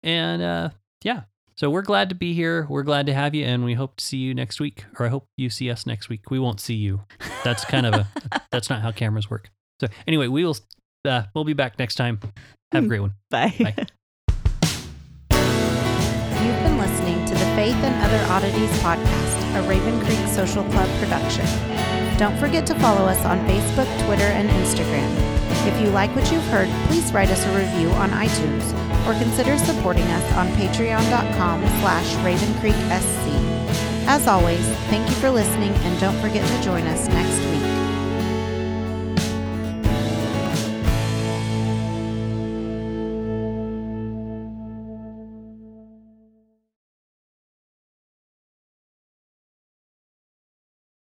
And 0.02 0.42
uh, 0.42 0.70
yeah, 1.04 1.24
so 1.64 1.70
we're 1.70 1.82
glad 1.82 2.10
to 2.10 2.16
be 2.16 2.34
here. 2.34 2.68
We're 2.70 2.84
glad 2.84 3.06
to 3.06 3.14
have 3.14 3.34
you, 3.34 3.46
and 3.46 3.64
we 3.64 3.74
hope 3.74 3.96
to 3.96 4.04
see 4.04 4.18
you 4.18 4.34
next 4.34 4.60
week. 4.60 4.84
Or 5.00 5.06
I 5.06 5.10
hope 5.10 5.30
you 5.38 5.50
see 5.50 5.72
us 5.72 5.86
next 5.86 6.10
week. 6.10 6.30
We 6.30 6.38
won't 6.38 6.60
see 6.60 6.74
you. 6.74 7.06
That's 7.46 7.64
kind 7.64 7.86
of 7.86 7.94
a 7.94 8.08
that's 8.52 8.70
not 8.70 8.82
how 8.82 8.92
cameras 8.92 9.30
work. 9.30 9.50
So 9.80 9.88
anyway, 10.06 10.28
we 10.28 10.44
will 10.44 10.58
uh, 11.06 11.24
we'll 11.34 11.46
be 11.46 11.54
back 11.54 11.80
next 11.80 11.96
time. 11.96 12.20
Have 12.74 12.84
a 12.84 12.88
great 12.88 13.00
one. 13.00 13.14
Bye. 13.30 13.56
Bye. 13.58 13.76
You've 16.44 16.64
been 16.64 16.78
listening 16.78 17.24
to 17.28 17.34
the 17.34 17.46
Faith 17.56 17.76
and 17.76 17.96
Other 18.04 18.22
Oddities 18.34 18.78
podcast, 18.80 19.56
a 19.58 19.62
Raven 19.66 20.02
Creek 20.02 20.28
Social 20.28 20.66
Club 20.66 20.90
production. 21.00 21.46
Don't 22.18 22.38
forget 22.40 22.68
to 22.68 22.76
follow 22.76 23.06
us 23.06 23.24
on 23.24 23.40
Facebook, 23.48 23.88
Twitter, 24.06 24.26
and 24.26 24.50
Instagram. 24.50 25.43
If 25.66 25.82
you 25.82 25.88
like 25.90 26.14
what 26.16 26.30
you've 26.32 26.44
heard, 26.46 26.70
please 26.88 27.12
write 27.14 27.30
us 27.30 27.46
a 27.46 27.56
review 27.56 27.90
on 27.92 28.10
iTunes 28.10 28.64
or 29.08 29.18
consider 29.22 29.58
supporting 29.58 30.04
us 30.04 30.34
on 30.34 30.48
patreon.com 30.50 31.62
slash 31.62 32.14
ravencreeksc. 32.16 33.24
As 34.06 34.28
always, 34.28 34.60
thank 34.90 35.08
you 35.10 35.16
for 35.16 35.30
listening 35.30 35.72
and 35.72 36.00
don't 36.00 36.20
forget 36.20 36.46
to 36.46 36.64
join 36.64 36.84
us 36.88 37.08
next 37.08 37.40
week. 37.50 37.53